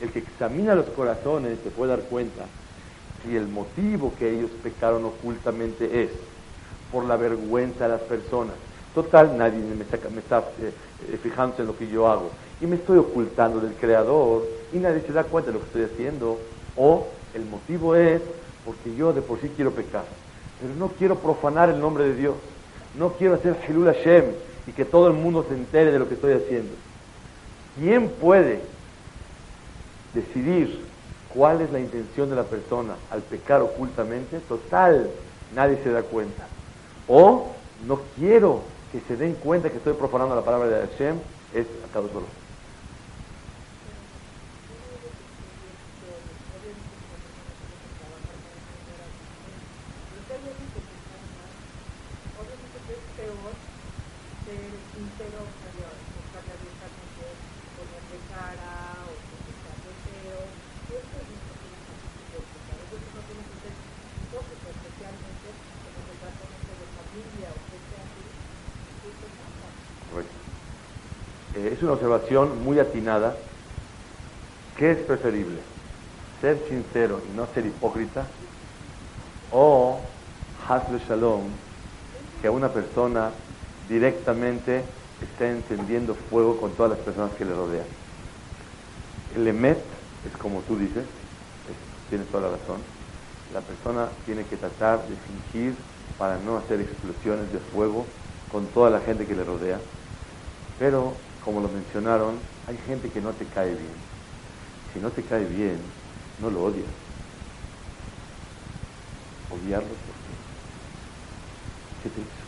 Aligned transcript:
el 0.00 0.10
que 0.10 0.20
examina 0.20 0.74
los 0.74 0.86
corazones 0.86 1.58
se 1.62 1.70
puede 1.70 1.90
dar 1.90 2.02
cuenta 2.02 2.44
si 3.24 3.36
el 3.36 3.48
motivo 3.48 4.12
que 4.18 4.30
ellos 4.30 4.50
pecaron 4.62 5.04
ocultamente 5.04 6.04
es 6.04 6.10
por 6.92 7.04
la 7.04 7.16
vergüenza 7.16 7.84
de 7.84 7.90
las 7.90 8.02
personas. 8.02 8.54
Total, 8.94 9.36
nadie 9.36 9.58
me 9.58 9.82
está, 9.82 9.98
me 10.08 10.20
eh, 10.20 10.72
eh, 11.12 11.18
fijándose 11.22 11.62
en 11.62 11.68
lo 11.68 11.76
que 11.76 11.88
yo 11.88 12.08
hago. 12.08 12.30
Y 12.60 12.66
me 12.66 12.76
estoy 12.76 12.98
ocultando 12.98 13.60
del 13.60 13.74
Creador 13.74 14.44
y 14.72 14.78
nadie 14.78 15.02
se 15.02 15.12
da 15.12 15.24
cuenta 15.24 15.50
de 15.50 15.54
lo 15.54 15.60
que 15.60 15.66
estoy 15.66 15.82
haciendo. 15.82 16.38
O 16.76 17.08
el 17.34 17.44
motivo 17.44 17.94
es 17.94 18.22
porque 18.64 18.94
yo 18.96 19.12
de 19.12 19.22
por 19.22 19.40
sí 19.40 19.50
quiero 19.54 19.72
pecar. 19.72 20.04
Pero 20.60 20.74
no 20.74 20.88
quiero 20.88 21.16
profanar 21.16 21.68
el 21.68 21.80
nombre 21.80 22.04
de 22.04 22.14
Dios. 22.14 22.34
No 22.96 23.12
quiero 23.12 23.34
hacer 23.34 23.56
Hilul 23.68 23.86
Hashem 23.86 24.24
y 24.66 24.72
que 24.72 24.84
todo 24.84 25.08
el 25.08 25.14
mundo 25.14 25.44
se 25.48 25.54
entere 25.54 25.92
de 25.92 25.98
lo 25.98 26.08
que 26.08 26.14
estoy 26.14 26.32
haciendo. 26.32 26.72
¿Quién 27.78 28.08
puede 28.08 28.60
decidir 30.20 30.84
cuál 31.34 31.60
es 31.60 31.70
la 31.72 31.80
intención 31.80 32.30
de 32.30 32.36
la 32.36 32.44
persona 32.44 32.94
al 33.10 33.22
pecar 33.22 33.62
ocultamente? 33.62 34.38
Total, 34.40 35.10
nadie 35.54 35.78
se 35.82 35.90
da 35.90 36.02
cuenta. 36.02 36.46
O 37.06 37.52
no 37.86 38.00
quiero 38.16 38.62
que 38.92 39.00
se 39.00 39.16
den 39.16 39.34
cuenta 39.34 39.70
que 39.70 39.76
estoy 39.76 39.94
profanando 39.94 40.34
la 40.34 40.44
palabra 40.44 40.68
de 40.68 40.86
Hashem, 40.86 41.16
es 41.54 41.66
Akadosh 41.90 42.12
Baruch. 42.12 42.37
Una 71.88 71.94
observación 71.94 72.62
muy 72.64 72.78
atinada. 72.78 73.34
¿Qué 74.76 74.92
es 74.92 74.98
preferible? 74.98 75.58
¿Ser 76.42 76.58
sincero 76.68 77.20
y 77.26 77.36
no 77.36 77.46
ser 77.54 77.64
hipócrita? 77.64 78.26
¿O 79.50 79.98
hasle 80.68 80.98
shalom, 81.08 81.44
que 82.42 82.50
una 82.50 82.68
persona 82.68 83.30
directamente 83.88 84.82
esté 85.22 85.50
encendiendo 85.50 86.14
fuego 86.14 86.60
con 86.60 86.72
todas 86.72 86.90
las 86.90 87.00
personas 87.00 87.32
que 87.32 87.46
le 87.46 87.54
rodean? 87.54 87.86
El 89.34 89.48
emet 89.48 89.78
es 90.30 90.36
como 90.36 90.60
tú 90.60 90.76
dices, 90.76 91.04
tienes 92.10 92.28
toda 92.28 92.50
la 92.50 92.56
razón. 92.56 92.82
La 93.54 93.60
persona 93.60 94.08
tiene 94.26 94.44
que 94.44 94.56
tratar 94.58 95.00
de 95.08 95.16
fingir 95.16 95.74
para 96.18 96.36
no 96.36 96.58
hacer 96.58 96.82
explosiones 96.82 97.50
de 97.50 97.58
fuego 97.58 98.04
con 98.52 98.66
toda 98.66 98.90
la 98.90 99.00
gente 99.00 99.24
que 99.24 99.34
le 99.34 99.42
rodea. 99.42 99.78
Pero 100.78 101.14
como 101.40 101.60
lo 101.60 101.68
mencionaron, 101.68 102.42
hay 102.66 102.78
gente 102.78 103.10
que 103.10 103.20
no 103.20 103.34
te 103.34 103.46
cae 103.48 103.74
bien. 103.74 103.96
Si 104.92 105.00
no 105.00 105.12
te 105.12 105.24
cae 105.24 105.44
bien, 105.46 105.92
no 106.38 106.50
lo 106.50 106.62
odias. 106.62 106.90
Odiarlo 109.50 109.96
por 110.06 110.14
qué. 110.26 110.34
¿Qué 112.02 112.10
te 112.10 112.20
hizo? 112.20 112.46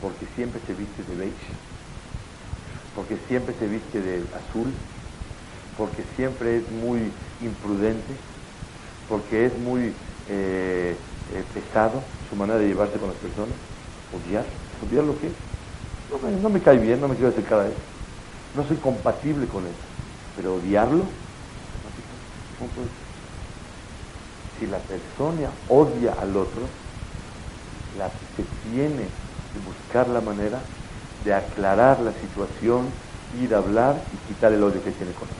Porque 0.00 0.26
siempre 0.34 0.60
se 0.66 0.74
viste 0.74 1.02
de 1.04 1.14
beige. 1.16 1.56
Porque 2.94 3.18
siempre 3.28 3.54
se 3.58 3.66
viste 3.66 4.00
de 4.00 4.28
azul. 4.34 4.74
Porque 5.76 6.04
siempre 6.16 6.58
es 6.58 6.70
muy 6.70 7.14
imprudente. 7.40 8.18
Porque 9.08 9.46
es 9.46 9.58
muy 9.58 9.96
eh, 10.26 10.98
eh, 11.28 11.44
pesado 11.54 12.06
su 12.28 12.36
manera 12.36 12.58
de 12.58 12.66
llevarse 12.68 12.98
con 12.98 13.08
las 13.08 13.18
personas. 13.18 13.58
Odiar. 14.10 14.46
¿Odiar 14.82 15.04
lo 15.04 15.18
que 15.18 15.28
es? 15.28 15.51
No 16.20 16.50
me, 16.50 16.60
cae 16.60 16.78
bien, 16.78 17.00
no 17.00 17.08
me 17.08 17.14
quiero 17.14 17.30
acercar 17.30 17.60
a 17.60 17.66
él. 17.66 17.74
No 18.54 18.64
soy 18.64 18.76
compatible 18.76 19.46
con 19.48 19.66
él. 19.66 19.72
Pero 20.36 20.56
odiarlo, 20.56 21.06
Si 24.58 24.66
la 24.66 24.78
persona 24.78 25.50
odia 25.68 26.12
al 26.20 26.36
otro, 26.36 26.68
la, 27.96 28.10
se 28.36 28.42
tiene 28.62 29.08
que 29.52 29.58
buscar 29.58 30.08
la 30.08 30.20
manera 30.20 30.62
de 31.24 31.32
aclarar 31.32 32.00
la 32.00 32.12
situación, 32.20 32.92
ir 33.34 33.54
a 33.54 33.58
hablar 33.58 34.04
y 34.12 34.16
quitar 34.28 34.52
el 34.52 34.62
odio 34.62 34.84
que 34.84 34.92
tiene 34.92 35.12
con 35.12 35.28
él. 35.28 35.34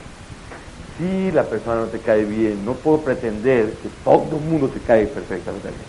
Si 0.97 1.31
la 1.31 1.43
persona 1.43 1.81
no 1.81 1.87
te 1.87 1.99
cae 1.99 2.25
bien, 2.25 2.65
no 2.65 2.75
puedo 2.75 3.03
pretender 3.03 3.77
que 3.77 3.89
todo 4.03 4.37
el 4.37 4.43
mundo 4.43 4.69
te 4.69 4.81
cae 4.81 5.05
perfectamente 5.05 5.69
bien. 5.69 5.87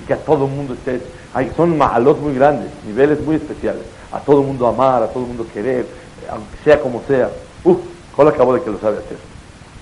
Y 0.00 0.04
que 0.04 0.12
a 0.12 0.22
todo 0.22 0.44
el 0.44 0.52
mundo 0.52 0.74
esté... 0.74 1.02
Hay, 1.32 1.50
son 1.56 1.76
malos 1.76 2.18
muy 2.18 2.34
grandes, 2.34 2.70
niveles 2.84 3.20
muy 3.20 3.36
especiales 3.36 3.84
a 4.12 4.20
todo 4.20 4.40
el 4.40 4.46
mundo 4.46 4.66
amar, 4.66 5.02
a 5.02 5.08
todo 5.08 5.24
el 5.24 5.28
mundo 5.28 5.46
querer, 5.52 5.86
aunque 6.30 6.56
sea 6.64 6.80
como 6.80 7.02
sea. 7.06 7.30
Uf, 7.64 7.78
con 8.14 8.26
acabó 8.26 8.54
de 8.54 8.62
que 8.62 8.70
lo 8.70 8.78
sabe 8.78 8.98
hacer. 8.98 9.18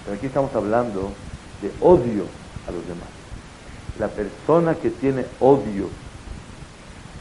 Pero 0.05 0.17
aquí 0.17 0.27
estamos 0.27 0.55
hablando 0.55 1.13
de 1.63 1.71
odio 1.81 2.25
a 2.67 2.73
los 2.73 2.87
demás. 2.87 3.09
La 3.99 4.09
persona 4.09 4.75
que 4.75 4.91
tiene 4.91 5.25
odio, 5.41 5.89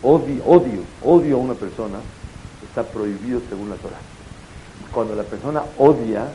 odio, 0.02 0.44
odio, 0.46 0.82
odio 1.04 1.36
a 1.36 1.40
una 1.40 1.54
persona, 1.54 2.00
está 2.68 2.84
prohibido 2.84 3.42
según 3.50 3.70
la 3.70 3.76
Torah. 3.76 4.00
Cuando 4.92 5.16
la 5.16 5.24
persona 5.24 5.64
odia, 5.78 6.28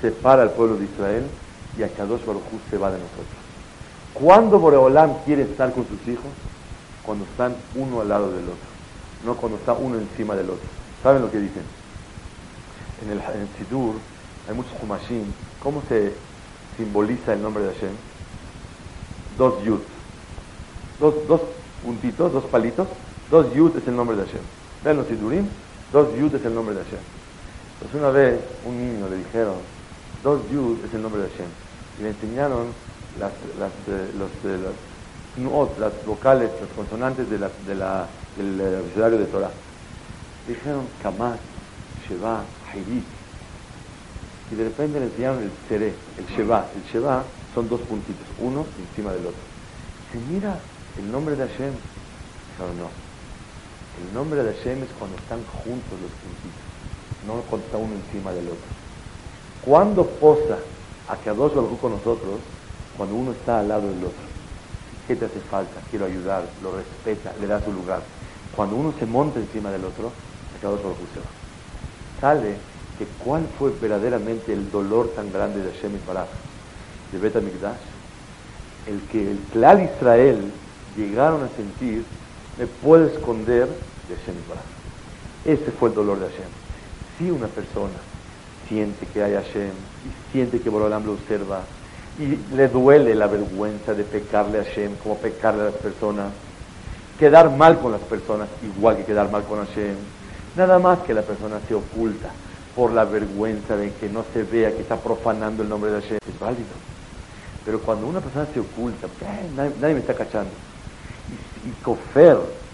separa 0.00 0.42
al 0.42 0.50
pueblo 0.50 0.76
de 0.76 0.84
Israel 0.84 1.24
y 1.78 1.82
a 1.82 1.88
Kadosh 1.88 2.24
Baruj 2.24 2.42
se 2.68 2.78
va 2.78 2.90
de 2.90 2.98
nosotros. 2.98 3.26
¿Cuándo 4.14 4.58
Boreolam 4.58 5.14
quiere 5.24 5.42
estar 5.42 5.72
con 5.72 5.86
sus 5.86 6.08
hijos? 6.08 6.26
Cuando 7.04 7.24
están 7.24 7.54
uno 7.74 8.00
al 8.00 8.08
lado 8.08 8.30
del 8.32 8.44
otro 8.44 8.79
no 9.24 9.34
cuando 9.36 9.58
está 9.58 9.72
uno 9.72 9.98
encima 9.98 10.34
del 10.34 10.50
otro. 10.50 10.68
¿Saben 11.02 11.22
lo 11.22 11.30
que 11.30 11.38
dicen? 11.38 11.62
En 13.04 13.10
el, 13.10 13.18
en 13.18 13.48
Sidur 13.58 13.94
hay 14.48 14.54
muchos 14.54 14.72
Humashim. 14.82 15.24
¿Cómo 15.62 15.82
se 15.88 16.12
simboliza 16.76 17.34
el 17.34 17.42
nombre 17.42 17.62
de 17.62 17.72
Hashem? 17.74 17.92
Dos 19.38 19.62
yud. 19.64 19.80
Dos, 20.98 21.14
dos 21.28 21.40
puntitos, 21.84 22.32
dos 22.32 22.44
palitos. 22.44 22.88
Dos 23.30 23.52
yud 23.54 23.76
es 23.76 23.86
el 23.86 23.96
nombre 23.96 24.16
de 24.16 24.24
Hashem. 24.24 24.42
Vean 24.84 24.96
los 24.96 25.06
Sidurim. 25.06 25.46
Dos 25.92 26.14
yud 26.16 26.34
es 26.34 26.44
el 26.44 26.54
nombre 26.54 26.74
de 26.74 26.82
Hashem. 26.84 27.00
Entonces 27.74 28.00
una 28.00 28.10
vez 28.10 28.40
un 28.66 28.76
niño 28.76 29.08
le 29.08 29.16
dijeron, 29.16 29.54
dos 30.22 30.40
yud 30.50 30.84
es 30.84 30.92
el 30.92 31.02
nombre 31.02 31.22
de 31.22 31.28
Hashem. 31.30 31.48
Y 31.98 32.02
le 32.02 32.08
enseñaron 32.10 32.66
las, 33.18 33.32
las, 33.58 33.72
eh, 33.88 34.10
los, 34.18 34.30
eh, 34.44 34.58
las, 34.58 34.74
las 35.78 36.06
vocales, 36.06 36.50
las 36.60 36.70
consonantes 36.76 37.30
de 37.30 37.38
la, 37.38 37.48
de 37.66 37.74
del 38.36 38.76
abecedario 38.76 39.18
de 39.18 39.26
Torah. 39.26 39.50
Dijeron 40.46 40.86
Kamat, 41.02 41.38
Sheba, 42.08 42.42
Hayit. 42.72 43.04
Y 44.50 44.54
de 44.54 44.64
repente 44.64 44.98
le 44.98 45.06
enseñaron 45.06 45.42
el 45.42 45.50
Tere, 45.68 45.94
el 46.18 46.26
Sheba. 46.36 46.66
El 46.74 46.82
Sheba 46.92 47.24
son 47.54 47.68
dos 47.68 47.80
puntitos, 47.82 48.26
uno 48.40 48.66
encima 48.78 49.12
del 49.12 49.26
otro. 49.26 49.40
Dice, 50.12 50.24
mira 50.28 50.58
el 50.98 51.10
nombre 51.12 51.36
de 51.36 51.46
Hashem. 51.46 51.72
Dijeron, 52.50 52.78
no. 52.78 52.88
El 54.00 54.14
nombre 54.14 54.42
de 54.42 54.54
Hashem 54.54 54.82
es 54.82 54.88
cuando 54.98 55.16
están 55.18 55.44
juntos 55.44 55.92
los 56.00 56.10
puntitos, 56.10 56.62
no 57.26 57.42
cuando 57.48 57.66
está 57.66 57.76
uno 57.76 57.94
encima 57.94 58.32
del 58.32 58.46
otro. 58.46 58.80
¿Cuándo 59.64 60.06
posa 60.06 60.58
a 61.08 61.16
que 61.16 61.30
dos 61.30 61.52
con 61.78 61.92
nosotros? 61.92 62.40
Cuando 62.96 63.14
uno 63.14 63.32
está 63.32 63.60
al 63.60 63.68
lado 63.68 63.88
del 63.88 64.04
otro. 64.04 64.29
¿Qué 65.10 65.16
te 65.16 65.24
hace 65.24 65.40
falta? 65.40 65.80
Quiero 65.90 66.06
ayudar, 66.06 66.44
lo 66.62 66.70
respeta, 66.70 67.34
le 67.40 67.48
da 67.48 67.60
su 67.64 67.72
lugar. 67.72 68.00
Cuando 68.54 68.76
uno 68.76 68.94
se 68.96 69.06
monta 69.06 69.40
encima 69.40 69.68
del 69.72 69.84
otro, 69.84 70.12
acabó 70.56 70.76
por 70.76 70.92
se 70.92 72.20
Sale 72.20 72.54
que 72.96 73.06
cuál 73.18 73.44
fue 73.58 73.72
verdaderamente 73.72 74.52
el 74.52 74.70
dolor 74.70 75.08
tan 75.16 75.32
grande 75.32 75.64
de 75.64 75.72
Hashem 75.72 75.98
Baraj, 76.06 76.28
de 77.10 77.18
Bet 77.18 77.34
el 77.34 79.00
que 79.10 79.32
el 79.32 79.38
clan 79.52 79.82
Israel 79.82 80.52
llegaron 80.96 81.42
a 81.42 81.48
sentir, 81.56 82.04
me 82.56 82.68
puedo 82.68 83.06
esconder 83.06 83.66
de 83.66 84.14
Hashem 84.14 84.36
Baraj. 84.48 84.62
Ese 85.44 85.72
fue 85.72 85.88
el 85.88 85.96
dolor 85.96 86.20
de 86.20 86.26
Hashem. 86.26 86.50
Si 87.18 87.28
una 87.32 87.48
persona 87.48 87.98
siente 88.68 89.04
que 89.06 89.24
hay 89.24 89.34
Hashem 89.34 89.72
y 90.06 90.32
siente 90.32 90.60
que 90.60 90.70
Borolam 90.70 91.04
lo 91.04 91.14
observa 91.14 91.64
y 92.18 92.54
le 92.54 92.68
duele 92.68 93.14
la 93.14 93.26
vergüenza 93.26 93.94
de 93.94 94.04
pecarle 94.04 94.60
a 94.60 94.64
Hashem 94.64 94.96
como 94.96 95.16
pecarle 95.16 95.62
a 95.62 95.64
las 95.66 95.74
personas, 95.74 96.32
quedar 97.18 97.50
mal 97.50 97.78
con 97.78 97.92
las 97.92 98.00
personas, 98.02 98.48
igual 98.62 98.96
que 98.96 99.04
quedar 99.04 99.30
mal 99.30 99.44
con 99.44 99.64
Hashem. 99.64 99.94
Nada 100.56 100.78
más 100.78 101.00
que 101.00 101.14
la 101.14 101.22
persona 101.22 101.60
se 101.66 101.74
oculta 101.74 102.30
por 102.74 102.92
la 102.92 103.04
vergüenza 103.04 103.76
de 103.76 103.92
que 103.92 104.08
no 104.08 104.24
se 104.32 104.42
vea 104.42 104.72
que 104.72 104.82
está 104.82 104.96
profanando 104.96 105.62
el 105.62 105.68
nombre 105.68 105.90
de 105.90 106.00
Hashem. 106.00 106.18
Es 106.28 106.40
válido. 106.40 106.64
Pero 107.64 107.80
cuando 107.80 108.06
una 108.06 108.20
persona 108.20 108.46
se 108.52 108.60
oculta, 108.60 109.06
eh, 109.06 109.70
nadie, 109.80 109.94
me 109.94 110.00
está 110.00 110.14
cachando. 110.14 110.50
Y, 111.64 111.68
y 111.68 111.74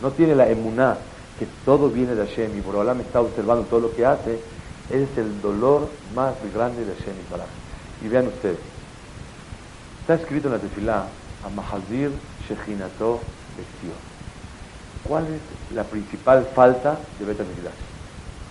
no 0.02 0.10
tiene 0.12 0.34
la 0.34 0.48
emuná 0.48 0.96
que 1.38 1.46
todo 1.64 1.90
viene 1.90 2.14
de 2.14 2.26
Hashem 2.26 2.58
y 2.58 2.62
por 2.62 2.76
ahora 2.76 2.94
me 2.94 3.02
está 3.02 3.20
observando 3.20 3.64
todo 3.64 3.80
lo 3.80 3.94
que 3.94 4.06
hace, 4.06 4.40
es 4.90 5.08
el 5.18 5.40
dolor 5.42 5.88
más 6.14 6.34
grande 6.54 6.84
de 6.84 6.94
Hashem 6.94 7.14
y 8.02 8.06
Y 8.06 8.08
vean 8.08 8.28
ustedes, 8.28 8.58
está 10.06 10.22
escrito 10.22 10.46
en 10.46 10.54
la 10.54 10.60
tefilá, 10.60 11.06
a 11.44 11.48
Mahazir 11.48 12.12
Shechinato 12.48 13.18
¿Cuál 15.02 15.24
es 15.24 15.74
la 15.74 15.82
principal 15.82 16.46
falta 16.54 16.96
de 17.18 17.24
Bet 17.24 17.40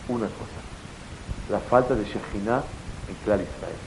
Una 0.10 0.26
cosa, 0.26 0.60
la 1.50 1.60
falta 1.62 1.96
de 1.96 2.04
Shechinah 2.04 2.62
en 3.08 3.16
Clar 3.24 3.40
Israel. 3.40 3.78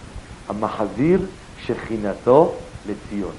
A 0.49 0.55
Mahazir 0.55 1.29
Shechinato 1.67 2.55
Lezion, 2.87 3.35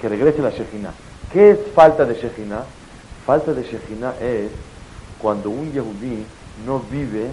que 0.00 0.08
regrese 0.08 0.42
la 0.42 0.50
Shechinah. 0.50 0.94
¿Qué 1.32 1.50
es 1.50 1.58
falta 1.74 2.04
de 2.04 2.14
Shechinah? 2.14 2.62
Falta 3.26 3.52
de 3.52 3.64
Shechinah 3.64 4.14
es 4.20 4.52
cuando 5.18 5.50
un 5.50 5.72
Yehudí 5.72 6.24
no 6.64 6.78
vive 6.88 7.30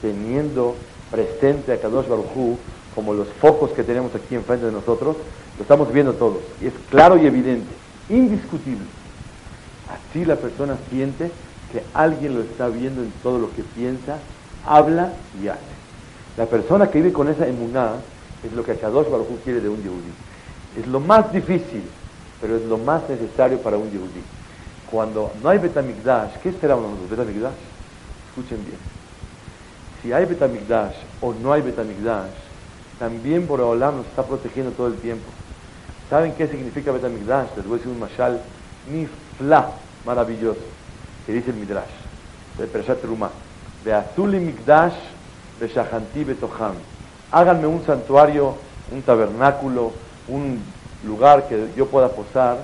teniendo 0.00 0.76
presente 1.10 1.74
a 1.74 1.78
Kadosh 1.78 2.08
Baruj 2.08 2.56
como 2.94 3.12
los 3.12 3.28
focos 3.40 3.72
que 3.72 3.84
tenemos 3.84 4.14
aquí 4.14 4.34
enfrente 4.34 4.64
de 4.66 4.72
nosotros, 4.72 5.16
lo 5.60 5.64
estamos 5.64 5.92
viendo 5.92 6.14
todos. 6.14 6.38
Y 6.62 6.68
es 6.68 6.72
claro 6.88 7.18
y 7.18 7.26
evidente, 7.26 7.68
indiscutible. 8.08 8.86
Así 9.92 10.24
la 10.24 10.36
persona 10.36 10.78
siente 10.88 11.30
que 11.70 11.82
alguien 11.92 12.34
lo 12.34 12.40
está 12.40 12.68
viendo 12.68 13.02
en 13.02 13.12
todo 13.22 13.38
lo 13.38 13.50
que 13.54 13.62
piensa, 13.62 14.16
habla 14.66 15.12
y 15.38 15.48
hace. 15.48 15.60
La 16.38 16.46
persona 16.46 16.90
que 16.90 17.02
vive 17.02 17.12
con 17.12 17.28
esa 17.28 17.46
emuná 17.46 17.96
es 18.42 18.50
lo 18.54 18.64
que 18.64 18.74
Kadosh 18.74 19.10
Baruj 19.10 19.26
quiere 19.44 19.60
de 19.60 19.68
un 19.68 19.82
Yehudí. 19.82 20.12
Es 20.80 20.86
lo 20.86 20.98
más 20.98 21.30
difícil, 21.30 21.82
pero 22.40 22.56
es 22.56 22.62
lo 22.62 22.78
más 22.78 23.06
necesario 23.06 23.58
para 23.60 23.76
un 23.76 23.90
Yehudí. 23.90 24.22
Cuando 24.90 25.30
no 25.42 25.50
hay 25.50 25.58
Betamigdash, 25.58 26.38
¿qué 26.42 26.48
esperamos 26.48 26.90
nosotros? 26.90 27.10
Betamigdash. 27.10 27.52
Escuchen 28.30 28.64
bien. 28.64 28.78
Si 30.00 30.10
hay 30.10 30.24
Betamigdash 30.24 30.94
o 31.20 31.34
no 31.34 31.52
hay 31.52 31.60
Betamigdash, 31.60 32.30
también 32.98 33.46
Boreolam 33.46 33.98
nos 33.98 34.06
está 34.06 34.22
protegiendo 34.22 34.72
todo 34.72 34.86
el 34.86 34.94
tiempo. 34.94 35.26
¿Saben 36.10 36.34
qué 36.34 36.48
significa 36.48 36.90
Betamigdash? 36.90 37.50
Les 37.56 37.64
voy 37.64 37.74
a 37.74 37.76
decir 37.76 37.92
un 37.92 38.00
mashal 38.00 38.40
nifla, 38.90 39.70
maravilloso, 40.04 40.58
que 41.24 41.32
dice 41.32 41.50
el 41.52 41.56
Midrash, 41.56 41.86
de 42.58 42.66
Pershat 42.66 43.04
Rumah. 43.04 43.30
De 43.84 43.94
Azuli 43.94 44.40
Migdash, 44.40 44.96
de 45.60 45.68
Shahanti 45.68 46.24
Betoham. 46.24 46.74
Háganme 47.30 47.68
un 47.68 47.86
santuario, 47.86 48.56
un 48.90 49.02
tabernáculo, 49.02 49.92
un 50.26 50.60
lugar 51.06 51.46
que 51.48 51.68
yo 51.76 51.86
pueda 51.86 52.08
posar, 52.08 52.58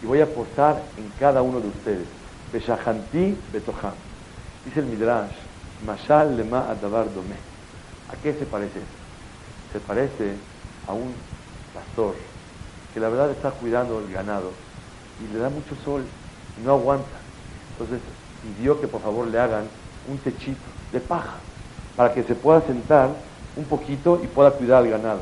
y 0.00 0.06
voy 0.06 0.20
a 0.20 0.26
posar 0.26 0.80
en 0.96 1.10
cada 1.18 1.42
uno 1.42 1.58
de 1.60 1.66
ustedes. 1.66 2.06
Beshahanti 2.52 3.36
Betoham. 3.52 3.94
Dice 4.64 4.78
el 4.78 4.86
Midrash, 4.86 5.32
Mashal 5.84 6.36
Lema 6.36 6.70
Adabar 6.70 7.12
Dome. 7.12 7.34
¿A 8.12 8.22
qué 8.22 8.32
se 8.32 8.46
parece? 8.46 8.78
Se 9.72 9.80
parece 9.80 10.36
a 10.86 10.92
un 10.92 11.12
pastor 11.74 12.14
que 12.92 13.00
la 13.00 13.08
verdad 13.08 13.30
está 13.30 13.50
cuidando 13.50 13.98
el 13.98 14.12
ganado 14.12 14.50
y 15.20 15.32
le 15.32 15.38
da 15.38 15.48
mucho 15.48 15.74
sol 15.84 16.04
y 16.60 16.64
no 16.64 16.72
aguanta. 16.72 17.06
Entonces 17.72 18.00
pidió 18.42 18.80
que 18.80 18.88
por 18.88 19.00
favor 19.00 19.26
le 19.26 19.38
hagan 19.38 19.64
un 20.08 20.18
techito 20.18 20.60
de 20.92 21.00
paja 21.00 21.36
para 21.96 22.12
que 22.12 22.22
se 22.22 22.34
pueda 22.34 22.60
sentar 22.62 23.10
un 23.56 23.64
poquito 23.64 24.20
y 24.22 24.26
pueda 24.26 24.50
cuidar 24.50 24.78
al 24.78 24.90
ganado. 24.90 25.20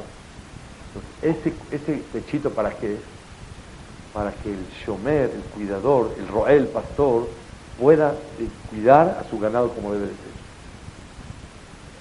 Entonces, 0.89 1.47
ese, 1.47 1.55
ese 1.71 2.03
techito 2.13 2.51
para 2.51 2.71
qué 2.71 2.99
Para 4.13 4.33
que 4.33 4.51
el 4.51 4.67
shomer, 4.85 5.31
el 5.31 5.43
cuidador, 5.55 6.11
el 6.19 6.27
roel, 6.27 6.63
el 6.63 6.69
pastor, 6.69 7.29
pueda 7.79 8.13
eh, 8.41 8.49
cuidar 8.69 9.19
a 9.21 9.31
su 9.31 9.39
ganado 9.39 9.69
como 9.71 9.93
debe 9.93 10.07
de 10.07 10.13
ser. 10.13 10.41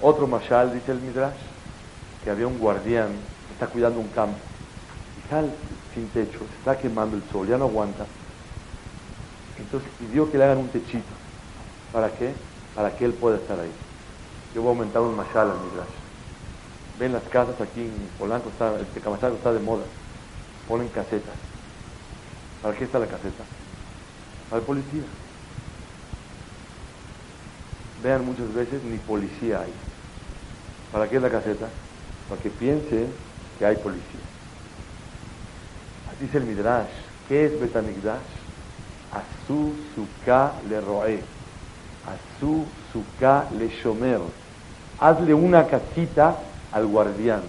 Otro 0.02 0.26
mashal, 0.26 0.72
dice 0.72 0.90
el 0.90 1.00
Midrash, 1.00 1.38
que 2.24 2.30
había 2.30 2.48
un 2.48 2.58
guardián 2.58 3.08
que 3.46 3.52
está 3.52 3.68
cuidando 3.68 4.00
un 4.00 4.08
campo 4.08 4.49
está 5.30 5.44
sin 5.94 6.08
techo, 6.08 6.40
se 6.40 6.58
está 6.58 6.76
quemando 6.76 7.16
el 7.16 7.22
sol, 7.30 7.46
ya 7.46 7.56
no 7.56 7.66
aguanta. 7.66 8.04
Entonces 9.58 9.88
pidió 9.98 10.30
que 10.30 10.38
le 10.38 10.44
hagan 10.44 10.58
un 10.58 10.68
techito. 10.68 11.04
¿Para 11.92 12.10
qué? 12.10 12.32
Para 12.74 12.96
que 12.96 13.04
él 13.04 13.12
pueda 13.12 13.36
estar 13.36 13.58
ahí. 13.58 13.70
Yo 14.54 14.62
voy 14.62 14.70
a 14.70 14.72
aumentar 14.72 15.02
un 15.02 15.16
mashal 15.16 15.50
al 15.50 15.60
Midrash. 15.60 15.86
Ven 16.98 17.12
las 17.12 17.22
casas 17.24 17.60
aquí 17.60 17.82
en 17.82 18.08
Polanco, 18.18 18.48
está, 18.48 18.74
el 18.74 18.86
Tecamachalco 18.86 19.36
está 19.36 19.52
de 19.52 19.60
moda. 19.60 19.84
Ponen 20.66 20.88
casetas. 20.88 21.34
¿Para 22.62 22.76
qué 22.76 22.84
está 22.84 22.98
la 22.98 23.06
caseta? 23.06 23.44
Para 24.50 24.60
el 24.60 24.66
policía. 24.66 25.02
Vean 28.02 28.24
muchas 28.24 28.52
veces 28.52 28.82
ni 28.82 28.98
policía 28.98 29.60
hay. 29.60 29.72
¿Para 30.90 31.08
qué 31.08 31.16
es 31.16 31.22
la 31.22 31.30
caseta? 31.30 31.68
Para 32.28 32.42
que 32.42 32.50
piense 32.50 33.06
que 33.58 33.66
hay 33.66 33.76
policía. 33.76 34.20
Dice 36.20 36.36
el 36.36 36.44
Midrash, 36.44 36.90
¿qué 37.28 37.46
es 37.46 37.58
Betamigdash? 37.58 38.20
Asu 39.10 39.72
suka 39.94 40.52
le 40.68 40.78
roe. 40.82 41.20
Asu 42.04 42.66
suka 42.92 43.46
le 43.56 43.68
shomer. 43.68 44.20
Hazle 44.98 45.32
una 45.32 45.66
casita 45.66 46.36
al 46.72 46.86
guardián. 46.86 47.40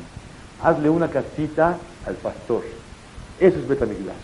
Hazle 0.64 0.90
una 0.90 1.10
casita 1.10 1.78
al 2.08 2.16
pastor. 2.16 2.64
Eso 3.40 3.60
es 3.60 3.68
Betamigdash. 3.68 4.16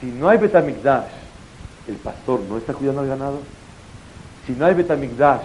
Si 0.00 0.06
no 0.06 0.28
hay 0.28 0.38
Betamigdash, 0.38 1.10
el 1.88 1.96
pastor 1.96 2.40
no 2.48 2.56
está 2.56 2.72
cuidando 2.72 3.02
al 3.02 3.08
ganado. 3.08 3.40
Si 4.46 4.52
no 4.52 4.64
hay 4.64 4.72
Betamigdash, 4.72 5.42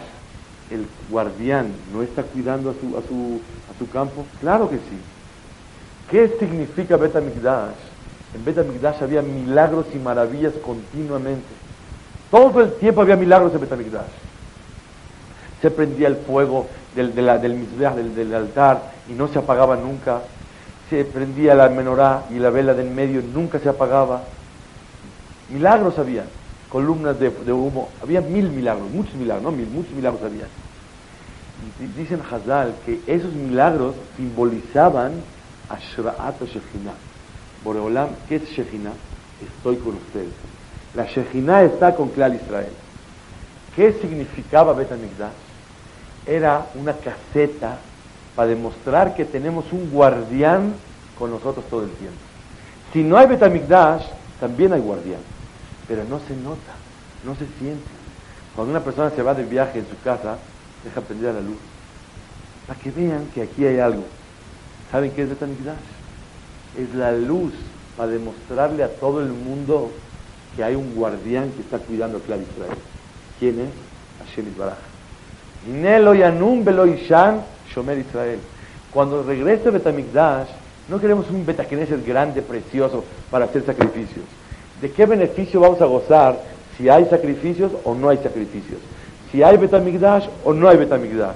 el 0.71 0.87
guardián 1.09 1.73
no 1.93 2.01
está 2.01 2.23
cuidando 2.23 2.69
a 2.69 2.73
su, 2.73 2.97
a 2.97 3.01
su, 3.01 3.41
a 3.69 3.77
su 3.77 3.89
campo? 3.89 4.25
Claro 4.39 4.69
que 4.69 4.77
sí. 4.77 5.16
¿Qué 6.09 6.29
significa 6.39 6.95
Betamigdash? 6.95 7.75
En 8.33 8.45
Betamigdash 8.45 9.03
había 9.03 9.21
milagros 9.21 9.87
y 9.93 9.97
maravillas 9.97 10.53
continuamente. 10.63 11.47
Todo 12.31 12.61
el 12.61 12.73
tiempo 12.73 13.01
había 13.01 13.17
milagros 13.17 13.53
en 13.53 13.61
Betamigdash. 13.61 14.07
Se 15.61 15.69
prendía 15.69 16.07
el 16.07 16.15
fuego 16.15 16.67
del, 16.95 17.13
de 17.13 17.23
del, 17.23 18.33
altar 18.33 18.93
y 19.09 19.13
no 19.13 19.27
se 19.27 19.39
apagaba 19.39 19.75
nunca. 19.75 20.21
Se 20.89 21.03
prendía 21.03 21.55
la 21.55 21.67
menorá 21.67 22.23
y 22.29 22.39
la 22.39 22.51
vela 22.51 22.73
del 22.73 22.89
medio 22.89 23.21
nunca 23.21 23.59
se 23.59 23.67
apagaba. 23.67 24.23
Milagros 25.49 25.99
había 25.99 26.23
columnas 26.69 27.19
de, 27.19 27.29
humo. 27.51 27.89
Había 28.01 28.21
mil 28.21 28.49
milagros, 28.49 28.89
muchos 28.91 29.15
milagros, 29.15 29.43
no 29.43 29.51
mil, 29.51 29.67
muchos 29.67 29.91
milagros 29.91 30.21
había. 30.23 30.47
dicen 31.97 32.21
Hazal 32.31 32.75
que 32.85 33.01
esos 33.07 33.33
milagros 33.33 33.95
simbolizaban 34.15 35.13
a 35.69 35.77
Shraat 35.77 36.39
Shekhinah. 36.41 36.93
Boreolam, 37.63 38.09
¿qué 38.27 38.37
es 38.37 38.49
Shekhinah? 38.49 38.93
Estoy 39.41 39.77
con 39.77 39.95
ustedes. 39.95 40.33
La 40.93 41.05
Shekhinah 41.05 41.63
está 41.63 41.95
con 41.95 42.09
Klal 42.09 42.35
Israel. 42.35 42.73
¿Qué 43.75 43.93
significaba 43.93 44.73
Bet 44.73 44.89
Era 46.25 46.67
una 46.75 46.93
caseta 46.93 47.77
para 48.35 48.49
demostrar 48.49 49.15
que 49.15 49.25
tenemos 49.25 49.71
un 49.71 49.89
guardián 49.91 50.73
con 51.17 51.31
nosotros 51.31 51.65
todo 51.69 51.83
el 51.83 51.91
tiempo. 51.91 52.17
Si 52.93 53.03
no 53.03 53.17
hay 53.17 53.27
Bet 53.27 53.39
también 54.39 54.73
hay 54.73 54.81
guardián 54.81 55.37
pero 55.87 56.03
no 56.03 56.19
se 56.19 56.35
nota, 56.35 56.73
no 57.23 57.33
se 57.35 57.47
siente. 57.59 57.89
Cuando 58.55 58.71
una 58.71 58.83
persona 58.83 59.09
se 59.11 59.23
va 59.23 59.33
de 59.33 59.43
viaje 59.43 59.79
en 59.79 59.87
su 59.87 59.99
casa, 60.01 60.37
deja 60.83 61.01
prendida 61.01 61.31
la 61.31 61.41
luz, 61.41 61.57
para 62.67 62.79
que 62.79 62.91
vean 62.91 63.27
que 63.33 63.43
aquí 63.43 63.65
hay 63.65 63.79
algo. 63.79 64.03
¿Saben 64.91 65.11
qué 65.11 65.23
es 65.23 65.29
Betamigdash? 65.29 65.75
Es 66.77 66.95
la 66.95 67.11
luz 67.11 67.53
para 67.97 68.11
demostrarle 68.11 68.83
a 68.83 68.89
todo 68.89 69.21
el 69.21 69.29
mundo 69.29 69.91
que 70.55 70.63
hay 70.63 70.75
un 70.75 70.95
guardián 70.95 71.51
que 71.51 71.61
está 71.61 71.79
cuidando 71.79 72.17
a 72.17 72.21
Israel. 72.21 72.77
¿Quién 73.39 73.59
es? 73.59 74.27
Hashem 74.27 74.45
Baraj. 74.57 74.77
Nelo 75.67 76.13
Yanum 76.13 76.63
Belo 76.63 76.85
Ishan 76.85 77.41
Shomer 77.73 77.97
Israel. 77.97 78.39
Cuando 78.93 79.23
regrese 79.23 79.69
Betamigdash, 79.69 80.47
no 80.87 80.99
queremos 80.99 81.29
un 81.29 81.45
Betacneset 81.45 82.05
grande, 82.05 82.41
precioso, 82.41 83.03
para 83.29 83.45
hacer 83.45 83.65
sacrificios. 83.65 84.25
¿De 84.81 84.91
qué 84.91 85.05
beneficio 85.05 85.59
vamos 85.59 85.81
a 85.81 85.85
gozar 85.85 86.39
si 86.77 86.87
hay 86.87 87.05
sacrificios 87.05 87.71
o 87.83 87.93
no 87.93 88.09
hay 88.09 88.17
sacrificios? 88.17 88.79
Si 89.31 89.43
hay 89.43 89.57
Betamigdash 89.57 90.27
o 90.45 90.53
no 90.53 90.69
hay 90.69 90.77
Betamigdash. 90.77 91.35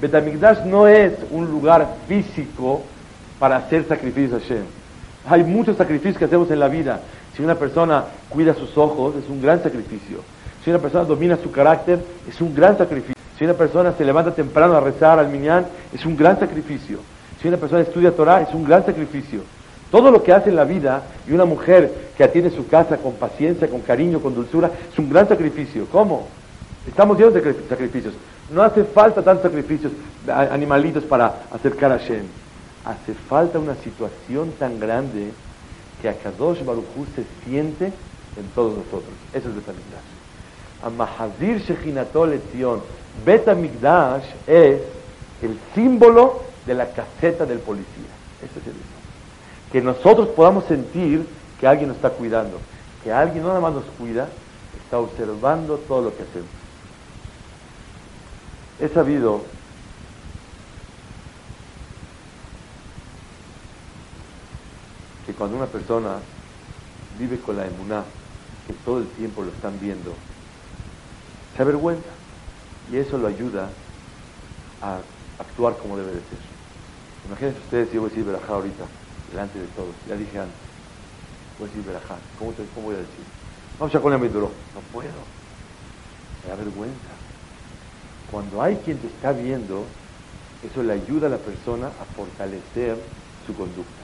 Betamigdash 0.00 0.64
no 0.64 0.86
es 0.86 1.12
un 1.30 1.50
lugar 1.50 1.96
físico 2.08 2.82
para 3.38 3.56
hacer 3.56 3.86
sacrificios 3.86 4.34
a 4.34 4.44
Hashem. 4.44 4.64
Hay 5.28 5.44
muchos 5.44 5.76
sacrificios 5.76 6.18
que 6.18 6.24
hacemos 6.26 6.50
en 6.50 6.60
la 6.60 6.68
vida. 6.68 7.00
Si 7.36 7.42
una 7.42 7.54
persona 7.54 8.04
cuida 8.28 8.54
sus 8.54 8.76
ojos, 8.76 9.14
es 9.16 9.28
un 9.28 9.40
gran 9.40 9.62
sacrificio. 9.62 10.18
Si 10.62 10.70
una 10.70 10.78
persona 10.78 11.04
domina 11.04 11.36
su 11.36 11.50
carácter, 11.50 11.98
es 12.28 12.40
un 12.40 12.54
gran 12.54 12.76
sacrificio. 12.78 13.14
Si 13.38 13.44
una 13.44 13.54
persona 13.54 13.92
se 13.92 14.04
levanta 14.04 14.34
temprano 14.34 14.76
a 14.76 14.80
rezar 14.80 15.18
al 15.18 15.28
minyan, 15.28 15.66
es 15.92 16.04
un 16.06 16.16
gran 16.16 16.38
sacrificio. 16.38 16.98
Si 17.40 17.48
una 17.48 17.56
persona 17.56 17.82
estudia 17.82 18.12
Torah, 18.12 18.42
es 18.42 18.54
un 18.54 18.64
gran 18.64 18.84
sacrificio. 18.86 19.42
Todo 19.90 20.10
lo 20.10 20.22
que 20.22 20.32
hace 20.32 20.50
en 20.50 20.56
la 20.56 20.64
vida 20.64 21.02
y 21.28 21.32
una 21.32 21.44
mujer 21.44 21.92
que 22.16 22.24
atiende 22.24 22.50
su 22.50 22.66
casa 22.66 22.96
con 22.96 23.14
paciencia, 23.14 23.68
con 23.68 23.80
cariño, 23.80 24.20
con 24.20 24.34
dulzura, 24.34 24.70
es 24.92 24.98
un 24.98 25.10
gran 25.10 25.28
sacrificio. 25.28 25.86
¿Cómo? 25.90 26.26
Estamos 26.86 27.18
llenos 27.18 27.34
de 27.34 27.54
sacrificios. 27.68 28.14
No 28.50 28.62
hace 28.62 28.84
falta 28.84 29.22
tantos 29.22 29.44
sacrificios, 29.44 29.92
animalitos 30.28 31.04
para 31.04 31.42
acercar 31.50 31.92
a 31.92 31.98
Hashem. 31.98 32.24
Hace 32.84 33.14
falta 33.14 33.58
una 33.58 33.74
situación 33.76 34.52
tan 34.58 34.78
grande 34.78 35.32
que 36.02 36.08
Akadosh 36.08 36.62
Baruj 36.64 36.84
se 37.16 37.24
siente 37.44 37.86
en 37.86 38.46
todos 38.54 38.76
nosotros. 38.76 39.12
Eso 39.32 39.48
es 39.48 39.54
Betamigdash. 39.54 40.14
Amahazir 40.84 41.58
Shechinatol 41.62 42.34
Etzion. 42.34 42.80
Betamigdash 43.24 44.24
es 44.46 44.82
el 45.40 45.58
símbolo 45.74 46.42
de 46.66 46.74
la 46.74 46.90
caseta 46.90 47.46
del 47.46 47.58
policía. 47.60 48.12
Ese 48.42 48.58
es 48.60 48.66
el 48.66 48.74
Que 49.72 49.80
nosotros 49.80 50.28
podamos 50.28 50.64
sentir 50.64 51.26
que 51.58 51.66
alguien 51.66 51.88
nos 51.88 51.96
está 51.96 52.10
cuidando. 52.10 52.58
Que 53.02 53.12
alguien 53.12 53.42
no 53.42 53.48
nada 53.48 53.60
más 53.60 53.72
nos 53.72 53.84
cuida, 53.98 54.28
está 54.82 54.98
observando 54.98 55.76
todo 55.88 56.02
lo 56.02 56.16
que 56.16 56.22
hacemos. 56.22 56.63
He 58.80 58.88
sabido 58.88 59.40
que 65.26 65.32
cuando 65.32 65.56
una 65.56 65.66
persona 65.66 66.20
vive 67.18 67.40
con 67.40 67.56
la 67.56 67.66
emuná, 67.66 68.04
que 68.66 68.72
todo 68.84 68.98
el 68.98 69.06
tiempo 69.16 69.42
lo 69.42 69.50
están 69.50 69.78
viendo, 69.80 70.12
se 71.56 71.62
avergüenza 71.62 72.10
y 72.90 72.98
eso 72.98 73.16
lo 73.16 73.28
ayuda 73.28 73.70
a 74.82 75.00
actuar 75.38 75.76
como 75.78 75.96
debe 75.96 76.12
de 76.12 76.20
ser. 76.20 76.40
Imagínense 77.26 77.60
ustedes 77.60 77.88
si 77.88 77.94
yo 77.94 78.00
voy 78.02 78.08
a 78.08 78.10
decir 78.10 78.24
verajá 78.24 78.54
ahorita, 78.54 78.86
delante 79.30 79.58
de 79.58 79.66
todos, 79.68 79.94
ya 80.06 80.16
dije 80.16 80.38
antes, 80.38 80.58
voy 81.58 81.68
a 81.68 81.70
decir 81.70 81.86
verajá, 81.86 82.18
¿cómo, 82.38 82.52
voy 82.82 82.94
a 82.96 82.98
decir? 82.98 83.24
Vamos 83.78 83.94
a 83.94 84.00
con 84.00 84.20
mi 84.20 84.28
duro, 84.28 84.50
no 84.74 84.80
puedo, 84.92 85.08
me 86.42 86.50
da 86.50 86.56
vergüenza. 86.56 87.23
Cuando 88.34 88.60
hay 88.60 88.74
quien 88.78 88.98
te 88.98 89.06
está 89.06 89.30
viendo, 89.30 89.84
eso 90.68 90.82
le 90.82 90.94
ayuda 90.94 91.28
a 91.28 91.30
la 91.30 91.38
persona 91.38 91.86
a 91.86 92.04
fortalecer 92.16 92.98
su 93.46 93.54
conducta. 93.54 94.02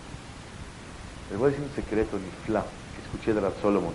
Les 1.28 1.36
voy 1.36 1.48
a 1.48 1.50
decir 1.50 1.66
un 1.68 1.74
secreto 1.74 2.16
nifla 2.16 2.64
que 2.94 3.02
escuché 3.02 3.34
de 3.34 3.40
la 3.40 3.50
Solomon, 3.60 3.92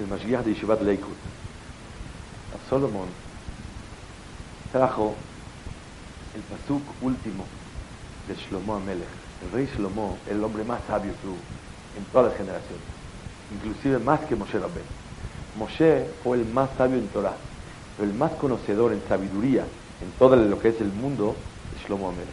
el 0.00 0.08
Mashiach 0.08 0.44
de 0.44 0.54
Yeshivat 0.54 0.82
Leikut. 0.82 1.14
Solomon 2.68 3.06
trajo 4.72 5.14
el 6.34 6.42
pasuk 6.42 6.82
último 7.00 7.44
de 8.26 8.34
Shlomo 8.34 8.74
Amelech. 8.74 9.06
El 9.44 9.52
rey 9.52 9.68
Shlomo, 9.76 10.18
el 10.28 10.42
hombre 10.42 10.64
más 10.64 10.80
sabio 10.88 11.12
que 11.12 12.00
en 12.00 12.04
todas 12.10 12.32
las 12.32 12.38
generaciones, 12.38 12.82
inclusive 13.54 14.00
más 14.00 14.18
que 14.22 14.34
Moshe 14.34 14.58
Rabben. 14.58 15.05
Moshe 15.56 16.06
fue 16.22 16.38
el 16.38 16.46
más 16.46 16.70
sabio 16.76 16.98
en 16.98 17.08
Torah, 17.08 17.36
pero 17.96 18.10
el 18.10 18.16
más 18.16 18.32
conocedor 18.32 18.92
en 18.92 19.02
sabiduría 19.08 19.64
en 20.02 20.10
todo 20.18 20.36
lo 20.36 20.58
que 20.58 20.68
es 20.68 20.80
el 20.80 20.88
mundo 20.88 21.34
es 21.74 21.86
Shlomo 21.86 22.08
Amelech. 22.08 22.28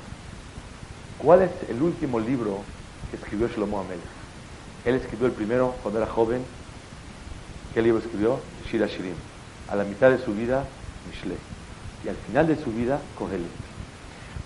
¿Cuál 1.17 1.43
es 1.43 1.51
el 1.69 1.81
último 1.81 2.19
libro 2.19 2.59
que 3.09 3.17
escribió 3.17 3.47
Shlomo 3.47 3.79
Amelech? 3.79 4.03
Él 4.85 4.95
escribió 4.95 5.27
el 5.27 5.31
primero 5.31 5.75
cuando 5.81 6.01
era 6.01 6.11
joven. 6.11 6.43
¿Qué 7.73 7.81
libro 7.81 7.99
escribió? 7.99 8.39
Shira 8.69 8.87
Shirim. 8.87 9.15
A 9.69 9.75
la 9.75 9.85
mitad 9.85 10.09
de 10.09 10.19
su 10.19 10.33
vida, 10.33 10.65
Mishle. 11.09 11.37
Y 12.03 12.09
al 12.09 12.17
final 12.17 12.47
de 12.47 12.57
su 12.57 12.71
vida, 12.71 12.99
Kohelet. 13.17 13.47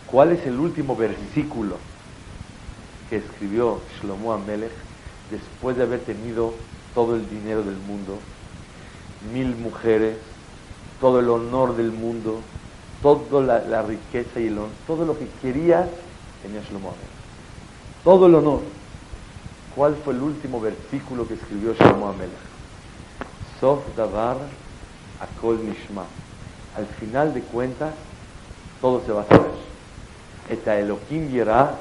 ¿Cuál 0.05 0.31
es 0.31 0.45
el 0.45 0.59
último 0.59 0.95
versículo 0.95 1.77
que 3.09 3.17
escribió 3.17 3.81
Shlomo 3.99 4.33
Amelech 4.33 4.71
después 5.31 5.75
de 5.75 5.83
haber 5.83 6.01
tenido 6.01 6.53
todo 6.93 7.15
el 7.15 7.29
dinero 7.29 7.63
del 7.63 7.77
mundo, 7.77 8.19
mil 9.33 9.55
mujeres, 9.55 10.17
todo 10.99 11.19
el 11.19 11.29
honor 11.29 11.75
del 11.75 11.91
mundo, 11.91 12.41
toda 13.01 13.59
la, 13.59 13.81
riqueza 13.81 14.39
y 14.39 14.47
el 14.47 14.57
honor, 14.57 14.69
todo 14.85 15.05
lo 15.05 15.17
que 15.17 15.27
querías 15.41 15.87
tenía 16.41 16.61
Shlomo 16.61 16.89
Amelech. 16.89 17.07
Todo 18.03 18.27
el 18.27 18.35
honor. 18.35 18.61
¿Cuál 19.75 19.95
fue 20.03 20.13
el 20.13 20.21
último 20.21 20.59
versículo 20.59 21.27
que 21.27 21.35
escribió 21.35 21.73
Shlomo 21.73 22.09
Amelech? 22.09 22.31
Sof 23.59 23.79
Davar 23.95 24.37
Akol 25.19 25.59
Nishma. 25.63 26.05
Al 26.75 26.85
final 26.85 27.33
de 27.33 27.41
cuentas, 27.41 27.93
todo 28.81 29.03
se 29.05 29.11
va 29.11 29.21
a 29.21 29.25
saber. 29.25 29.51
Eta 30.49 30.79
Elohim 30.79 31.29
Yerah 31.31 31.75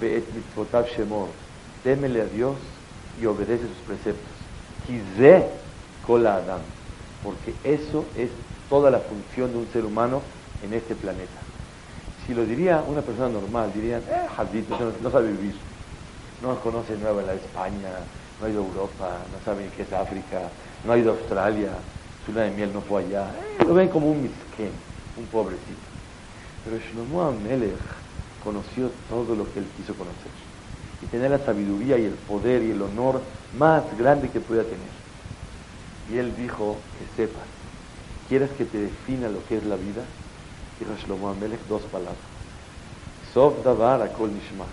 Be'et 0.00 0.26
Mitzvotav 0.34 0.86
Shemor. 0.86 1.28
Témele 1.82 2.22
a 2.22 2.26
Dios 2.26 2.56
y 3.20 3.26
obedece 3.26 3.66
sus 3.68 3.78
preceptos. 3.86 4.32
Kize 4.86 5.46
Kol 6.06 6.26
Adam. 6.26 6.60
Porque 7.24 7.54
eso 7.64 8.04
es 8.14 8.30
toda 8.68 8.90
la 8.90 9.00
función 9.00 9.50
de 9.50 9.58
un 9.58 9.66
ser 9.72 9.84
humano 9.84 10.20
en 10.62 10.74
este 10.74 10.94
planeta. 10.94 11.40
Si 12.26 12.34
lo 12.34 12.44
diría 12.44 12.84
una 12.86 13.00
persona 13.00 13.30
normal, 13.30 13.72
dirían, 13.74 14.02
eh, 14.02 14.26
no, 15.02 15.10
sabe 15.10 15.32
vivir. 15.32 15.54
No 16.42 16.60
conoce 16.60 16.96
Nueva 16.96 17.22
la 17.22 17.32
España, 17.32 17.90
no 18.38 18.46
ha 18.46 18.50
ido 18.50 18.62
a 18.62 18.66
Europa, 18.66 19.18
no 19.32 19.40
sabe 19.44 19.70
qué 19.74 19.82
es 19.82 19.92
África, 19.92 20.50
no 20.84 20.92
ha 20.92 20.98
ido 20.98 21.12
a 21.12 21.14
Australia, 21.16 21.70
su 22.26 22.32
luna 22.32 22.44
de 22.44 22.50
miel 22.50 22.72
no 22.74 22.82
fue 22.82 23.04
allá. 23.04 23.30
Eh, 23.58 23.64
lo 23.64 23.72
ven 23.72 23.88
como 23.88 24.10
un 24.10 24.22
misquén, 24.22 24.72
un 25.16 25.24
pobrecito. 25.26 25.88
Pero 26.64 26.76
Shlomo 26.78 27.22
Amelech 27.22 27.78
conoció 28.42 28.90
todo 29.08 29.34
lo 29.34 29.50
que 29.50 29.60
él 29.60 29.66
quiso 29.76 29.94
conocer. 29.94 30.30
Y 31.02 31.06
tenía 31.06 31.30
la 31.30 31.38
sabiduría 31.38 31.96
y 31.96 32.04
el 32.04 32.12
poder 32.12 32.62
y 32.62 32.70
el 32.70 32.82
honor 32.82 33.22
más 33.58 33.84
grande 33.98 34.28
que 34.28 34.40
podía 34.40 34.64
tener. 34.64 35.03
Y 36.12 36.18
él 36.18 36.34
dijo 36.36 36.76
que 36.98 37.22
sepas, 37.22 37.44
¿quieres 38.28 38.50
que 38.50 38.64
te 38.64 38.78
defina 38.78 39.28
lo 39.28 39.44
que 39.46 39.56
es 39.56 39.64
la 39.64 39.76
vida? 39.76 40.02
Dijo 40.78 40.92
Shlomo 41.06 41.30
Amelech 41.30 41.66
dos 41.68 41.82
palabras. 41.82 42.16
Sov 43.32 43.62
davar 43.64 44.02
akol 44.02 44.32
nishma. 44.32 44.66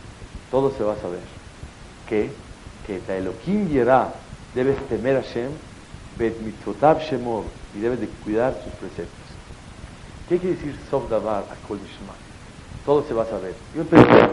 Todo 0.50 0.72
se 0.78 0.84
va 0.84 0.94
a 0.94 0.98
saber. 0.98 1.22
¿Qué? 2.08 2.30
Que 2.86 3.00
ta 3.00 3.16
Elohim 3.16 3.70
debes 4.54 4.78
temer 4.90 5.18
a 5.18 5.22
Shem 5.22 5.52
Bet 6.18 6.40
mitzotav 6.42 7.00
shemor, 7.00 7.46
y 7.74 7.80
debes 7.80 8.02
de 8.02 8.08
cuidar 8.08 8.54
sus 8.64 8.74
preceptos. 8.74 9.26
¿Qué 10.28 10.38
quiere 10.38 10.56
decir 10.56 10.78
sof 10.90 11.10
davar 11.10 11.46
a 11.50 11.68
kol 11.68 11.80
Todo 12.86 13.04
se 13.08 13.14
va 13.14 13.24
a 13.24 13.28
saber. 13.28 13.56
Yo 13.76 13.84
pensé 13.86 14.30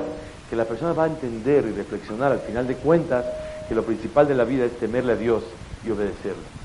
que 0.51 0.57
la 0.57 0.65
persona 0.65 0.93
va 0.93 1.05
a 1.05 1.07
entender 1.07 1.65
y 1.67 1.73
reflexionar 1.73 2.33
al 2.33 2.41
final 2.41 2.67
de 2.67 2.75
cuentas 2.77 3.25
que 3.69 3.75
lo 3.75 3.85
principal 3.85 4.27
de 4.27 4.35
la 4.35 4.45
vida 4.45 4.65
es 4.65 4.79
temerle 4.79 5.13
a 5.13 5.17
Dios 5.17 5.45
y 5.85 5.91
obedecerle. 5.91 6.58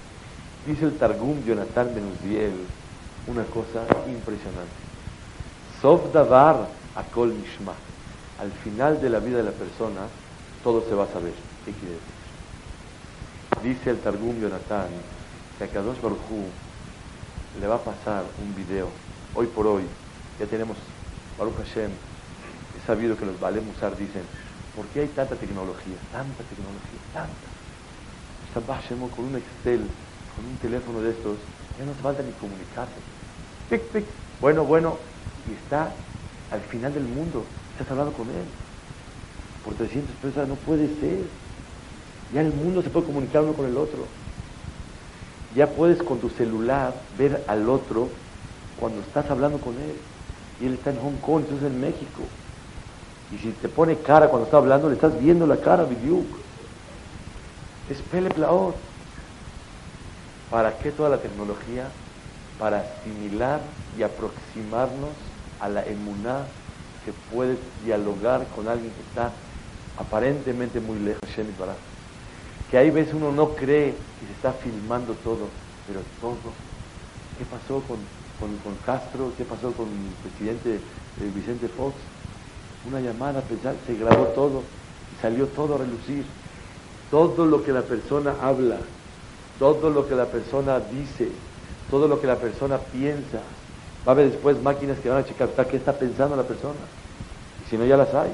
Dice 0.66 0.86
el 0.86 0.98
Targum 0.98 1.44
Jonathan 1.44 1.94
Benuzziel 1.94 2.54
una 3.28 3.44
cosa 3.44 3.86
impresionante. 4.08 4.72
Sof 5.82 6.14
davar 6.14 6.70
a 6.96 7.04
kol 7.04 7.36
Al 8.40 8.52
final 8.64 9.02
de 9.02 9.10
la 9.10 9.20
vida 9.20 9.38
de 9.38 9.44
la 9.44 9.52
persona, 9.52 10.08
todo 10.64 10.82
se 10.88 10.96
va 10.96 11.04
a 11.04 11.08
saber. 11.08 11.34
¿Qué 11.66 11.74
quiere 11.74 11.96
decir? 11.96 12.14
Dice 13.62 13.90
el 13.90 14.00
Targum 14.00 14.40
Jonathan 14.40 14.88
que 15.58 15.66
a 15.66 15.68
Kadosh 15.68 16.00
Baruj 16.02 16.48
le 17.60 17.68
va 17.68 17.76
a 17.76 17.84
pasar 17.84 18.24
un 18.42 18.56
video. 18.56 18.88
Hoy 19.36 19.48
por 19.48 19.68
hoy 19.68 19.84
ya 20.40 20.46
tenemos, 20.46 20.78
Baruch 21.38 21.58
Hashem, 21.58 21.92
he 21.92 22.88
sabido 22.88 23.18
que 23.18 23.26
los 23.26 23.38
Balem 23.38 23.66
Musar 23.66 23.98
dicen, 23.98 24.24
¿por 24.78 24.86
qué 24.88 25.02
hay 25.02 25.08
tanta 25.08 25.36
tecnología? 25.36 25.98
Tanta 26.12 26.44
tecnología, 26.44 27.00
tanta. 27.14 28.74
Hashem 28.74 29.00
con 29.10 29.26
un 29.26 29.36
Excel, 29.36 29.88
con 30.36 30.46
un 30.46 30.58
teléfono 30.58 31.02
de 31.02 31.12
estos, 31.12 31.38
ya 31.78 31.86
no 31.86 31.92
hace 31.92 32.02
falta 32.02 32.24
ni 32.24 32.32
comunicarse. 32.34 32.94
Pic, 33.70 33.82
pic. 33.92 34.06
Bueno, 34.42 34.64
bueno, 34.66 34.98
y 35.50 35.54
está 35.54 35.92
al 36.52 36.62
final 36.62 36.94
del 36.94 37.04
mundo, 37.04 37.44
estás 37.74 37.90
hablando 37.92 38.14
con 38.14 38.28
él. 38.28 38.46
Por 39.64 39.74
300 39.76 40.16
pesos 40.18 40.48
no 40.48 40.56
puede 40.56 40.88
ser. 41.00 41.20
Ya 42.34 42.42
el 42.42 42.52
mundo 42.52 42.82
se 42.82 42.90
puede 42.90 43.06
comunicar 43.06 43.44
uno 43.44 43.54
con 43.54 43.66
el 43.66 43.78
otro. 43.78 44.06
Ya 45.56 45.68
puedes 45.68 46.02
con 46.02 46.20
tu 46.20 46.30
celular 46.30 46.94
ver 47.18 47.44
al 47.48 47.70
otro 47.70 48.10
cuando 48.80 49.02
estás 49.02 49.30
hablando 49.30 49.60
con 49.60 49.74
él. 49.76 49.96
Y 50.62 50.66
él 50.66 50.74
está 50.74 50.90
en 50.90 50.98
Hong 50.98 51.18
Kong, 51.22 51.44
entonces 51.44 51.72
en 51.72 51.80
México. 51.80 52.24
Y 53.34 53.38
si 53.38 53.52
te 53.52 53.70
pone 53.70 53.98
cara 53.98 54.30
cuando 54.30 54.46
está 54.46 54.58
hablando, 54.58 54.90
le 54.90 54.96
estás 54.96 55.20
viendo 55.20 55.48
la 55.48 55.58
cara, 55.58 55.84
Bidyuk. 55.86 56.26
Es 57.90 58.02
Pele 58.12 58.30
¿Para 60.54 60.78
qué 60.78 60.92
toda 60.92 61.10
la 61.10 61.18
tecnología? 61.18 61.90
Para 62.60 62.82
asimilar 62.82 63.60
y 63.98 64.04
aproximarnos 64.04 65.10
a 65.60 65.68
la 65.68 65.82
emuná 65.82 66.46
que 67.04 67.12
puedes 67.34 67.58
dialogar 67.84 68.46
con 68.56 68.68
alguien 68.68 68.92
que 68.92 69.02
está 69.10 69.32
aparentemente 69.98 70.80
muy 70.80 71.00
lejos, 71.00 71.28
que 72.70 72.78
ahí 72.78 72.92
veces 72.92 73.16
uno 73.16 73.32
no 73.32 73.56
cree 73.56 73.96
que 74.20 74.28
se 74.28 74.34
está 74.34 74.54
filmando 74.54 75.14
todo, 75.26 75.50
pero 75.88 76.02
todo. 76.22 76.54
¿Qué 77.40 77.46
pasó 77.46 77.82
con, 77.82 77.98
con, 78.40 78.76
Castro? 78.86 79.34
¿Qué 79.36 79.46
pasó 79.46 79.72
con 79.74 79.88
el 79.88 80.14
presidente 80.22 80.76
eh, 80.76 81.32
Vicente 81.34 81.68
Fox? 81.68 81.96
Una 82.86 83.00
llamada, 83.00 83.42
pensar, 83.42 83.74
se 83.88 83.96
grabó 83.96 84.26
todo 84.36 84.62
salió 85.22 85.48
todo 85.48 85.76
a 85.76 85.78
relucir. 85.80 86.26
Todo 87.10 87.46
lo 87.46 87.64
que 87.64 87.72
la 87.72 87.84
persona 87.84 88.36
habla, 88.42 88.78
todo 89.64 89.90
lo 89.90 90.06
que 90.10 90.14
la 90.14 90.26
persona 90.26 90.78
dice, 90.78 91.30
todo 91.90 92.10
lo 92.10 92.20
que 92.20 92.28
la 92.28 92.36
persona 92.36 92.78
piensa. 92.80 93.38
Va 94.06 94.12
a 94.12 94.12
haber 94.12 94.30
después 94.30 94.62
máquinas 94.62 95.00
que 95.00 95.08
van 95.08 95.20
a 95.20 95.26
checar 95.26 95.48
qué 95.68 95.78
está 95.78 95.94
pensando 95.94 96.36
la 96.36 96.44
persona. 96.44 96.82
Y 97.66 97.70
si 97.70 97.78
no, 97.78 97.86
ya 97.86 97.96
las 97.96 98.14
hay. 98.14 98.32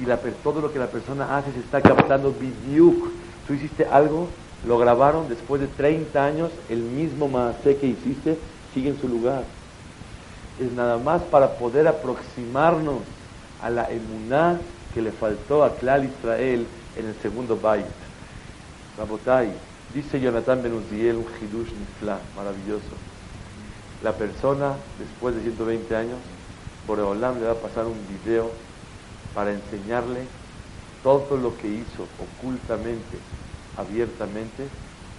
Y 0.00 0.06
la, 0.06 0.16
todo 0.16 0.62
lo 0.62 0.72
que 0.72 0.78
la 0.78 0.86
persona 0.86 1.36
hace 1.36 1.52
se 1.52 1.58
está 1.58 1.82
captando 1.82 2.32
bidyuk. 2.32 3.10
Tú 3.46 3.52
hiciste 3.52 3.84
algo, 3.84 4.28
lo 4.66 4.78
grabaron 4.78 5.28
después 5.28 5.60
de 5.60 5.66
30 5.66 6.24
años, 6.24 6.50
el 6.70 6.78
mismo 6.78 7.28
maase 7.28 7.76
que 7.76 7.88
hiciste 7.88 8.38
sigue 8.72 8.88
en 8.88 8.98
su 8.98 9.08
lugar. 9.08 9.44
Es 10.58 10.72
nada 10.72 10.96
más 10.96 11.20
para 11.20 11.58
poder 11.58 11.86
aproximarnos 11.86 13.02
a 13.60 13.68
la 13.68 13.90
emuná 13.90 14.58
que 14.94 15.02
le 15.02 15.12
faltó 15.12 15.64
a 15.64 15.76
Klal 15.76 16.06
Israel 16.06 16.66
en 16.96 17.08
el 17.08 17.14
segundo 17.16 17.58
Bait. 17.60 18.03
Rabotai, 18.96 19.52
dice 19.92 20.20
Jonathan 20.20 20.62
Ben 20.62 20.72
Uziel, 20.72 21.16
un 21.16 21.26
hidush 21.40 21.72
nifla, 21.72 22.20
maravilloso. 22.36 22.94
La 24.02 24.12
persona, 24.12 24.76
después 24.98 25.34
de 25.34 25.42
120 25.42 25.96
años, 25.96 26.18
Boreolam 26.86 27.40
le 27.40 27.46
va 27.46 27.52
a 27.52 27.56
pasar 27.56 27.86
un 27.86 27.98
video 28.08 28.50
para 29.34 29.52
enseñarle 29.52 30.20
todo 31.02 31.36
lo 31.36 31.56
que 31.58 31.68
hizo 31.68 32.06
ocultamente, 32.38 33.18
abiertamente, 33.76 34.68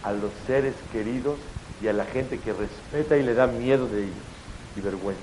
a 0.04 0.14
los 0.14 0.32
seres 0.48 0.76
queridos 0.94 1.36
y 1.82 1.88
a 1.88 1.94
la 1.94 2.06
gente 2.06 2.40
que 2.40 2.54
respeta 2.54 3.18
y 3.18 3.24
le 3.24 3.34
da 3.34 3.48
miedo 3.48 3.88
de 3.88 4.04
ellos 4.04 4.26
y 4.78 4.82
vergüenza. 4.82 5.22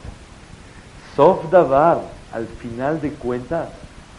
Sof 1.17 1.51
Davar, 1.51 2.03
al 2.33 2.47
final 2.47 3.01
de 3.01 3.11
cuentas, 3.13 3.69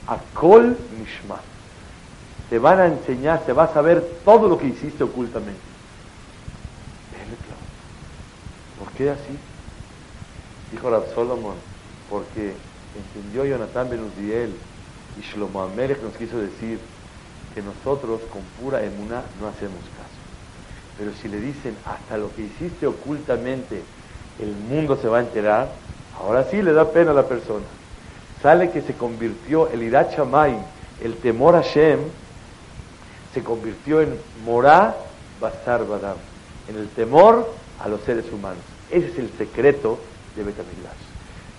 a 0.07 0.17
Kol 0.33 0.75
Mishma. 0.97 1.52
Te 2.49 2.59
van 2.59 2.79
a 2.79 2.85
enseñar, 2.87 3.45
te 3.45 3.53
vas 3.53 3.71
a 3.71 3.73
saber 3.73 4.03
todo 4.23 4.47
lo 4.47 4.57
que 4.57 4.67
hiciste 4.67 5.03
ocultamente. 5.03 5.59
¿Por 8.79 8.91
qué 8.93 9.09
así? 9.09 9.37
Dijo 10.71 10.89
Rab 10.89 11.13
Solomon, 11.13 11.55
porque 12.09 12.53
entendió 12.95 13.45
Jonathan 13.45 13.89
Ben 13.89 14.53
y 15.17 15.21
Shlomo 15.21 15.61
Amelech 15.61 16.01
nos 16.01 16.13
quiso 16.15 16.37
decir 16.37 16.79
que 17.53 17.61
nosotros 17.61 18.21
con 18.31 18.41
pura 18.59 18.83
emuná 18.83 19.21
no 19.39 19.47
hacemos 19.47 19.79
caso. 19.97 20.13
Pero 20.97 21.11
si 21.13 21.27
le 21.27 21.39
dicen 21.39 21.75
hasta 21.85 22.17
lo 22.17 22.33
que 22.35 22.43
hiciste 22.43 22.87
ocultamente, 22.87 23.81
el 24.39 24.51
mundo 24.51 24.97
se 25.01 25.07
va 25.07 25.19
a 25.19 25.21
enterar, 25.21 25.71
ahora 26.19 26.45
sí 26.49 26.61
le 26.61 26.73
da 26.73 26.91
pena 26.91 27.11
a 27.11 27.15
la 27.15 27.27
persona. 27.27 27.65
Sale 28.41 28.71
que 28.71 28.81
se 28.81 28.93
convirtió 28.93 29.69
el 29.69 29.83
Irat 29.83 30.13
el 31.01 31.15
temor 31.17 31.55
a 31.55 31.61
Shem, 31.61 31.99
se 33.33 33.43
convirtió 33.43 34.01
en 34.01 34.17
Morá 34.45 34.95
Basar 35.39 35.85
Badam, 35.87 36.17
en 36.69 36.77
el 36.77 36.87
temor 36.89 37.51
a 37.79 37.87
los 37.87 38.01
seres 38.01 38.25
humanos. 38.31 38.63
Ese 38.91 39.07
es 39.07 39.19
el 39.19 39.29
secreto 39.37 39.99
de 40.35 40.43
Betamigdash. 40.43 40.93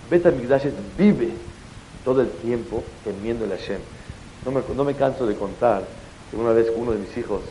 Betamigdash 0.09 0.67
vive 0.97 1.33
todo 2.03 2.21
el 2.21 2.29
tiempo 2.29 2.83
temiendo 3.03 3.45
a 3.45 3.49
Hashem. 3.49 3.79
No 4.45 4.51
me, 4.51 4.61
no 4.75 4.83
me 4.83 4.95
canso 4.95 5.25
de 5.25 5.35
contar 5.35 5.83
que 6.29 6.37
una 6.37 6.51
vez 6.51 6.71
uno 6.75 6.91
de 6.91 6.99
mis 6.99 7.17
hijos 7.17 7.41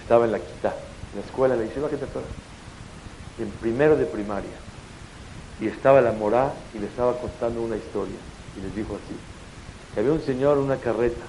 estaba 0.00 0.26
en 0.26 0.32
la 0.32 0.38
quita, 0.38 0.74
en 1.12 1.20
la 1.20 1.26
escuela, 1.26 1.56
le 1.56 1.64
dice, 1.64 1.80
¿qué 1.90 1.96
te 1.96 3.42
En 3.42 3.50
primero 3.60 3.96
de 3.96 4.06
primaria. 4.06 4.50
Y 5.60 5.66
estaba 5.66 6.00
la 6.00 6.12
morá 6.12 6.52
y 6.74 6.78
le 6.78 6.86
estaba 6.86 7.18
contando 7.18 7.62
una 7.62 7.76
historia. 7.76 8.16
Y 8.56 8.62
les 8.62 8.74
dijo 8.74 8.94
así, 8.94 9.16
que 9.94 10.00
había 10.00 10.12
un 10.12 10.22
señor 10.22 10.58
en 10.58 10.64
una 10.64 10.76
carreta. 10.76 11.24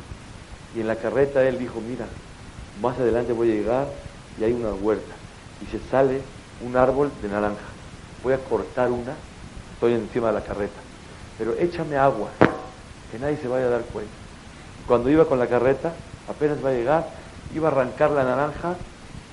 Y 0.75 0.81
en 0.81 0.87
la 0.87 0.95
carreta 0.95 1.47
él 1.47 1.59
dijo, 1.59 1.81
mira, 1.81 2.05
más 2.81 2.97
adelante 2.97 3.33
voy 3.33 3.51
a 3.51 3.55
llegar 3.55 3.87
y 4.39 4.43
hay 4.43 4.53
una 4.53 4.73
huerta. 4.73 5.13
Y 5.61 5.65
se 5.67 5.79
sale 5.89 6.21
un 6.61 6.75
árbol 6.75 7.11
de 7.21 7.29
naranja. 7.29 7.65
Voy 8.23 8.33
a 8.33 8.37
cortar 8.37 8.91
una, 8.91 9.13
estoy 9.73 9.93
encima 9.93 10.27
de 10.27 10.33
la 10.33 10.41
carreta. 10.41 10.79
Pero 11.37 11.53
échame 11.53 11.97
agua 11.97 12.29
que 13.11 13.19
nadie 13.19 13.37
se 13.37 13.47
vaya 13.47 13.65
a 13.65 13.69
dar 13.69 13.81
cuenta. 13.85 14.13
Cuando 14.87 15.09
iba 15.09 15.25
con 15.25 15.39
la 15.39 15.47
carreta, 15.47 15.93
apenas 16.27 16.63
va 16.63 16.69
a 16.69 16.73
llegar, 16.73 17.07
iba 17.53 17.69
a 17.69 17.71
arrancar 17.71 18.11
la 18.11 18.23
naranja 18.23 18.75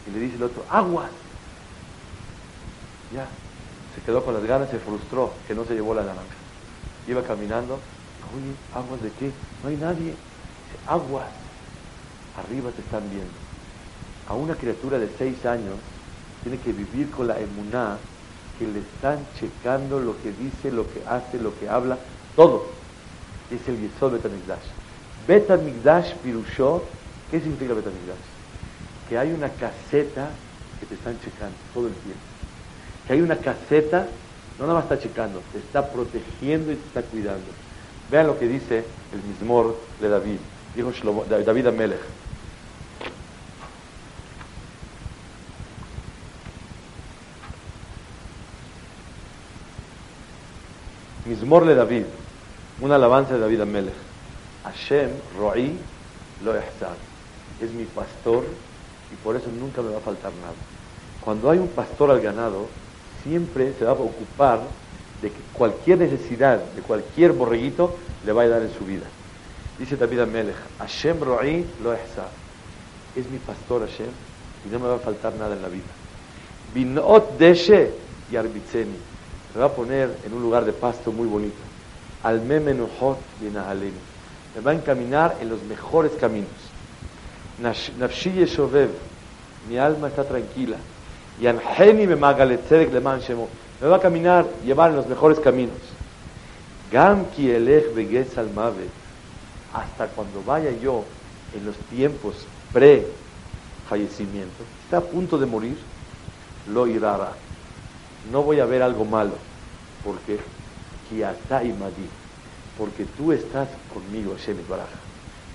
y 0.07 0.11
le 0.11 0.21
dice 0.21 0.37
el 0.37 0.43
otro, 0.45 0.65
agua. 0.71 1.09
Ya, 3.15 3.27
se 3.95 4.01
quedó 4.03 4.25
con 4.25 4.35
las 4.35 4.45
ganas, 4.45 4.71
se 4.71 4.79
frustró 4.79 5.33
que 5.49 5.55
no 5.55 5.65
se 5.65 5.75
llevó 5.75 5.95
la 5.95 6.03
naranja. 6.03 6.25
Iba 7.09 7.23
caminando, 7.23 7.79
oye, 8.35 8.55
aguas 8.75 9.03
de 9.03 9.11
qué? 9.13 9.33
No 9.63 9.71
hay 9.71 9.77
nadie. 9.77 10.15
aguas. 10.87 11.40
Arriba 12.41 12.71
te 12.71 12.83
están 12.83 13.03
viendo. 13.11 13.33
A 14.29 14.35
una 14.35 14.55
criatura 14.55 14.99
de 14.99 15.09
seis 15.19 15.45
años 15.45 15.77
tiene 16.43 16.59
que 16.59 16.73
vivir 16.73 17.11
con 17.11 17.27
la 17.27 17.39
emuná 17.39 17.99
que 18.59 18.67
le 18.67 18.81
están 18.81 19.19
checando 19.39 20.01
lo 20.01 20.15
que 20.23 20.33
dice, 20.33 20.71
lo 20.71 20.85
que 20.85 21.03
hace, 21.09 21.39
lo 21.39 21.59
que 21.59 21.69
habla, 21.69 21.99
todo 22.37 22.67
es 23.51 23.67
el 23.69 23.81
Yesod 23.81 24.13
Betamigdash. 24.13 24.67
Betamigdash 25.27 26.15
Pirushot, 26.23 26.85
¿qué 27.31 27.41
significa 27.41 27.75
Betamigdash? 27.75 28.17
Que 29.09 29.19
hay 29.19 29.33
una 29.33 29.49
caseta 29.49 30.29
que 30.79 30.87
te 30.87 30.95
están 30.95 31.19
checando 31.25 31.57
todo 31.75 31.89
el 31.89 31.95
tiempo. 31.95 32.21
Que 33.07 33.15
hay 33.15 33.21
una 33.23 33.37
caseta, 33.37 34.07
no 34.59 34.67
nada 34.67 34.81
más 34.81 34.85
está 34.85 34.99
checando, 34.99 35.43
te 35.53 35.59
está 35.59 35.91
protegiendo 35.91 36.73
y 36.73 36.77
te 36.77 36.87
está 36.87 37.03
cuidando. 37.03 37.47
Vean 38.11 38.27
lo 38.27 38.39
que 38.39 38.47
dice 38.47 38.85
el 39.13 39.23
Mismor 39.23 39.77
de 40.01 40.09
David, 40.09 40.39
dijo 40.77 40.93
David 41.29 41.67
Amelech. 41.67 42.20
Mismor 51.27 51.67
de 51.67 51.75
David 51.75 52.05
una 52.81 52.95
alabanza 52.95 53.35
de 53.35 53.41
David 53.41 53.61
Amelech. 53.61 53.95
Hashem, 54.65 55.11
Ro'i, 55.39 55.77
lo 56.45 56.55
Es 56.55 57.73
mi 57.77 57.85
pastor 57.85 58.45
y 59.13 59.17
por 59.23 59.37
eso 59.37 59.49
nunca 59.59 59.83
me 59.83 59.91
va 59.91 59.99
a 59.99 60.01
faltar 60.01 60.33
nada. 60.41 60.55
Cuando 61.23 61.51
hay 61.51 61.59
un 61.59 61.69
pastor 61.69 62.11
al 62.11 62.21
ganado, 62.21 62.67
siempre 63.23 63.75
se 63.79 63.85
va 63.85 63.91
a 63.91 63.95
ocupar 63.95 64.61
de 65.21 65.31
que 65.31 65.41
cualquier 65.53 65.99
necesidad 65.99 66.59
de 66.59 66.81
cualquier 66.81 67.33
borreguito 67.33 67.97
le 68.25 68.33
va 68.33 68.43
a 68.43 68.49
dar 68.49 68.63
en 68.63 68.73
su 68.73 68.85
vida. 68.87 69.07
Dice 69.79 69.97
David 69.97 70.21
Amelech, 70.21 70.57
Hashem 70.79 71.21
Ro'i 71.21 71.67
lo 71.83 71.93
Es 71.93 73.31
mi 73.31 73.39
pastor 73.39 73.87
Hashem 73.87 74.11
y 74.67 74.73
no 74.73 74.79
me 74.79 74.89
va 74.89 74.97
a 74.97 74.99
faltar 74.99 75.35
nada 75.35 75.55
en 75.55 75.63
la 75.63 75.69
vida. 75.69 75.85
Binot 76.75 77.37
Deshe 77.39 77.91
y 78.33 78.37
Arbitzeni. 78.37 79.10
Me 79.55 79.61
va 79.61 79.67
a 79.67 79.73
poner 79.73 80.17
en 80.25 80.33
un 80.33 80.43
lugar 80.43 80.65
de 80.65 80.73
pasto 80.73 81.13
muy 81.13 81.27
bonito 81.27 81.71
al 82.23 82.41
memenuhot 82.43 83.19
y 83.41 83.45
Me 83.45 84.61
va 84.63 84.71
a 84.73 84.75
encaminar 84.75 85.37
en 85.41 85.49
los 85.49 85.63
mejores 85.63 86.13
caminos. 86.21 86.49
Nafshi 87.61 88.33
yeshovev, 88.33 88.91
mi 89.69 89.79
alma 89.79 90.09
está 90.09 90.25
tranquila. 90.25 90.77
Y 91.41 91.47
anheni 91.47 92.07
me 92.07 92.17
leman 92.17 93.21
shemo. 93.21 93.49
Me 93.81 93.89
va 93.89 93.97
a 93.97 94.01
caminar, 94.01 94.47
llevar 94.65 94.91
en 94.91 94.97
los 94.97 95.07
mejores 95.07 95.41
caminos. 95.41 95.79
Gam 96.93 97.25
ki 97.31 97.51
elech 97.51 98.37
al 98.37 98.51
mavet. 98.51 98.91
Hasta 99.73 100.09
cuando 100.09 100.43
vaya 100.45 100.71
yo 100.73 101.05
en 101.55 101.65
los 101.65 101.77
tiempos 101.89 102.35
pre 102.73 103.07
fallecimiento, 103.89 104.63
está 104.85 104.99
a 104.99 105.01
punto 105.01 105.39
de 105.39 105.47
morir, 105.47 105.79
lo 106.69 106.87
irara. 106.87 107.33
No 108.25 108.43
voy 108.43 108.61
a 108.61 108.67
ver 108.67 108.83
algo 108.83 109.05
malo, 109.05 109.39
porque 110.03 110.39
porque 112.77 113.05
tú 113.05 113.33
estás 113.33 113.69
conmigo, 113.93 114.33
Hashem 114.33 114.59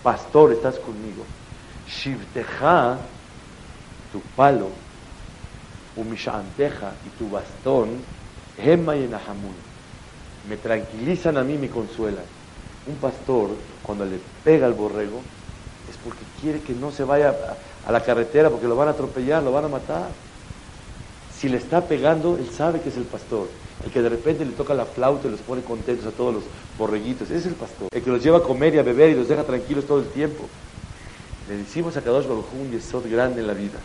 Pastor, 0.01 0.51
estás 0.51 0.79
conmigo. 0.79 1.25
Shivteja, 1.85 2.99
tu 4.11 4.21
palo, 4.35 4.71
umishanteja 5.95 6.97
y 7.03 7.09
tu 7.11 7.29
bastón, 7.29 8.05
Hema 8.57 8.95
y 8.95 9.07
me 10.43 10.57
tranquilizan 10.57 11.37
a 11.37 11.43
mí, 11.43 11.57
me 11.57 11.69
consuelan. 11.69 12.25
Un 12.85 12.97
pastor, 12.97 13.57
cuando 13.81 14.05
le 14.05 14.19
pega 14.19 14.67
al 14.67 14.73
borrego, 14.73 15.23
es 15.87 15.97
porque 15.97 16.25
quiere 16.39 16.61
que 16.61 16.73
no 16.73 16.91
se 16.91 17.03
vaya 17.03 17.35
a 17.83 17.91
la 17.91 18.01
carretera 18.01 18.49
porque 18.49 18.67
lo 18.67 18.75
van 18.75 18.89
a 18.89 18.91
atropellar, 18.91 19.41
lo 19.43 19.51
van 19.51 19.65
a 19.65 19.69
matar. 19.69 20.24
Si 21.39 21.49
le 21.49 21.57
está 21.57 21.81
pegando, 21.81 22.37
él 22.37 22.49
sabe 22.49 22.81
que 22.81 22.89
es 22.89 22.97
el 22.97 23.03
pastor 23.03 23.47
el 23.85 23.91
que 23.91 24.01
de 24.01 24.09
repente 24.09 24.45
le 24.45 24.51
toca 24.51 24.73
la 24.73 24.85
flauta 24.85 25.27
y 25.27 25.31
los 25.31 25.39
pone 25.41 25.61
contentos 25.61 26.05
a 26.07 26.11
todos 26.11 26.33
los 26.33 26.43
borreguitos, 26.77 27.29
es 27.29 27.45
el 27.45 27.53
pastor, 27.53 27.87
el 27.93 28.01
que 28.01 28.09
los 28.09 28.23
lleva 28.23 28.39
a 28.39 28.41
comer 28.41 28.73
y 28.75 28.79
a 28.79 28.83
beber 28.83 29.11
y 29.11 29.15
los 29.15 29.27
deja 29.27 29.43
tranquilos 29.43 29.85
todo 29.85 29.99
el 29.99 30.07
tiempo. 30.07 30.45
Le 31.47 31.57
decimos 31.57 31.95
a 31.95 32.01
Kadosh 32.01 32.25
Baruj 32.25 32.45
un 32.59 32.71
yesod 32.71 33.07
grande 33.09 33.41
en 33.41 33.47
la 33.47 33.53
vida. 33.53 33.77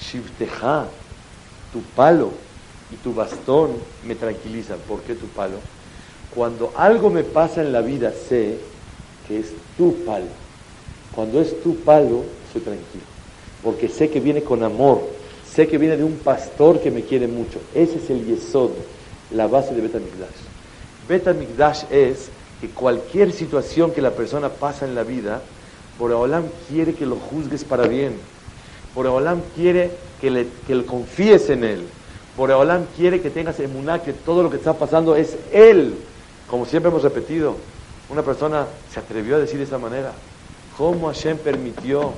Shivteja, 0.00 0.86
tu 1.72 1.80
palo 1.96 2.30
y 2.92 2.96
tu 2.96 3.12
bastón 3.12 3.72
me 4.06 4.14
tranquilizan. 4.14 4.78
¿Por 4.86 5.00
qué 5.00 5.14
tu 5.14 5.26
palo? 5.26 5.56
Cuando 6.32 6.72
algo 6.76 7.10
me 7.10 7.24
pasa 7.24 7.60
en 7.60 7.72
la 7.72 7.80
vida, 7.80 8.12
sé 8.12 8.58
que 9.26 9.40
es 9.40 9.52
tu 9.76 10.04
palo. 10.04 10.26
Cuando 11.12 11.40
es 11.40 11.60
tu 11.62 11.76
palo, 11.80 12.22
soy 12.52 12.60
tranquilo. 12.62 13.04
Porque 13.64 13.88
sé 13.88 14.10
que 14.10 14.20
viene 14.20 14.42
con 14.42 14.62
amor, 14.62 15.08
sé 15.50 15.68
que 15.68 15.78
viene 15.78 15.96
de 15.96 16.04
un 16.04 16.16
pastor 16.16 16.80
que 16.80 16.90
me 16.90 17.02
quiere 17.02 17.26
mucho. 17.26 17.60
Ese 17.74 17.98
es 17.98 18.10
el 18.10 18.24
yesod, 18.26 18.70
la 19.30 19.46
base 19.46 19.74
de 19.74 19.80
Betamigdash. 19.80 20.28
Betamigdash 21.08 21.84
es 21.90 22.28
que 22.60 22.68
cualquier 22.70 23.32
situación 23.32 23.92
que 23.92 24.02
la 24.02 24.12
persona 24.12 24.48
pasa 24.48 24.84
en 24.84 24.94
la 24.94 25.02
vida, 25.02 25.42
Boreolam 25.98 26.44
quiere 26.68 26.94
que 26.94 27.06
lo 27.06 27.16
juzgues 27.16 27.64
para 27.64 27.86
bien. 27.86 28.14
Boreolam 28.94 29.42
quiere 29.54 29.90
que 30.20 30.30
le, 30.30 30.46
que 30.66 30.74
le 30.74 30.84
confíes 30.84 31.50
en 31.50 31.64
él. 31.64 31.84
Boreolam 32.36 32.86
quiere 32.96 33.20
que 33.20 33.30
tengas 33.30 33.60
emuná, 33.60 34.02
que 34.02 34.12
todo 34.12 34.42
lo 34.42 34.50
que 34.50 34.56
está 34.56 34.74
pasando 34.74 35.14
es 35.14 35.36
él. 35.52 35.94
Como 36.48 36.66
siempre 36.66 36.90
hemos 36.90 37.02
repetido, 37.02 37.56
una 38.08 38.22
persona 38.22 38.66
se 38.92 39.00
atrevió 39.00 39.36
a 39.36 39.38
decir 39.38 39.58
de 39.58 39.64
esa 39.64 39.78
manera. 39.78 40.12
¿Cómo 40.76 41.06
Hashem 41.06 41.38
permitió 41.38 42.12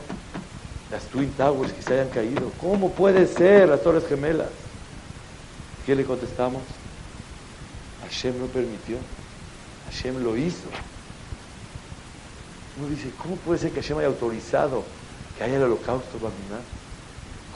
las 0.90 1.04
Twin 1.04 1.30
Towers 1.32 1.72
que 1.72 1.82
se 1.82 1.94
hayan 1.94 2.08
caído? 2.08 2.50
¿Cómo 2.60 2.90
puede 2.90 3.26
ser 3.26 3.68
las 3.68 3.82
Torres 3.82 4.06
Gemelas? 4.08 4.48
¿Qué 5.84 5.94
le 5.94 6.04
contestamos? 6.04 6.62
Hashem 8.02 8.38
no 8.38 8.46
permitió. 8.46 8.96
Hashem 9.86 10.22
lo 10.22 10.36
hizo. 10.36 10.68
Uno 12.78 12.88
dice, 12.88 13.10
¿cómo 13.22 13.36
puede 13.36 13.58
ser 13.58 13.70
que 13.70 13.80
Hashem 13.80 13.98
haya 13.98 14.08
autorizado 14.08 14.84
que 15.36 15.44
haya 15.44 15.56
el 15.56 15.62
holocausto 15.62 16.18
Baminá? 16.18 16.60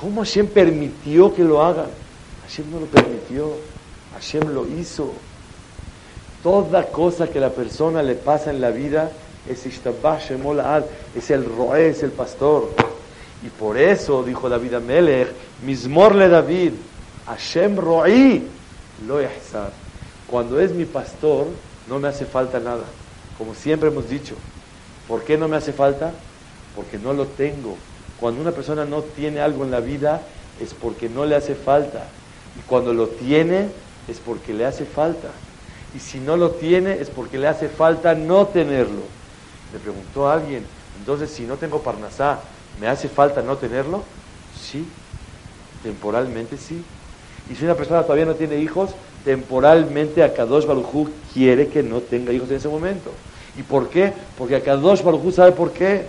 ¿Cómo 0.00 0.22
Hashem 0.22 0.46
permitió 0.46 1.34
que 1.34 1.44
lo 1.44 1.62
hagan? 1.62 1.90
Hashem 2.42 2.70
no 2.70 2.80
lo 2.80 2.86
permitió. 2.86 3.54
Hashem 4.14 4.54
lo 4.54 4.66
hizo. 4.66 5.12
Toda 6.42 6.86
cosa 6.86 7.28
que 7.28 7.38
la 7.38 7.50
persona 7.50 8.02
le 8.02 8.14
pasa 8.14 8.50
en 8.50 8.60
la 8.60 8.70
vida 8.70 9.10
es 9.48 9.66
es 9.66 11.30
el 11.30 11.44
roé, 11.44 11.88
es 11.90 12.02
el 12.02 12.12
pastor. 12.12 12.70
Y 13.42 13.48
por 13.48 13.78
eso 13.78 14.22
dijo 14.22 14.48
David 14.48 14.74
a 14.74 14.80
Melech, 14.80 15.28
Mismorle 15.64 16.28
David, 16.28 16.72
Hashem 17.26 17.76
roí, 17.76 18.46
lo 19.06 19.20
yahzar. 19.20 19.72
Cuando 20.26 20.60
es 20.60 20.72
mi 20.72 20.84
pastor, 20.84 21.46
no 21.88 21.98
me 21.98 22.08
hace 22.08 22.26
falta 22.26 22.60
nada. 22.60 22.84
Como 23.38 23.54
siempre 23.54 23.88
hemos 23.88 24.08
dicho. 24.08 24.34
¿Por 25.08 25.24
qué 25.24 25.36
no 25.36 25.48
me 25.48 25.56
hace 25.56 25.72
falta? 25.72 26.12
Porque 26.76 26.98
no 26.98 27.12
lo 27.12 27.26
tengo. 27.26 27.76
Cuando 28.20 28.40
una 28.40 28.52
persona 28.52 28.84
no 28.84 29.02
tiene 29.02 29.40
algo 29.40 29.64
en 29.64 29.70
la 29.70 29.80
vida, 29.80 30.20
es 30.60 30.74
porque 30.74 31.08
no 31.08 31.24
le 31.24 31.34
hace 31.34 31.54
falta. 31.54 32.06
Y 32.58 32.60
cuando 32.68 32.92
lo 32.92 33.08
tiene, 33.08 33.68
es 34.08 34.18
porque 34.18 34.52
le 34.52 34.66
hace 34.66 34.84
falta. 34.84 35.30
Y 35.94 35.98
si 35.98 36.20
no 36.20 36.36
lo 36.36 36.50
tiene, 36.52 37.00
es 37.00 37.08
porque 37.10 37.38
le 37.38 37.48
hace 37.48 37.68
falta 37.68 38.14
no 38.14 38.46
tenerlo. 38.46 39.02
Le 39.72 39.78
preguntó 39.78 40.28
alguien, 40.28 40.64
entonces 40.98 41.30
si 41.30 41.42
no 41.42 41.56
tengo 41.56 41.82
Parnasá, 41.82 42.40
¿me 42.80 42.88
hace 42.88 43.08
falta 43.08 43.42
no 43.42 43.56
tenerlo? 43.56 44.02
Sí, 44.60 44.86
temporalmente 45.82 46.56
sí. 46.56 46.82
Y 47.50 47.54
si 47.54 47.64
una 47.64 47.74
persona 47.74 48.02
todavía 48.02 48.26
no 48.26 48.34
tiene 48.34 48.56
hijos, 48.56 48.90
temporalmente 49.24 50.22
Akadosh 50.22 50.66
Barujú 50.66 51.10
quiere 51.32 51.68
que 51.68 51.82
no 51.82 52.00
tenga 52.00 52.32
hijos 52.32 52.50
en 52.50 52.56
ese 52.56 52.68
momento. 52.68 53.10
¿Y 53.56 53.62
por 53.62 53.88
qué? 53.88 54.12
Porque 54.38 54.56
Akadosh 54.56 55.02
Barujú 55.02 55.32
sabe 55.32 55.52
por 55.52 55.72
qué. 55.72 56.06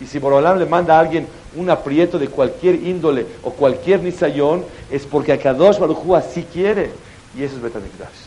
Y 0.00 0.06
si 0.06 0.18
Borolam 0.18 0.58
le 0.58 0.66
manda 0.66 0.96
a 0.96 1.00
alguien 1.00 1.26
un 1.56 1.70
aprieto 1.70 2.18
de 2.18 2.28
cualquier 2.28 2.74
índole 2.76 3.26
o 3.42 3.50
cualquier 3.50 4.02
nisayón, 4.02 4.64
es 4.90 5.06
porque 5.06 5.32
Akadosh 5.32 5.78
Barujú 5.78 6.14
así 6.14 6.44
quiere. 6.44 6.90
Y 7.36 7.42
eso 7.42 7.56
es 7.56 7.62
Betamikdash. 7.62 8.26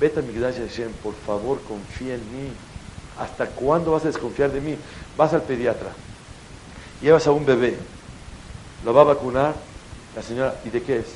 Betamikdash 0.00 0.56
Hashem, 0.56 0.92
por 1.02 1.14
favor, 1.26 1.58
confía 1.66 2.14
en 2.14 2.20
mí. 2.20 2.50
¿Hasta 3.18 3.46
cuándo 3.46 3.92
vas 3.92 4.04
a 4.04 4.08
desconfiar 4.08 4.52
de 4.52 4.60
mí? 4.60 4.76
Vas 5.16 5.32
al 5.32 5.42
pediatra, 5.42 5.88
llevas 7.00 7.26
a 7.26 7.32
un 7.32 7.44
bebé, 7.44 7.76
lo 8.84 8.94
va 8.94 9.02
a 9.02 9.04
vacunar, 9.04 9.54
la 10.14 10.22
señora, 10.22 10.54
¿y 10.64 10.70
de 10.70 10.82
qué 10.82 10.98
es? 10.98 11.06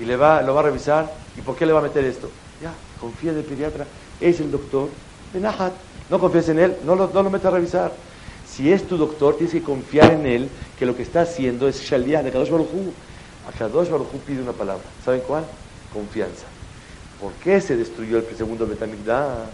Y 0.00 0.04
le 0.04 0.16
va, 0.16 0.42
lo 0.42 0.54
va 0.54 0.60
a 0.60 0.64
revisar, 0.64 1.12
¿y 1.36 1.40
por 1.40 1.56
qué 1.56 1.66
le 1.66 1.72
va 1.72 1.80
a 1.80 1.82
meter 1.82 2.04
esto? 2.04 2.30
Ya, 2.60 2.72
confía 3.00 3.30
en 3.30 3.38
el 3.38 3.44
pediatra, 3.44 3.86
es 4.20 4.40
el 4.40 4.50
doctor, 4.50 4.88
Benahat, 5.32 5.72
no 6.10 6.18
confíes 6.18 6.48
en 6.48 6.58
él, 6.58 6.76
no 6.84 6.94
lo, 6.94 7.10
no 7.12 7.22
lo 7.22 7.30
metas 7.30 7.52
a 7.52 7.56
revisar. 7.56 7.92
Si 8.48 8.70
es 8.70 8.86
tu 8.86 8.96
doctor, 8.96 9.36
tienes 9.36 9.52
que 9.52 9.62
confiar 9.62 10.12
en 10.12 10.26
él, 10.26 10.48
que 10.78 10.86
lo 10.86 10.96
que 10.96 11.02
está 11.02 11.22
haciendo 11.22 11.66
es 11.66 11.80
Shaliyah 11.80 12.22
de 12.22 12.30
Kadosh 12.30 12.50
Baruj 12.50 12.68
A 13.48 13.58
Kadosh 13.58 13.88
Baruj 13.88 14.08
pide 14.26 14.42
una 14.42 14.52
palabra, 14.52 14.84
¿saben 15.04 15.22
cuál? 15.26 15.44
Confianza. 15.92 16.44
¿Por 17.20 17.32
qué 17.34 17.60
se 17.60 17.76
destruyó 17.76 18.18
el 18.18 18.36
segundo 18.36 18.66
Betamigdash? 18.66 19.48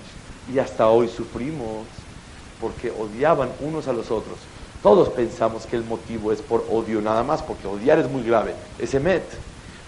Y 0.52 0.58
hasta 0.58 0.88
hoy 0.88 1.08
sufrimos, 1.08 1.86
porque 2.60 2.90
odiaban 2.90 3.50
unos 3.60 3.88
a 3.88 3.92
los 3.92 4.10
otros. 4.10 4.36
Todos 4.82 5.10
pensamos 5.10 5.66
que 5.66 5.76
el 5.76 5.84
motivo 5.84 6.32
es 6.32 6.40
por 6.40 6.64
odio 6.70 7.02
nada 7.02 7.22
más, 7.22 7.42
porque 7.42 7.66
odiar 7.66 7.98
es 7.98 8.08
muy 8.08 8.22
grave, 8.22 8.54
ese 8.78 8.98
met. 8.98 9.24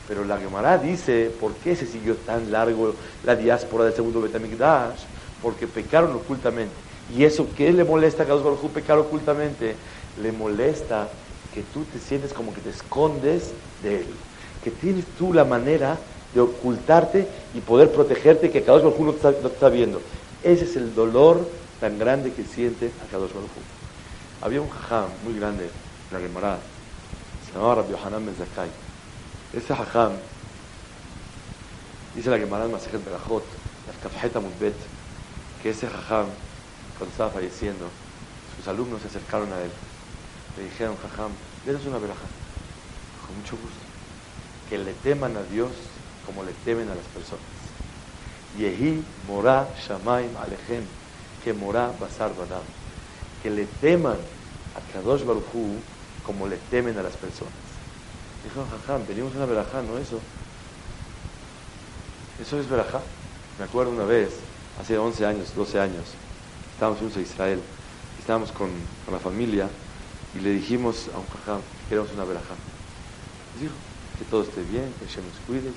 Pero 0.06 0.24
la 0.24 0.36
Gemara 0.36 0.76
dice, 0.76 1.30
¿por 1.40 1.54
qué 1.54 1.74
se 1.74 1.86
siguió 1.86 2.14
tan 2.16 2.52
largo 2.52 2.94
la 3.24 3.34
diáspora 3.34 3.84
del 3.84 3.94
segundo 3.94 4.20
Betamigdash? 4.20 5.00
Porque 5.40 5.66
pecaron 5.66 6.14
ocultamente. 6.14 6.74
¿Y 7.16 7.24
eso 7.24 7.46
qué 7.56 7.72
le 7.72 7.84
molesta 7.84 8.24
a 8.24 8.26
Kadosh 8.26 8.42
Baruj 8.42 8.70
pecar 8.70 8.98
ocultamente? 8.98 9.76
Le 10.20 10.32
molesta 10.32 11.08
que 11.54 11.62
tú 11.62 11.84
te 11.84 11.98
sientes 11.98 12.34
como 12.34 12.52
que 12.52 12.60
te 12.60 12.70
escondes 12.70 13.52
de 13.82 14.00
él. 14.00 14.06
Que 14.62 14.70
tienes 14.70 15.06
tú 15.18 15.32
la 15.32 15.44
manera 15.44 15.98
de 16.34 16.40
ocultarte 16.40 17.26
y 17.54 17.60
poder 17.60 17.90
protegerte 17.90 18.50
que 18.50 18.62
Kadosh 18.62 18.82
Baruj 18.82 18.98
no, 19.00 19.14
no 19.42 19.48
está, 19.48 19.68
viendo. 19.70 20.02
Ese 20.42 20.64
es 20.64 20.76
el 20.76 20.94
dolor 20.94 21.48
tan 21.80 21.98
grande 21.98 22.32
que 22.32 22.44
siente 22.44 22.90
a 23.02 23.10
Kadosh 23.10 23.32
Baruj 23.32 23.48
Había 24.42 24.60
un 24.60 24.68
jajam 24.68 25.08
muy 25.24 25.38
grande 25.38 25.70
en 26.10 26.16
la 26.16 26.18
Gemara, 26.18 26.58
se 27.46 27.52
llamaba 27.52 27.76
Rabbi 27.76 27.92
Yohanan 27.92 28.26
Ben 28.26 28.34
Zakai. 28.34 28.68
Ese 29.52 29.72
jajam, 29.72 30.10
dice 32.16 32.28
la 32.28 32.38
Gemara 32.38 32.64
en 32.64 32.72
Masejet 32.72 33.04
Berajot, 33.04 33.44
la 33.86 33.92
Kafjeta 34.02 34.40
Mudbet, 34.40 34.74
que 35.62 35.70
ese 35.70 35.86
jajam, 35.86 36.26
cuando 36.98 37.12
estaba 37.12 37.30
falleciendo, 37.30 37.86
sus 38.56 38.66
alumnos 38.66 39.00
se 39.02 39.06
acercaron 39.06 39.52
a 39.52 39.62
él. 39.62 39.70
Le 40.56 40.64
dijeron, 40.64 40.96
jajam, 40.96 41.30
denos 41.64 41.86
una 41.86 41.98
veraja. 41.98 42.26
Con 43.24 43.38
mucho 43.38 43.52
gusto. 43.52 43.78
Que 44.68 44.76
le 44.76 44.92
teman 44.94 45.36
a 45.36 45.42
Dios 45.44 45.70
como 46.26 46.42
le 46.42 46.52
temen 46.64 46.88
a 46.88 46.96
las 46.96 47.06
personas. 47.14 47.46
Yehi 48.58 49.04
morá 49.28 49.68
shamaim 49.86 50.36
alejem, 50.36 50.84
que 51.44 51.54
morá 51.54 51.92
basar 52.00 52.34
badam. 52.34 52.81
Que 53.42 53.50
le 53.50 53.66
teman 53.80 54.16
a 54.76 54.92
Kadosh 54.92 55.24
Baruchu 55.24 55.76
como 56.24 56.46
le 56.46 56.56
temen 56.70 56.96
a 56.98 57.02
las 57.02 57.16
personas. 57.16 57.52
Dijo, 58.44 58.64
jajam, 58.70 59.06
venimos 59.06 59.34
a 59.34 59.36
una 59.38 59.46
verajá, 59.46 59.82
¿no 59.82 59.98
eso? 59.98 60.20
¿Eso 62.40 62.58
es 62.58 62.68
verajá? 62.68 63.00
Me 63.58 63.64
acuerdo 63.64 63.92
una 63.92 64.04
vez, 64.04 64.30
hace 64.80 64.98
11 64.98 65.26
años, 65.26 65.54
12 65.54 65.78
años, 65.78 66.04
estábamos 66.72 67.16
en 67.16 67.22
Israel, 67.22 67.60
estábamos 68.18 68.50
con, 68.50 68.70
la 69.10 69.18
familia 69.18 69.68
y 70.34 70.40
le 70.40 70.50
dijimos 70.50 71.08
a 71.14 71.18
un 71.18 71.26
jajam 71.26 71.60
que 71.60 71.88
queremos 71.90 72.10
una 72.12 72.24
verajá. 72.24 72.54
Dijo, 73.60 73.74
que 74.18 74.24
todo 74.24 74.42
esté 74.42 74.62
bien, 74.62 74.92
que 74.98 75.06
Hashem 75.06 75.24
nos 75.24 75.38
cuide. 75.46 75.70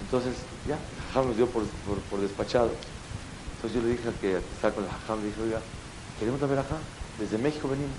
Entonces, 0.00 0.34
ya, 0.66 0.76
el 0.76 1.06
jajam 1.08 1.28
nos 1.28 1.36
dio 1.36 1.46
por, 1.48 1.64
por, 2.08 2.20
despachado. 2.20 2.70
Entonces 3.56 3.80
yo 3.80 3.86
le 3.86 3.96
dije 3.96 4.08
que 4.20 4.36
estaba 4.36 4.74
con 4.74 4.84
el 4.84 4.90
jajam, 4.90 5.20
le 5.20 5.26
dije, 5.26 5.42
oiga, 5.42 5.60
queremos 6.18 6.40
la 6.40 6.46
verajá, 6.46 6.76
desde 7.18 7.38
México 7.38 7.68
venimos. 7.68 7.96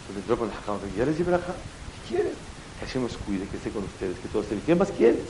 Entonces 0.00 0.22
entró 0.22 0.38
con 0.38 0.48
el 0.48 0.54
jajam, 0.54 0.78
¿ya 0.96 1.04
les 1.06 1.18
di? 1.18 1.24
¿Qué 1.24 2.08
quieres? 2.08 2.32
Que 2.78 2.86
Hashem 2.86 3.02
nos 3.02 3.16
cuide, 3.18 3.46
que 3.46 3.56
esté 3.56 3.70
con 3.70 3.84
ustedes, 3.84 4.18
que 4.18 4.28
todo 4.28 4.42
esté 4.42 4.54
bien. 4.54 4.66
¿Qué 4.66 4.74
más 4.74 4.90
quieres? 4.90 5.20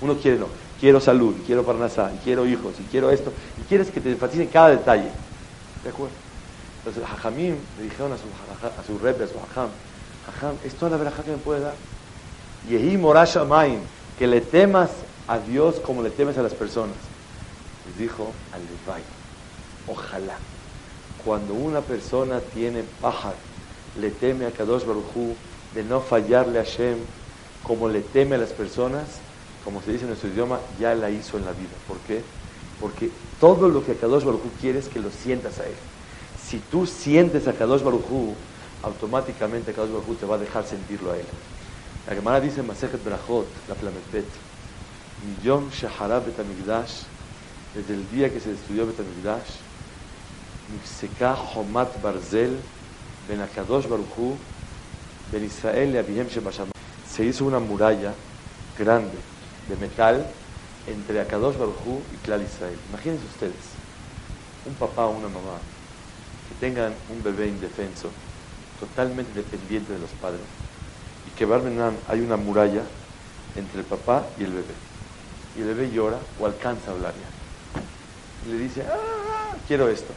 Uno 0.00 0.16
quiere, 0.16 0.38
no, 0.38 0.46
quiero 0.80 1.00
salud, 1.00 1.34
quiero 1.46 1.64
parnasá, 1.64 2.12
quiero 2.22 2.46
hijos, 2.46 2.74
y 2.80 2.84
quiero 2.84 3.10
esto, 3.10 3.32
y 3.60 3.62
quieres 3.68 3.90
que 3.90 4.00
te 4.00 4.10
enfaticen 4.10 4.48
cada 4.48 4.70
detalle. 4.70 5.10
¿De 5.82 5.90
acuerdo? 5.90 6.14
Entonces, 6.78 7.02
el 7.02 7.08
hajamim 7.08 7.56
le 7.78 7.84
dijeron 7.84 8.12
a 8.12 8.16
su, 8.18 8.24
a 8.66 8.84
su 8.84 8.98
rebe, 8.98 9.24
a 9.24 9.28
su 9.28 9.38
hajam, 9.38 9.68
hajam, 10.28 10.56
es 10.64 10.74
toda 10.74 10.90
la 10.90 10.96
verajá 10.98 11.22
que 11.22 11.30
me 11.30 11.38
puede 11.38 11.60
dar. 11.60 11.74
Yehi 12.68 12.96
morasha 12.96 13.44
maim, 13.44 13.80
que 14.18 14.26
le 14.26 14.40
temas 14.40 14.90
a 15.26 15.38
Dios 15.38 15.76
como 15.80 16.02
le 16.02 16.10
temes 16.10 16.36
a 16.38 16.42
las 16.42 16.54
personas. 16.54 16.96
Les 17.86 17.98
dijo 17.98 18.32
al 18.52 18.60
ojalá, 19.86 20.36
cuando 21.24 21.54
una 21.54 21.80
persona 21.80 22.40
tiene 22.40 22.84
paja, 23.00 23.32
le 23.98 24.10
teme 24.10 24.46
a 24.46 24.50
Kadosh 24.50 24.84
Baruchú 24.84 25.34
de 25.74 25.82
no 25.82 26.00
fallarle 26.00 26.58
a 26.58 26.64
Hashem 26.64 26.98
como 27.62 27.88
le 27.88 28.02
teme 28.02 28.34
a 28.34 28.38
las 28.38 28.50
personas, 28.50 29.04
como 29.64 29.80
se 29.80 29.92
dice 29.92 30.02
en 30.02 30.10
nuestro 30.10 30.28
idioma, 30.28 30.60
ya 30.78 30.94
la 30.94 31.10
hizo 31.10 31.38
en 31.38 31.46
la 31.46 31.52
vida. 31.52 31.70
¿Por 31.88 31.96
qué? 32.00 32.22
Porque 32.80 33.10
todo 33.40 33.68
lo 33.68 33.84
que 33.84 33.94
Kadosh 33.94 34.24
Baruchú 34.24 34.50
quiere 34.60 34.78
es 34.78 34.88
que 34.88 35.00
lo 35.00 35.10
sientas 35.10 35.58
a 35.60 35.66
él. 35.66 35.74
Si 36.46 36.58
tú 36.58 36.86
sientes 36.86 37.48
a 37.48 37.54
Kadosh 37.54 37.82
Baruchú, 37.82 38.34
automáticamente 38.82 39.72
Kadosh 39.72 39.92
Baruchú 39.92 40.14
te 40.16 40.26
va 40.26 40.34
a 40.34 40.38
dejar 40.38 40.66
sentirlo 40.66 41.12
a 41.12 41.16
él. 41.16 41.24
La 42.06 42.14
Gemara 42.14 42.40
dice 42.40 42.60
en 42.60 42.66
Masejet 42.66 43.02
Brachot, 43.02 43.46
la 43.66 43.74
Flamepet, 43.74 44.26
Millón 45.24 45.70
Shahara 45.70 46.20
Betamigdash, 46.20 47.04
desde 47.74 47.94
el 47.94 48.10
día 48.10 48.30
que 48.30 48.40
se 48.40 48.50
destruyó 48.50 48.86
Betamigdash, 48.86 49.63
Se 57.08 57.24
hizo 57.24 57.44
una 57.44 57.58
muralla 57.58 58.14
grande 58.78 59.16
de 59.68 59.76
metal 59.76 60.26
entre 60.86 61.20
Akadosh 61.20 61.56
Baruj 61.56 62.00
y 62.12 62.16
Klal 62.24 62.42
Israel. 62.42 62.78
Imagínense 62.90 63.24
ustedes, 63.26 63.54
un 64.66 64.74
papá 64.74 65.06
o 65.06 65.10
una 65.10 65.28
mamá 65.28 65.58
que 66.48 66.66
tengan 66.66 66.92
un 67.10 67.22
bebé 67.22 67.48
indefenso, 67.48 68.10
totalmente 68.80 69.32
dependiente 69.34 69.92
de 69.92 69.98
los 69.98 70.10
padres, 70.20 70.40
y 71.26 71.30
que 71.38 71.44
hay 72.08 72.20
una 72.20 72.36
muralla 72.36 72.82
entre 73.56 73.80
el 73.80 73.86
papá 73.86 74.24
y 74.38 74.44
el 74.44 74.52
bebé. 74.52 74.74
Y 75.56 75.60
el 75.60 75.66
bebé 75.68 75.90
llora 75.90 76.18
o 76.40 76.46
alcanza 76.46 76.90
a 76.90 76.94
hablar 76.94 77.12
ya. 77.14 78.48
Y 78.48 78.52
le 78.52 78.58
dice, 78.58 78.82
ah, 78.82 79.56
quiero 79.66 79.88
esto. 79.88 80.12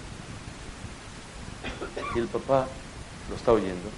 Y 2.15 2.19
el 2.19 2.27
papá 2.27 2.67
lo 3.29 3.35
está 3.35 3.51
oyendo 3.51 3.89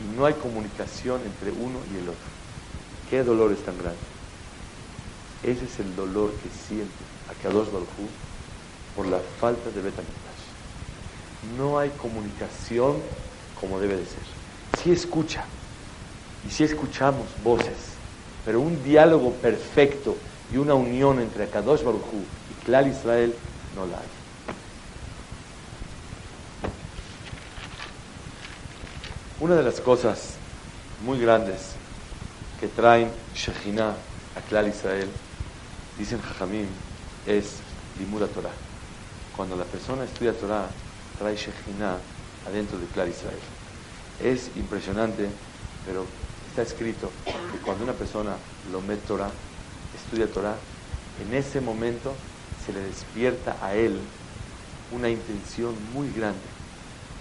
y 0.00 0.16
no 0.16 0.26
hay 0.26 0.34
comunicación 0.34 1.20
entre 1.24 1.50
uno 1.52 1.78
y 1.92 1.98
el 1.98 2.08
otro. 2.08 2.30
¿Qué 3.08 3.22
dolor 3.22 3.52
es 3.52 3.64
tan 3.64 3.76
grande? 3.78 3.98
Ese 5.42 5.64
es 5.64 5.80
el 5.80 5.94
dolor 5.96 6.32
que 6.32 6.48
siente 6.66 6.92
Akadosh 7.30 7.70
Baruj 7.72 7.88
por 8.96 9.06
la 9.06 9.18
falta 9.40 9.70
de 9.70 9.80
Betamikdash. 9.82 10.20
No 11.58 11.78
hay 11.78 11.90
comunicación 11.90 12.96
como 13.60 13.80
debe 13.80 13.96
de 13.96 14.04
ser. 14.04 14.22
Si 14.82 14.92
escucha, 14.92 15.44
y 16.46 16.50
si 16.50 16.64
escuchamos 16.64 17.26
voces, 17.44 17.94
pero 18.44 18.60
un 18.60 18.82
diálogo 18.82 19.32
perfecto 19.32 20.16
y 20.52 20.56
una 20.56 20.74
unión 20.74 21.20
entre 21.20 21.44
Akadosh 21.44 21.82
Baruj 21.82 22.02
y 22.50 22.64
Klal 22.64 22.88
Israel 22.88 23.34
no 23.76 23.86
la 23.86 23.98
hay. 23.98 24.19
Una 29.40 29.54
de 29.54 29.62
las 29.62 29.80
cosas 29.80 30.34
muy 31.02 31.18
grandes 31.18 31.72
que 32.60 32.68
traen 32.68 33.10
Shekhinah 33.34 33.88
a 34.36 34.40
Klal 34.46 34.68
Israel, 34.68 35.08
dicen 35.98 36.20
Jajamim, 36.20 36.66
es 37.26 37.54
Limura 37.98 38.26
Torah. 38.26 38.52
Cuando 39.34 39.56
la 39.56 39.64
persona 39.64 40.04
estudia 40.04 40.34
Torah, 40.34 40.66
trae 41.18 41.36
Shekhinah 41.36 41.96
adentro 42.48 42.76
de 42.76 42.84
Klal 42.88 43.08
Israel. 43.08 43.38
Es 44.22 44.50
impresionante, 44.56 45.26
pero 45.86 46.04
está 46.50 46.60
escrito 46.60 47.10
que 47.24 47.58
cuando 47.64 47.84
una 47.84 47.94
persona 47.94 48.36
lo 48.70 48.82
mete 48.82 49.06
Torah, 49.08 49.30
estudia 49.96 50.26
Torah, 50.26 50.56
en 51.26 51.34
ese 51.34 51.62
momento 51.62 52.12
se 52.66 52.74
le 52.74 52.80
despierta 52.80 53.56
a 53.62 53.74
él 53.74 53.98
una 54.92 55.08
intención 55.08 55.74
muy 55.94 56.12
grande 56.12 56.44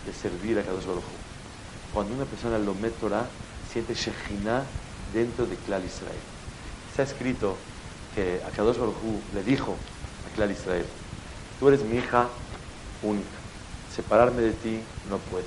de 0.05 0.11
servir 0.11 0.59
a 0.59 0.63
Kadosh 0.63 0.85
Baruj 0.85 1.28
Cuando 1.93 2.13
una 2.15 2.25
persona 2.25 2.57
lo 2.59 2.75
Torah, 2.99 3.25
siente 3.71 3.93
Shekhinah 3.93 4.63
dentro 5.13 5.45
de 5.45 5.55
Klal 5.57 5.83
Israel. 5.85 6.21
Está 6.91 7.03
escrito 7.03 7.55
que 8.15 8.41
a 8.45 8.49
Kadosh 8.51 8.77
Baruj 8.77 9.21
le 9.33 9.43
dijo 9.43 9.75
a 10.25 10.35
Klal 10.35 10.51
Israel, 10.51 10.85
tú 11.59 11.67
eres 11.67 11.83
mi 11.83 11.97
hija 11.97 12.27
única, 13.01 13.39
separarme 13.95 14.41
de 14.41 14.51
ti 14.53 14.83
no 15.09 15.17
puedo. 15.17 15.45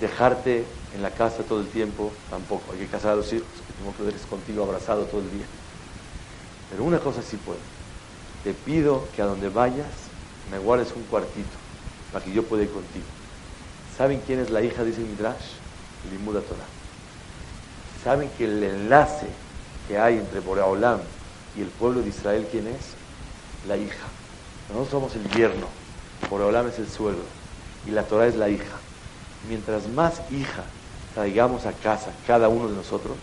Dejarte 0.00 0.64
en 0.94 1.02
la 1.02 1.10
casa 1.10 1.42
todo 1.42 1.60
el 1.60 1.68
tiempo 1.68 2.12
tampoco. 2.30 2.72
Hay 2.72 2.78
que 2.78 2.86
casar 2.86 3.12
a 3.12 3.16
los 3.16 3.32
hijos, 3.32 3.46
que 3.66 3.72
tengo 3.72 3.92
que 3.96 4.02
ver 4.04 4.14
contigo 4.26 4.62
abrazado 4.62 5.04
todo 5.06 5.20
el 5.20 5.30
día. 5.30 5.46
Pero 6.70 6.84
una 6.84 7.00
cosa 7.00 7.22
sí 7.22 7.36
puedo. 7.36 7.58
Te 8.44 8.54
pido 8.54 9.08
que 9.12 9.22
a 9.22 9.26
donde 9.26 9.48
vayas 9.48 10.10
me 10.50 10.58
guardes 10.58 10.92
un 10.94 11.02
cuartito 11.04 11.56
para 12.12 12.24
que 12.24 12.32
yo 12.32 12.44
pueda 12.44 12.62
ir 12.62 12.70
contigo. 12.70 13.17
¿Saben 13.98 14.22
quién 14.24 14.38
es 14.38 14.50
la 14.50 14.62
hija 14.62 14.84
de 14.84 14.90
ese 14.90 15.00
Midrash? 15.00 15.58
Limuda 16.12 16.40
Torah. 16.40 16.64
¿Saben 18.04 18.30
que 18.38 18.44
el 18.44 18.62
enlace 18.62 19.26
que 19.88 19.98
hay 19.98 20.18
entre 20.18 20.38
Boreolam 20.38 21.00
y 21.56 21.62
el 21.62 21.66
pueblo 21.66 22.02
de 22.02 22.10
Israel, 22.10 22.46
quién 22.48 22.68
es? 22.68 22.94
La 23.66 23.76
hija. 23.76 24.06
Nosotros 24.68 24.90
somos 24.90 25.16
el 25.16 25.28
yerno, 25.32 25.66
Boreolam 26.30 26.68
es 26.68 26.78
el 26.78 26.88
suegro 26.88 27.24
y 27.88 27.90
la 27.90 28.04
Torah 28.04 28.28
es 28.28 28.36
la 28.36 28.48
hija. 28.48 28.76
Mientras 29.48 29.88
más 29.88 30.20
hija 30.30 30.62
traigamos 31.14 31.66
a 31.66 31.72
casa 31.72 32.12
cada 32.24 32.48
uno 32.48 32.68
de 32.68 32.76
nosotros, 32.76 33.16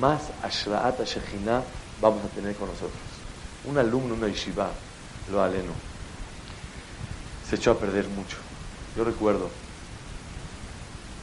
más 0.00 0.20
Ashraat 0.42 1.00
Shekhinah 1.00 1.62
vamos 2.00 2.24
a 2.24 2.28
tener 2.34 2.56
con 2.56 2.66
nosotros. 2.66 3.00
Un 3.64 3.78
alumno, 3.78 4.14
una 4.14 4.26
yeshiva, 4.26 4.68
lo 5.30 5.40
aleno, 5.40 5.72
se 7.48 7.54
echó 7.54 7.70
a 7.70 7.78
perder 7.78 8.08
mucho. 8.08 8.36
Yo 8.96 9.04
recuerdo, 9.04 9.48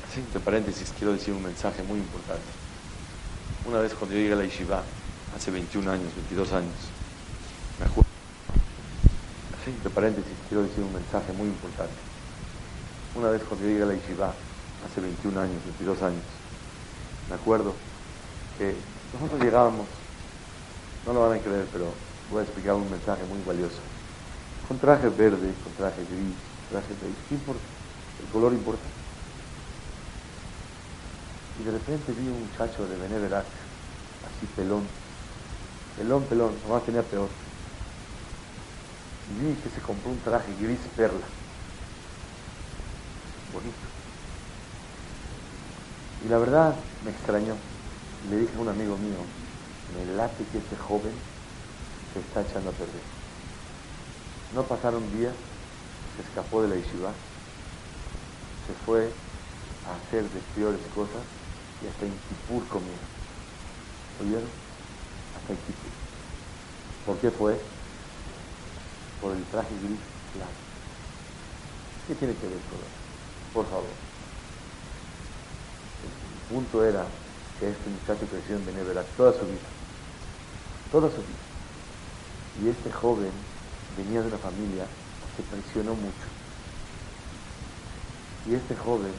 así 0.09 0.19
entre 0.19 0.39
paréntesis, 0.39 0.93
quiero 0.97 1.13
decir 1.13 1.33
un 1.33 1.43
mensaje 1.43 1.83
muy 1.83 1.99
importante. 1.99 2.47
Una 3.65 3.79
vez 3.79 3.93
cuando 3.93 4.15
yo 4.15 4.21
llegué 4.21 4.33
a 4.33 4.37
la 4.37 4.45
yeshiva, 4.45 4.83
hace 5.35 5.51
21 5.51 5.91
años, 5.91 6.15
22 6.15 6.53
años, 6.53 6.75
me 7.79 7.85
acuerdo, 7.85 8.09
así 9.59 9.71
entre 9.71 9.89
paréntesis, 9.89 10.33
quiero 10.47 10.63
decir 10.63 10.83
un 10.83 10.93
mensaje 10.93 11.33
muy 11.33 11.47
importante. 11.47 11.95
Una 13.15 13.29
vez 13.29 13.41
cuando 13.43 13.65
yo 13.65 13.71
llegué 13.71 13.83
a 13.83 13.87
la 13.87 13.93
yeshiva, 13.95 14.33
hace 14.85 15.01
21 15.01 15.39
años, 15.39 15.63
22 15.65 16.01
años, 16.01 16.23
me 17.29 17.35
acuerdo 17.35 17.73
que 18.57 18.75
nosotros 19.13 19.41
llegábamos 19.41 19.87
no 21.07 21.13
lo 21.13 21.29
van 21.29 21.39
a 21.39 21.41
creer, 21.41 21.65
pero 21.71 21.85
voy 22.29 22.41
a 22.41 22.43
explicar 22.43 22.75
un 22.75 22.91
mensaje 22.91 23.23
muy 23.23 23.39
valioso. 23.47 23.79
Con 24.67 24.77
traje 24.77 25.07
verde, 25.07 25.53
con 25.63 25.71
traje 25.77 26.03
gris, 26.03 26.35
traje 26.69 26.93
beige, 27.01 27.15
¿qué 27.29 27.35
importa? 27.35 27.63
El 28.19 28.27
color 28.29 28.51
importa. 28.51 28.83
Y 31.59 31.63
de 31.63 31.71
repente 31.71 32.11
vi 32.11 32.27
un 32.27 32.41
muchacho 32.41 32.87
de 32.87 32.97
Beneverac, 32.97 33.45
así 33.45 34.45
pelón, 34.55 34.85
pelón, 35.97 36.23
pelón, 36.25 36.53
nomás 36.67 36.85
tenía 36.85 37.01
peor. 37.01 37.29
Y 39.31 39.45
vi 39.45 39.55
que 39.55 39.69
se 39.69 39.81
compró 39.81 40.11
un 40.11 40.19
traje 40.19 40.53
gris 40.61 40.79
perla. 40.95 41.25
Bonito. 43.51 43.75
Y 46.25 46.29
la 46.29 46.37
verdad 46.37 46.75
me 47.03 47.11
extrañó. 47.11 47.55
Le 48.29 48.37
dije 48.37 48.55
a 48.55 48.59
un 48.59 48.69
amigo 48.69 48.97
mío, 48.97 49.17
me 49.95 50.15
late 50.15 50.43
que 50.51 50.59
ese 50.59 50.75
joven 50.77 51.13
se 52.13 52.19
está 52.19 52.41
echando 52.41 52.69
a 52.69 52.73
perder. 52.73 53.01
No 54.53 54.63
pasaron 54.63 55.11
días, 55.17 55.33
se 56.15 56.23
escapó 56.23 56.61
de 56.61 56.69
la 56.69 56.75
yeshiva, 56.75 57.11
se 58.67 58.73
fue 58.85 59.11
a 59.87 59.95
hacer 59.95 60.23
de 60.23 60.39
peores 60.55 60.81
cosas 60.93 61.36
y 61.83 61.87
hasta 61.87 62.05
en 62.05 62.13
Kipur 62.29 62.67
comió. 62.67 62.93
¿Oyeron? 64.21 64.49
Hasta 65.37 65.53
en. 65.53 65.59
¿Por 67.05 67.17
qué 67.19 67.31
fue? 67.31 67.59
Por 69.21 69.35
el 69.35 69.43
traje 69.45 69.73
gris 69.83 69.99
claro. 70.33 70.51
¿Qué 72.07 72.15
tiene 72.15 72.33
que 72.35 72.47
ver 72.47 72.59
con 72.69 72.79
eso? 72.79 73.53
Por 73.53 73.65
favor. 73.65 73.95
El 76.03 76.55
punto 76.55 76.83
era 76.83 77.05
que 77.59 77.69
este 77.69 77.89
muchacho 77.89 78.27
creció 78.29 78.55
en 78.55 78.65
Beneverat 78.65 79.05
toda 79.17 79.33
su 79.33 79.45
vida 79.45 79.77
toda 80.91 81.09
su 81.09 81.17
vida. 81.17 81.45
Y 82.63 82.69
este 82.69 82.91
joven 82.91 83.31
venía 83.97 84.21
de 84.21 84.27
una 84.27 84.37
familia 84.37 84.85
que 85.35 85.43
presionó 85.43 85.93
mucho. 85.93 86.27
Y 88.47 88.55
este 88.55 88.75
joven, 88.75 89.11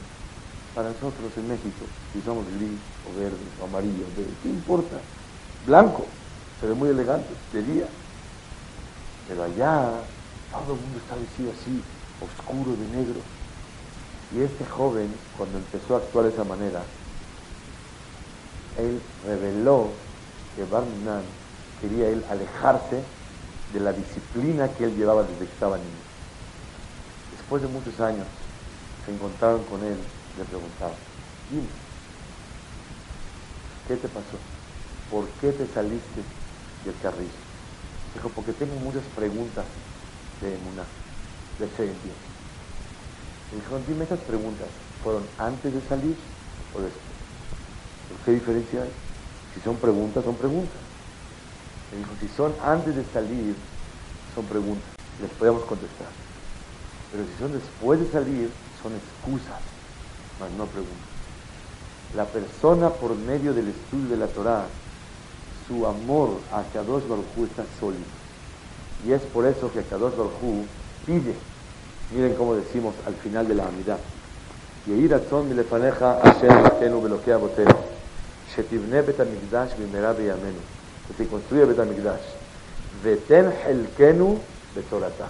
para 0.75 0.89
nosotros 0.89 1.31
en 1.37 1.47
México, 1.47 1.85
si 2.13 2.21
somos 2.21 2.45
gris 2.57 2.79
o 3.07 3.19
verde 3.19 3.37
o 3.61 3.65
amarillo, 3.65 4.05
¿qué 4.43 4.49
importa? 4.49 4.97
Blanco, 5.65 6.05
se 6.59 6.67
ve 6.67 6.73
muy 6.73 6.89
elegante, 6.89 7.29
de 7.53 7.63
día. 7.63 7.85
Pero 9.27 9.43
allá 9.43 9.91
todo 10.51 10.73
el 10.75 10.81
mundo 10.81 10.99
está 10.99 11.15
vestido 11.15 11.51
así, 11.51 11.81
oscuro 12.21 12.71
de 12.71 12.87
negro. 12.97 13.19
Y 14.35 14.41
este 14.41 14.65
joven, 14.65 15.13
cuando 15.37 15.57
empezó 15.57 15.95
a 15.95 15.97
actuar 15.99 16.25
de 16.25 16.31
esa 16.31 16.43
manera, 16.43 16.81
él 18.77 19.01
reveló 19.25 19.89
que 20.55 20.63
Barminan 20.65 21.23
quería 21.81 22.09
él 22.09 22.23
alejarse 22.29 23.03
de 23.73 23.79
la 23.79 23.93
disciplina 23.93 24.67
que 24.69 24.85
él 24.85 24.95
llevaba 24.95 25.23
desde 25.23 25.45
que 25.45 25.53
estaba 25.53 25.77
niño. 25.77 25.89
Después 27.37 27.61
de 27.61 27.67
muchos 27.67 27.99
años 27.99 28.25
se 29.05 29.13
encontraron 29.13 29.63
con 29.63 29.83
él 29.83 29.97
le 30.39 30.45
preguntaban, 30.45 30.97
dime, 31.49 31.69
¿qué 33.85 33.97
te 33.97 34.07
pasó? 34.07 34.39
¿Por 35.09 35.35
qué 35.37 35.51
te 35.51 35.67
saliste 35.67 36.23
del 36.83 36.97
carril? 36.99 37.31
Dijo, 38.13 38.29
porque 38.29 38.53
tengo 38.53 38.75
muchas 38.75 39.03
preguntas 39.09 39.67
de 40.39 40.53
emuná, 40.55 40.87
de 41.57 41.67
fe. 41.67 41.85
Le 43.51 43.57
dijo, 43.57 43.79
dime 43.79 44.05
esas 44.05 44.21
preguntas, 44.21 44.69
¿fueron 45.03 45.29
antes 45.37 45.73
de 45.73 45.81
salir 45.81 46.15
o 46.73 46.81
después? 46.81 47.19
¿Qué 48.23 48.31
diferencia 48.31 48.83
hay? 48.83 48.93
Si 49.53 49.59
son 49.59 49.77
preguntas, 49.79 50.23
son 50.23 50.37
preguntas. 50.37 50.81
Me 51.91 51.97
dijo, 51.97 52.15
si 52.15 52.27
son 52.29 52.55
antes 52.61 52.95
de 52.95 53.03
salir, 53.03 53.57
son 54.35 54.45
preguntas, 54.47 54.93
les 55.17 55.33
podemos 55.33 55.65
contestar. 55.65 56.13
Pero 57.11 57.25
si 57.25 57.33
son 57.33 57.51
después 57.53 57.99
de 57.99 58.05
salir, 58.05 58.55
son 58.81 58.95
excusas, 58.95 59.78
mas 60.39 60.51
no 60.51 60.65
pregunta. 60.65 60.93
La 62.15 62.25
persona 62.25 62.89
por 62.89 63.15
medio 63.15 63.53
del 63.53 63.67
estudio 63.69 64.09
de 64.09 64.17
la 64.17 64.27
Torá, 64.27 64.65
su 65.67 65.85
amor 65.85 66.39
a 66.51 66.63
Kadosh 66.73 67.07
Baruj 67.07 67.47
está 67.49 67.63
sólido. 67.79 68.03
Y 69.05 69.11
es 69.11 69.21
por 69.21 69.45
eso 69.45 69.71
que 69.71 69.83
Kadosh 69.83 70.15
Baruj 70.15 70.65
pide, 71.05 71.35
miren 72.11 72.35
cómo 72.35 72.55
decimos 72.55 72.95
al 73.05 73.13
final 73.15 73.47
de 73.47 73.55
la 73.55 73.67
amidad, 73.67 73.99
que 81.07 81.13
se 81.13 81.27
construya 81.27 81.65
Betamigdash. 81.65 82.21
Veten 83.03 83.51
Helkenu 83.65 84.39
Betoratah. 84.75 85.29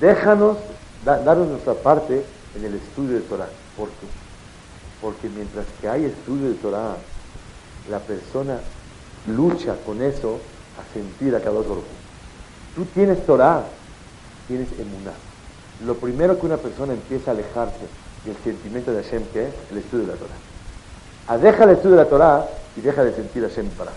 Déjanos 0.00 0.58
da, 1.04 1.18
darnos 1.18 1.48
nuestra 1.48 1.74
parte 1.74 2.24
en 2.56 2.64
el 2.64 2.74
estudio 2.74 3.16
de 3.16 3.20
Torah. 3.22 3.48
¿Por 3.82 3.90
qué? 3.90 4.06
Porque 5.00 5.28
mientras 5.28 5.66
que 5.80 5.88
hay 5.88 6.04
estudio 6.04 6.50
de 6.50 6.54
Torah, 6.54 6.94
la 7.90 7.98
persona 7.98 8.60
lucha 9.26 9.74
con 9.84 10.00
eso 10.00 10.38
a 10.78 10.94
sentir 10.94 11.34
a 11.34 11.40
cada 11.40 11.58
uno. 11.58 11.82
Tú 12.76 12.84
tienes 12.94 13.26
Torah, 13.26 13.64
tienes 14.46 14.68
emuná. 14.78 15.10
Lo 15.84 15.96
primero 15.96 16.38
que 16.38 16.46
una 16.46 16.58
persona 16.58 16.92
empieza 16.92 17.32
a 17.32 17.34
alejarse 17.34 17.88
del 18.24 18.36
sentimiento 18.44 18.92
de 18.92 19.02
Hashem, 19.02 19.24
que 19.32 19.48
es 19.48 19.54
el 19.72 19.78
estudio 19.78 20.06
de 20.06 20.12
la 20.12 20.18
Torah. 20.18 20.34
Ah, 21.26 21.38
deja 21.38 21.64
el 21.64 21.70
estudio 21.70 21.96
de 21.96 22.04
la 22.04 22.08
Torah 22.08 22.46
y 22.76 22.82
deja 22.82 23.02
de 23.02 23.12
sentir 23.16 23.44
a 23.44 23.48
Hashem 23.48 23.68
para. 23.70 23.90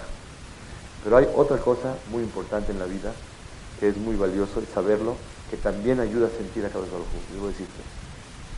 Pero 1.04 1.18
hay 1.18 1.28
otra 1.36 1.58
cosa 1.58 1.94
muy 2.10 2.24
importante 2.24 2.72
en 2.72 2.80
la 2.80 2.86
vida, 2.86 3.14
que 3.80 3.90
es 3.90 3.98
muy 3.98 4.16
valioso, 4.16 4.64
saberlo, 4.74 5.16
que 5.52 5.58
también 5.58 6.00
ayuda 6.00 6.26
a 6.26 6.32
sentir 6.32 6.66
a 6.66 6.70
cada 6.70 6.86
uno. 6.86 7.06
Digo 7.32 7.50
decirte. 7.50 7.84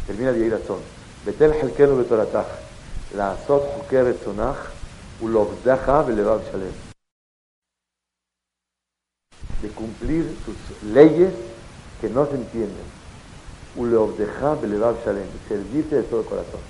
Termina 0.07 0.31
de 0.31 0.45
ir 0.45 0.53
a 0.53 0.59
Tzon. 0.59 0.79
Halkenu 1.31 1.97
betoratach. 1.97 2.47
La 3.15 3.31
asot 3.31 3.63
huker 3.77 4.07
etzonach. 4.07 4.71
Ulovdacha 5.21 6.03
velevav 6.03 6.41
shalem. 6.45 6.73
De 9.61 9.69
cumplir 9.69 10.25
tus 10.45 10.55
leyes 10.83 11.33
que 11.99 12.09
no 12.09 12.25
se 12.27 12.35
entienden. 12.35 12.85
Ulovdeja 13.75 14.55
velevav 14.55 14.95
shalem. 15.03 15.27
Servirte 15.47 15.95
de 15.97 16.03
todo 16.03 16.23
corazón. 16.23 16.61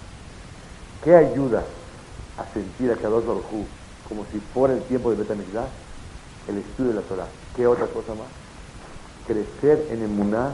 ¿Qué 1.03 1.15
ayuda 1.15 1.63
a 2.37 2.45
sentir 2.53 2.91
a 2.91 2.95
Kadosh 2.95 3.25
Baruj 3.25 3.65
como 4.07 4.25
si 4.31 4.39
fuera 4.39 4.73
el 4.73 4.81
tiempo 4.83 5.11
de 5.11 5.17
Betamigdash? 5.17 5.69
El 6.47 6.57
estudio 6.57 6.91
de 6.91 6.95
la 6.95 7.01
Torah. 7.01 7.27
¿Qué 7.55 7.67
otra 7.67 7.85
cosa 7.87 8.15
más? 8.15 8.27
Crecer 9.27 9.87
en 9.91 10.03
Emuná, 10.03 10.53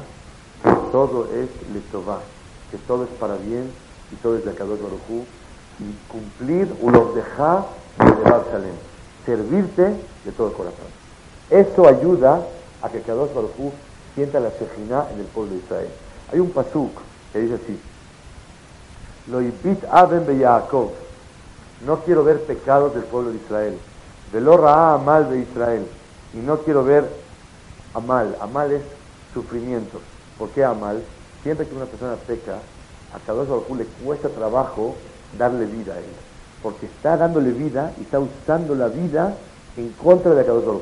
que 0.63 0.91
todo 0.91 1.29
es 1.33 1.49
letová 1.73 2.19
que 2.73 2.79
todo 2.79 3.03
es 3.03 3.09
para 3.19 3.35
bien 3.35 3.71
y 4.11 4.15
todo 4.17 4.37
es 4.37 4.45
de 4.45 4.53
Kadosh 4.53 4.79
Baruj 4.79 5.25
y 5.79 6.11
cumplir 6.11 6.67
deja 7.15 7.65
de 7.97 8.05
Shalem, 8.51 8.75
servirte 9.25 9.95
de 10.25 10.31
todo 10.31 10.47
el 10.47 10.53
corazón. 10.53 10.85
Eso 11.49 11.87
ayuda 11.87 12.41
a 12.81 12.89
que 12.89 13.01
Kadosh 13.01 13.33
Baruj 13.33 13.73
sienta 14.15 14.39
la 14.39 14.49
Shejina 14.49 15.07
en 15.13 15.19
el 15.19 15.25
pueblo 15.25 15.53
de 15.53 15.59
Israel. 15.59 15.89
Hay 16.31 16.39
un 16.39 16.51
pasuk 16.51 16.91
que 17.31 17.39
dice 17.39 17.55
así: 17.55 17.79
Lo 19.27 19.41
ibit 19.41 19.83
aben 19.91 20.25
No 21.85 21.99
quiero 21.99 22.23
ver 22.23 22.41
pecados 22.43 22.93
del 22.93 23.03
pueblo 23.03 23.31
de 23.31 23.37
Israel. 23.37 23.77
Velo 24.31 24.57
ra'a 24.57 24.95
amal 24.95 25.29
de 25.29 25.39
Israel. 25.39 25.85
Y 26.33 26.37
no 26.37 26.59
quiero 26.59 26.83
ver 26.83 27.07
amal. 27.93 28.35
Amal 28.41 28.71
es 28.71 28.81
sufrimiento. 29.33 29.99
¿Por 30.37 30.49
qué 30.49 30.63
amal? 30.63 31.03
Siempre 31.43 31.67
que 31.67 31.75
una 31.75 31.85
persona 31.85 32.15
peca, 32.15 32.59
a 33.13 33.19
Kadosh 33.19 33.47
Baruj 33.47 33.77
le 33.77 33.85
cuesta 34.03 34.29
trabajo 34.29 34.95
darle 35.37 35.65
vida 35.65 35.93
a 35.93 35.99
él. 35.99 36.05
Porque 36.61 36.87
está 36.87 37.17
dándole 37.17 37.51
vida 37.51 37.93
y 37.99 38.03
está 38.03 38.19
usando 38.19 38.75
la 38.75 38.87
vida 38.87 39.35
en 39.77 39.89
contra 39.89 40.33
de 40.33 40.45
Kadosh 40.45 40.65
Baruj 40.65 40.81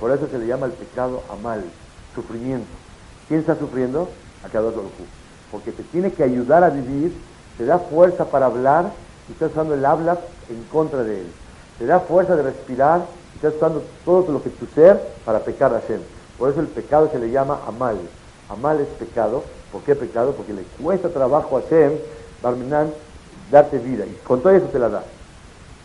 Por 0.00 0.10
eso 0.10 0.26
se 0.28 0.38
le 0.38 0.46
llama 0.46 0.66
el 0.66 0.72
pecado 0.72 1.22
amal, 1.30 1.64
sufrimiento. 2.14 2.68
¿Quién 3.26 3.40
está 3.40 3.56
sufriendo? 3.56 4.08
A 4.44 4.48
Kadosh 4.48 4.74
Baruj 4.74 4.92
Porque 5.50 5.72
te 5.72 5.82
tiene 5.82 6.12
que 6.12 6.22
ayudar 6.22 6.64
a 6.64 6.70
vivir, 6.70 7.12
te 7.56 7.64
da 7.64 7.78
fuerza 7.78 8.24
para 8.24 8.46
hablar 8.46 8.92
y 9.28 9.32
está 9.32 9.46
usando 9.46 9.74
el 9.74 9.84
habla 9.84 10.18
en 10.48 10.62
contra 10.64 11.02
de 11.02 11.20
él. 11.20 11.26
Te 11.78 11.86
da 11.86 12.00
fuerza 12.00 12.34
de 12.34 12.42
respirar 12.42 13.02
y 13.34 13.36
está 13.36 13.48
usando 13.48 13.84
todo 14.04 14.32
lo 14.32 14.42
que 14.42 14.50
tu 14.50 14.66
ser 14.66 15.00
para 15.24 15.40
pecar 15.40 15.74
a 15.74 15.80
Hashem. 15.80 16.00
Por 16.38 16.50
eso 16.50 16.60
el 16.60 16.68
pecado 16.68 17.10
se 17.10 17.18
le 17.18 17.30
llama 17.30 17.60
amal. 17.66 17.98
Amal 18.48 18.80
es 18.80 18.88
pecado 18.98 19.42
¿Por 19.72 19.82
qué 19.82 19.94
pecado? 19.94 20.32
Porque 20.32 20.52
le 20.52 20.62
cuesta 20.62 21.08
trabajo 21.08 21.58
a 21.58 21.62
Hashem, 21.62 21.92
Barminan, 22.42 22.92
darte 23.50 23.78
vida. 23.78 24.06
Y 24.06 24.12
con 24.24 24.40
todo 24.40 24.52
eso 24.52 24.66
te 24.66 24.78
la 24.78 24.88
da. 24.88 25.04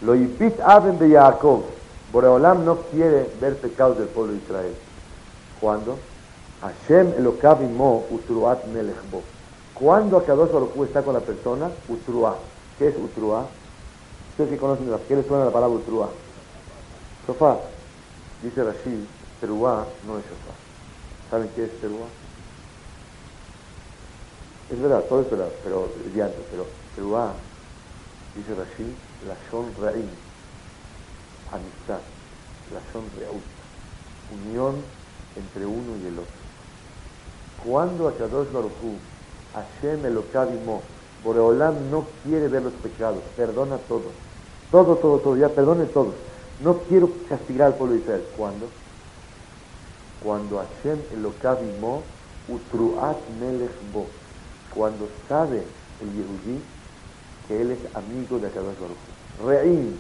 Lo 0.01 0.15
yipit 0.15 0.59
aben 0.61 0.99
de 0.99 1.11
Jacob. 1.11 1.63
Boreolam 2.11 2.63
no 2.63 2.77
quiere 2.91 3.29
ver 3.41 3.57
pecados 3.57 3.97
del 3.97 4.07
pueblo 4.07 4.33
de 4.33 4.39
Israel. 4.39 4.75
¿Cuándo? 5.59 5.97
Hashem 6.61 7.13
elokavimo 7.17 8.05
utruat 8.11 8.65
melechbo. 8.67 9.23
Cuando 9.73 10.17
Akadosh 10.17 10.51
Baruj 10.51 10.85
está 10.85 11.01
con 11.01 11.13
la 11.13 11.19
persona, 11.19 11.69
utrua. 11.89 12.37
¿Qué 12.77 12.89
es 12.89 12.95
utrua? 12.95 13.47
Ustedes 14.31 14.51
que 14.51 14.57
conocen, 14.57 14.87
¿qué 15.07 15.15
les 15.15 15.25
suena 15.25 15.45
la 15.45 15.51
palabra 15.51 15.75
utrua? 15.75 16.09
Sofá. 17.25 17.57
Dice 18.41 18.63
Rashid, 18.63 19.05
teruá 19.39 19.85
no 20.05 20.17
es 20.17 20.23
sofá. 20.23 20.53
¿Saben 21.31 21.49
qué 21.55 21.65
es 21.65 21.81
teruá? 21.81 22.07
Es 24.73 24.81
verdad, 24.81 25.03
todo 25.07 25.21
es 25.21 25.29
verdad, 25.29 25.49
pero 25.63 25.83
antes, 25.83 26.39
pero 26.49 26.65
Teruá, 26.95 27.31
dice 28.35 28.55
Rashid, 28.55 28.89
la 29.27 29.35
son 29.51 29.65
Ra'im, 29.79 30.09
amistad, 31.51 32.01
la 32.73 32.81
son 32.91 33.03
Re'ut, 33.19 33.43
unión 34.33 34.73
entre 35.35 35.67
uno 35.67 35.95
y 36.01 36.07
el 36.07 36.13
otro. 36.13 36.41
Cuando 37.63 38.07
Akadosh 38.07 38.51
Baruchu, 38.51 38.97
Hashem 39.53 40.07
Elokavimo, 40.07 40.81
Boreolam 41.23 41.91
no 41.91 42.07
quiere 42.23 42.47
ver 42.47 42.63
los 42.63 42.73
pecados, 42.73 43.21
perdona 43.37 43.77
todo, 43.77 44.09
todo, 44.71 44.95
todo, 44.95 45.19
todo, 45.19 45.37
ya 45.37 45.49
perdone 45.49 45.85
todo. 45.85 46.15
No 46.63 46.79
quiero 46.89 47.11
castigar 47.29 47.67
al 47.67 47.75
pueblo 47.75 47.93
de 47.93 48.01
Israel. 48.01 48.25
¿Cuándo? 48.35 48.65
Cuando 50.23 50.57
Hashem 50.57 50.99
Elokavimo, 51.13 52.01
Utruat 52.49 53.17
Melech 53.39 53.71
Bo 53.93 54.07
cuando 54.73 55.07
sabe 55.27 55.63
el 56.01 56.13
Yehudí 56.13 56.61
que 57.47 57.61
él 57.61 57.71
es 57.71 57.95
amigo 57.95 58.39
de 58.39 58.47
Akadosh 58.47 58.75
Baruch. 58.79 58.97
Re'im. 59.45 59.97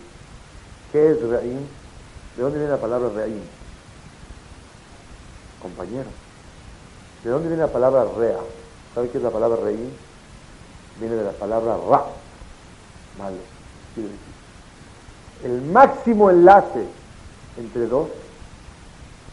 ¿Qué 0.91 1.11
es 1.11 1.21
Re'im? 1.21 1.59
¿De 2.35 2.41
dónde 2.41 2.57
viene 2.57 2.71
la 2.71 2.81
palabra 2.81 3.09
Re'im? 3.09 3.41
Compañero. 5.61 6.09
¿De 7.23 7.29
dónde 7.29 7.47
viene 7.47 7.63
la 7.63 7.71
palabra 7.71 8.05
Rea? 8.17 8.39
¿Sabe 8.93 9.09
qué 9.09 9.17
es 9.17 9.23
la 9.23 9.31
palabra 9.31 9.57
Re'im? 9.63 9.89
Viene 10.99 11.15
de 11.15 11.23
la 11.23 11.31
palabra 11.31 11.77
Ra. 11.89 12.05
Malo. 13.17 13.37
El 15.43 15.61
máximo 15.61 16.29
enlace 16.29 16.85
entre 17.57 17.87
dos 17.87 18.07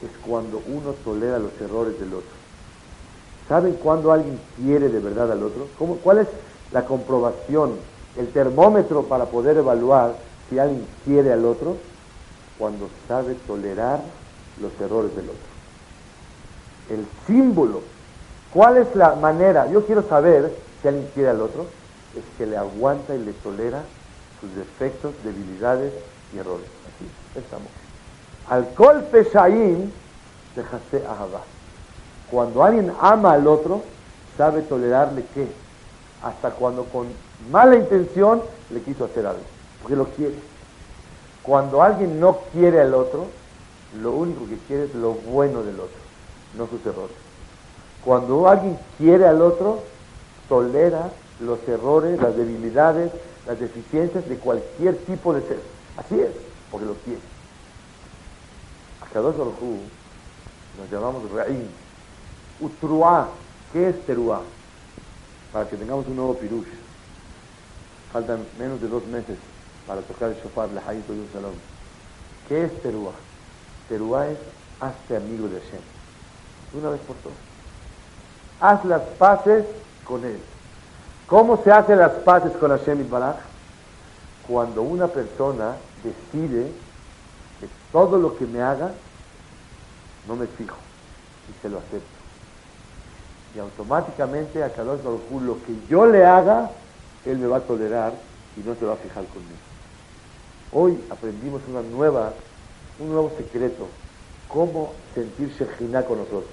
es 0.02 0.10
cuando 0.26 0.62
uno 0.66 0.92
tolera 1.04 1.38
los 1.38 1.52
errores 1.60 1.98
del 1.98 2.14
otro. 2.14 2.39
¿Saben 3.50 3.74
cuándo 3.82 4.12
alguien 4.12 4.38
quiere 4.54 4.88
de 4.90 5.00
verdad 5.00 5.32
al 5.32 5.42
otro? 5.42 5.66
¿Cómo, 5.76 5.96
¿Cuál 5.96 6.18
es 6.18 6.28
la 6.70 6.84
comprobación, 6.84 7.72
el 8.16 8.28
termómetro 8.28 9.06
para 9.06 9.24
poder 9.24 9.56
evaluar 9.56 10.14
si 10.48 10.60
alguien 10.60 10.86
quiere 11.04 11.32
al 11.32 11.44
otro? 11.44 11.76
Cuando 12.58 12.88
sabe 13.08 13.34
tolerar 13.48 14.02
los 14.62 14.70
errores 14.80 15.16
del 15.16 15.30
otro. 15.30 15.50
El 16.90 17.04
símbolo. 17.26 17.80
¿Cuál 18.54 18.76
es 18.76 18.94
la 18.94 19.16
manera? 19.16 19.68
Yo 19.68 19.84
quiero 19.84 20.04
saber 20.04 20.56
si 20.80 20.86
alguien 20.86 21.10
quiere 21.12 21.30
al 21.30 21.40
otro. 21.40 21.66
Es 22.16 22.22
que 22.38 22.46
le 22.46 22.56
aguanta 22.56 23.16
y 23.16 23.18
le 23.18 23.32
tolera 23.32 23.82
sus 24.40 24.54
defectos, 24.54 25.12
debilidades 25.24 25.92
y 26.32 26.38
errores. 26.38 26.68
Así 26.86 27.10
estamos. 27.36 27.68
Alcohol 28.48 29.02
peshaim, 29.10 29.90
dejase 30.54 31.04
ahabá. 31.04 31.42
Cuando 32.30 32.62
alguien 32.62 32.92
ama 33.00 33.32
al 33.32 33.46
otro, 33.46 33.82
sabe 34.36 34.62
tolerarle 34.62 35.24
qué. 35.34 35.48
Hasta 36.22 36.50
cuando 36.50 36.84
con 36.84 37.08
mala 37.50 37.76
intención 37.76 38.42
le 38.70 38.82
quiso 38.82 39.04
hacer 39.04 39.26
algo, 39.26 39.42
porque 39.82 39.96
lo 39.96 40.06
quiere. 40.06 40.34
Cuando 41.42 41.82
alguien 41.82 42.20
no 42.20 42.38
quiere 42.52 42.80
al 42.80 42.94
otro, 42.94 43.26
lo 44.00 44.12
único 44.12 44.46
que 44.46 44.58
quiere 44.68 44.84
es 44.84 44.94
lo 44.94 45.14
bueno 45.14 45.62
del 45.62 45.80
otro, 45.80 45.98
no 46.56 46.66
sus 46.66 46.84
errores. 46.86 47.16
Cuando 48.04 48.48
alguien 48.48 48.78
quiere 48.98 49.26
al 49.26 49.42
otro, 49.42 49.80
tolera 50.48 51.10
los 51.40 51.66
errores, 51.66 52.20
las 52.20 52.36
debilidades, 52.36 53.10
las 53.46 53.58
deficiencias 53.58 54.28
de 54.28 54.36
cualquier 54.36 54.96
tipo 54.98 55.32
de 55.32 55.40
ser. 55.40 55.60
Así 55.96 56.20
es, 56.20 56.30
porque 56.70 56.86
lo 56.86 56.94
quiere. 56.94 57.20
A 59.12 59.18
dos 59.18 59.34
nos 59.36 60.90
llamamos 60.90 61.28
Raín, 61.32 61.68
Utruá. 62.60 63.28
¿Qué 63.72 63.88
es 63.88 64.06
Teruá? 64.06 64.42
Para 65.52 65.68
que 65.68 65.76
tengamos 65.76 66.06
un 66.06 66.16
nuevo 66.16 66.34
pirush. 66.34 66.66
faltan 68.12 68.44
menos 68.58 68.80
de 68.80 68.88
dos 68.88 69.06
meses 69.06 69.38
para 69.86 70.00
tocar 70.02 70.30
el 70.30 70.36
shofar, 70.36 70.68
la 70.70 70.82
y 70.92 70.96
un 70.96 71.28
salón. 71.32 71.54
¿Qué 72.48 72.64
es 72.64 72.82
Teruá? 72.82 73.12
Teruá 73.88 74.28
es 74.28 74.38
hazte 74.80 75.16
amigo 75.16 75.48
de 75.48 75.60
Hashem. 75.60 75.80
Una 76.74 76.90
vez 76.90 77.00
por 77.02 77.16
todas. 77.16 77.38
Haz 78.60 78.84
las 78.84 79.02
paces 79.18 79.64
con 80.04 80.24
él. 80.24 80.38
¿Cómo 81.26 81.62
se 81.62 81.70
hacen 81.70 81.98
las 81.98 82.12
paces 82.12 82.52
con 82.56 82.70
Hashem 82.70 83.00
y 83.00 83.04
Baraj? 83.04 83.36
Cuando 84.46 84.82
una 84.82 85.06
persona 85.06 85.76
decide 86.02 86.72
que 87.60 87.68
todo 87.92 88.18
lo 88.18 88.36
que 88.36 88.46
me 88.46 88.60
haga, 88.60 88.90
no 90.26 90.36
me 90.36 90.46
fijo 90.46 90.76
y 91.48 91.62
se 91.62 91.68
lo 91.68 91.78
acepto. 91.78 92.19
Y 93.54 93.58
automáticamente 93.58 94.62
a 94.62 94.72
cada 94.72 94.92
uno 94.92 95.20
lo 95.40 95.54
que 95.64 95.74
yo 95.88 96.06
le 96.06 96.24
haga, 96.24 96.70
él 97.24 97.38
me 97.38 97.46
va 97.46 97.58
a 97.58 97.60
tolerar 97.60 98.12
y 98.56 98.60
no 98.60 98.74
se 98.74 98.84
va 98.84 98.94
a 98.94 98.96
fijar 98.96 99.24
conmigo. 99.26 99.58
Hoy 100.72 101.02
aprendimos 101.10 101.62
una 101.68 101.82
nueva, 101.82 102.32
un 103.00 103.10
nuevo 103.10 103.32
secreto, 103.36 103.88
cómo 104.48 104.92
sentir 105.14 105.50
Shekhinah 105.50 106.04
con 106.04 106.18
nosotros. 106.18 106.44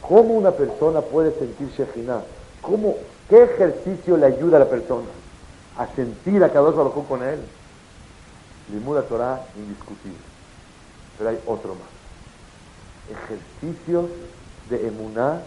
¿Cómo 0.00 0.34
una 0.34 0.52
persona 0.52 1.00
puede 1.02 1.32
sentir 1.38 1.68
Shekhinah? 1.76 2.22
¿Cómo, 2.62 2.96
¿Qué 3.28 3.42
ejercicio 3.42 4.16
le 4.16 4.26
ayuda 4.26 4.56
a 4.56 4.60
la 4.60 4.70
persona 4.70 5.08
a 5.76 5.86
sentir 5.94 6.42
a 6.42 6.50
cada 6.50 6.70
uno 6.70 6.90
con 6.90 7.22
él? 7.22 7.40
Limuda 8.72 9.02
Torah 9.02 9.40
indiscutible. 9.56 10.18
Pero 11.16 11.30
hay 11.30 11.38
otro 11.46 11.74
más. 11.74 11.88
Ejercicios 13.10 14.06
de 14.70 14.88
emuná 14.88 15.42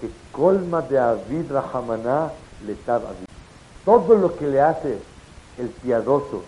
que 0.00 0.10
colma 0.32 0.82
de 0.82 0.98
Avid 0.98 1.50
Rahamaná 1.50 2.32
le 2.66 2.76
Todo 3.84 4.14
lo 4.14 4.36
que 4.36 4.46
le 4.46 4.60
hace 4.60 4.98
el 5.58 5.68
piadoso 5.68 6.42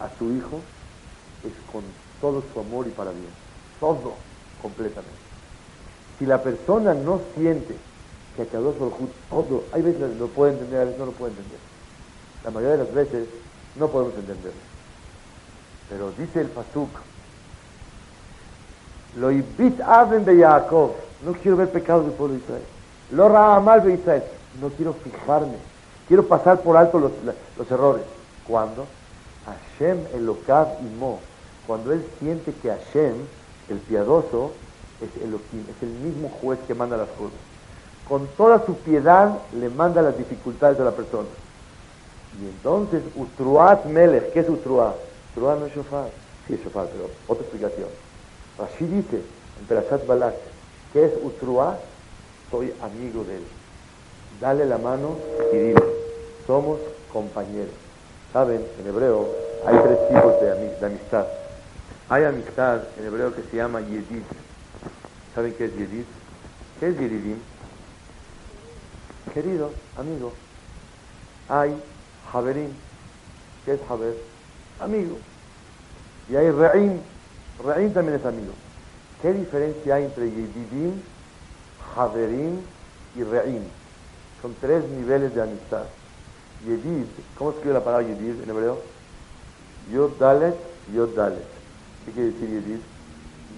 a 0.00 0.08
su 0.18 0.32
hijo 0.32 0.60
es 1.44 1.52
con 1.72 1.82
todo 2.20 2.42
su 2.52 2.60
amor 2.60 2.86
y 2.86 2.90
para 2.90 3.10
bien. 3.10 3.30
Todo, 3.80 4.14
completamente. 4.62 5.12
Si 6.18 6.26
la 6.26 6.42
persona 6.42 6.94
no 6.94 7.20
siente 7.36 7.76
que 8.36 8.42
a 8.42 8.46
por 8.46 8.92
todo, 9.30 9.64
hay 9.72 9.82
veces 9.82 10.16
lo 10.16 10.26
puede 10.28 10.52
entender, 10.52 10.80
a 10.80 10.84
veces 10.84 10.98
no 10.98 11.06
lo 11.06 11.12
puede 11.12 11.32
entender. 11.32 11.58
La 12.44 12.50
mayoría 12.50 12.76
de 12.76 12.84
las 12.84 12.94
veces 12.94 13.28
no 13.76 13.88
podemos 13.88 14.14
entenderlo. 14.14 14.60
Pero 15.88 16.10
dice 16.12 16.40
el 16.40 16.48
Pasuk, 16.48 16.90
lo 19.16 19.30
ibit 19.30 19.80
aven 19.80 20.24
de 20.24 20.40
Jacob, 20.40 20.92
no 21.24 21.32
quiero 21.34 21.56
ver 21.56 21.70
pecados 21.70 22.06
del 22.06 22.14
pueblo 22.14 22.34
de 22.34 22.40
Israel. 22.42 22.73
Lo 23.10 23.28
mal 23.28 23.82
de 23.82 23.94
Israel, 23.94 24.22
no 24.60 24.68
quiero 24.70 24.94
fijarme, 24.94 25.56
quiero 26.08 26.26
pasar 26.26 26.60
por 26.60 26.76
alto 26.76 26.98
los, 26.98 27.12
los 27.56 27.70
errores. 27.70 28.04
¿Cuándo? 28.46 28.86
Hashem 29.46 29.98
Elokav 30.14 30.68
y 30.80 30.98
Mo. 30.98 31.20
Cuando 31.66 31.92
él 31.92 32.04
siente 32.18 32.52
que 32.52 32.70
Hashem, 32.70 33.14
el 33.68 33.78
piadoso, 33.78 34.52
es 35.00 35.22
Elohim, 35.22 35.64
es 35.68 35.82
el 35.82 35.90
mismo 35.90 36.28
juez 36.40 36.58
que 36.66 36.74
manda 36.74 36.96
las 36.96 37.08
cosas. 37.10 37.38
Con 38.08 38.26
toda 38.36 38.64
su 38.64 38.74
piedad 38.76 39.38
le 39.58 39.70
manda 39.70 40.02
las 40.02 40.16
dificultades 40.16 40.78
a 40.78 40.84
la 40.84 40.90
persona. 40.92 41.28
Y 42.40 42.46
entonces, 42.46 43.02
Utruat 43.14 43.86
Melech, 43.86 44.32
¿qué 44.32 44.40
es 44.40 44.48
Utruat? 44.48 44.94
Utruat 45.32 45.58
no 45.58 45.66
es 45.66 45.74
shofar. 45.74 46.08
Sí 46.46 46.54
es 46.54 46.62
shofar, 46.62 46.88
pero 46.92 47.08
otra 47.28 47.44
explicación. 47.44 47.88
Así 48.58 48.84
dice 48.86 49.16
en 49.60 49.66
Perashat 49.66 50.06
Balak, 50.06 50.34
¿qué 50.92 51.06
es 51.06 51.12
Utruat? 51.22 51.78
Soy 52.50 52.72
amigo 52.82 53.24
de 53.24 53.36
él. 53.36 53.44
Dale 54.40 54.66
la 54.66 54.78
mano 54.78 55.16
y 55.52 55.56
dile, 55.56 55.82
somos 56.46 56.78
compañeros. 57.12 57.74
Saben, 58.32 58.64
en 58.80 58.86
hebreo 58.86 59.28
hay 59.66 59.78
tres 59.78 60.08
tipos 60.08 60.40
de, 60.40 60.86
amistad. 60.86 61.26
Hay 62.08 62.24
amistad 62.24 62.82
en 62.98 63.06
hebreo 63.06 63.34
que 63.34 63.42
se 63.42 63.56
llama 63.56 63.80
Yedid. 63.80 64.22
¿Saben 65.34 65.54
qué 65.54 65.66
es 65.66 65.72
Yedid? 65.76 66.04
¿Qué 66.80 66.88
es 66.88 66.98
Yedidim? 66.98 67.38
Querido, 69.32 69.70
amigo. 69.96 70.32
Hay 71.48 71.74
Haberim. 72.32 72.70
¿Qué 73.64 73.74
es 73.74 73.80
Haber? 73.88 74.16
Amigo. 74.80 75.16
Y 76.28 76.36
hay 76.36 76.50
Re'im. 76.50 77.00
Re'im 77.64 77.92
también 77.92 78.18
es 78.18 78.26
amigo. 78.26 78.52
¿Qué 79.22 79.32
diferencia 79.32 79.94
hay 79.94 80.04
entre 80.04 80.30
Yedidim, 80.30 81.00
Haberim 81.96 82.60
y 83.16 83.22
Re'im? 83.22 83.62
Son 84.42 84.54
tres 84.60 84.84
niveles 84.88 85.34
de 85.34 85.42
amistad. 85.42 85.84
Yedid, 86.66 87.06
¿cómo 87.38 87.50
escribe 87.50 87.74
la 87.74 87.84
palabra 87.84 88.06
Yedid 88.06 88.42
en 88.42 88.50
hebreo? 88.50 88.80
Yod 89.92 90.18
Dalet, 90.18 90.54
Yod 90.94 91.14
Dalet. 91.14 91.46
¿Qué 92.04 92.12
quiere 92.12 92.30
decir 92.32 92.48
Yedid? 92.48 92.80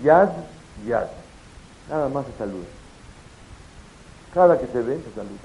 Yad, 0.03 0.31
Yad. 0.87 1.09
Nada 1.89 2.09
más 2.09 2.27
se 2.27 2.33
saluda. 2.39 2.67
Cada 4.35 4.59
que 4.59 4.67
se 4.67 4.83
ve, 4.83 4.97
se 4.97 5.15
saluda. 5.15 5.41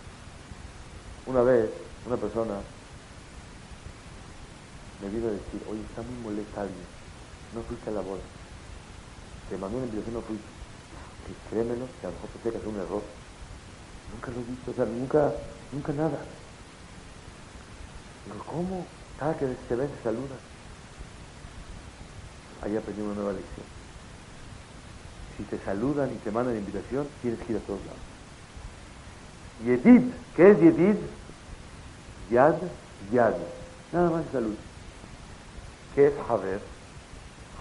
Una 1.27 1.41
vez, 1.43 1.69
una 2.05 2.17
persona 2.17 2.55
me 5.01 5.09
vino 5.09 5.27
a 5.27 5.31
decir, 5.31 5.61
oye, 5.69 5.81
está 5.81 6.01
muy 6.01 6.15
molesta 6.23 6.61
alguien, 6.61 6.85
no 7.55 7.61
fuiste 7.61 7.89
a 7.89 7.93
la 7.93 8.01
boda. 8.01 8.21
Te 9.49 9.57
mandó 9.57 9.77
una 9.77 9.85
invitación, 9.87 10.15
no 10.15 10.21
fuiste. 10.21 10.60
Y 11.29 11.49
créemelo, 11.49 11.87
que 11.99 12.07
a 12.07 12.11
que 12.11 12.57
hacer 12.57 12.67
un 12.67 12.79
error. 12.79 13.03
Nunca 14.13 14.31
lo 14.31 14.41
he 14.41 14.43
visto, 14.43 14.71
o 14.71 14.73
sea, 14.73 14.85
nunca, 14.85 15.31
nunca 15.71 15.93
nada. 15.93 16.19
Pero 18.27 18.43
¿cómo? 18.45 18.85
Cada 19.19 19.37
que 19.37 19.55
se 19.67 19.75
ve 19.75 19.87
se 19.87 20.03
saluda. 20.03 20.35
Ahí 22.63 22.75
aprendí 22.75 23.01
una 23.01 23.15
nueva 23.15 23.33
lección. 23.33 23.65
Si 25.37 25.43
te 25.43 25.57
saludan 25.59 26.11
y 26.11 26.17
te 26.17 26.31
mandan 26.31 26.57
invitación, 26.57 27.07
tienes 27.21 27.39
que 27.39 27.53
ir 27.53 27.57
a 27.57 27.61
todos 27.61 27.79
lados. 27.85 28.01
Yedid, 29.65 30.11
¿qué 30.35 30.51
es 30.51 30.59
Yedid? 30.59 30.97
Yad, 32.29 32.55
Yad. 33.11 33.35
Nada 33.91 34.09
más 34.09 34.25
salud. 34.31 34.55
¿Qué 35.95 36.07
es 36.07 36.13
Haber? 36.29 36.61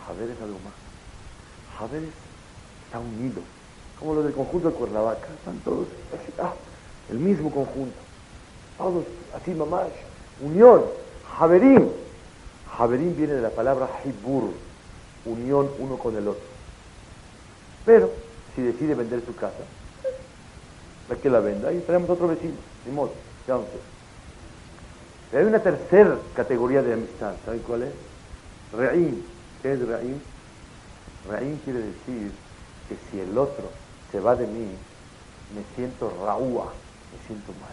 Haber 0.08 0.30
es 0.30 0.40
algo 0.40 0.58
más. 0.61 0.74
Haber 1.80 2.02
está 2.91 2.99
unido. 2.99 3.41
Como 3.99 4.14
los 4.14 4.24
del 4.24 4.34
conjunto 4.34 4.70
de 4.70 4.74
Cuernavaca. 4.74 5.28
Están 5.38 5.59
todos 5.61 5.86
así, 6.12 6.32
ah, 6.41 6.53
el 7.11 7.18
mismo 7.18 7.51
conjunto. 7.51 7.97
Todos 8.76 9.05
así 9.34 9.53
mamás 9.53 9.88
unión, 10.41 10.82
Javerín. 11.38 11.91
Javerín 12.76 13.14
viene 13.16 13.34
de 13.34 13.43
la 13.43 13.51
palabra 13.51 13.88
Hibur, 14.05 14.51
unión 15.24 15.68
uno 15.78 15.99
con 15.99 16.16
el 16.16 16.26
otro. 16.26 16.43
Pero, 17.84 18.11
si 18.55 18.62
decide 18.62 18.95
vender 18.95 19.22
su 19.24 19.34
casa, 19.34 19.64
para 21.09 21.20
que 21.20 21.30
la 21.30 21.41
venda, 21.41 21.68
ahí 21.68 21.82
tenemos 21.86 22.09
otro 22.09 22.28
vecino, 22.28 22.55
ni 22.86 22.93
modo, 22.93 23.12
ya 23.47 23.55
no. 23.55 23.64
Pero 25.30 25.43
hay 25.43 25.49
una 25.49 25.62
tercera 25.62 26.16
categoría 26.34 26.82
de 26.82 26.95
amistad, 26.95 27.34
¿saben 27.45 27.61
cuál 27.61 27.82
es? 27.82 27.93
Re'im. 28.72 29.22
¿Qué 29.62 29.72
es 29.72 29.80
Re'im? 29.80 30.18
Re'im 31.28 31.59
quiere 31.59 31.80
decir 31.80 32.32
que 32.91 32.97
si 33.11 33.20
el 33.20 33.38
otro 33.38 33.70
se 34.11 34.18
va 34.18 34.34
de 34.34 34.49
mí, 34.49 34.66
me 35.55 35.62
siento 35.76 36.12
raúa, 36.26 36.66
me 37.12 37.26
siento 37.28 37.53
mal. 37.53 37.70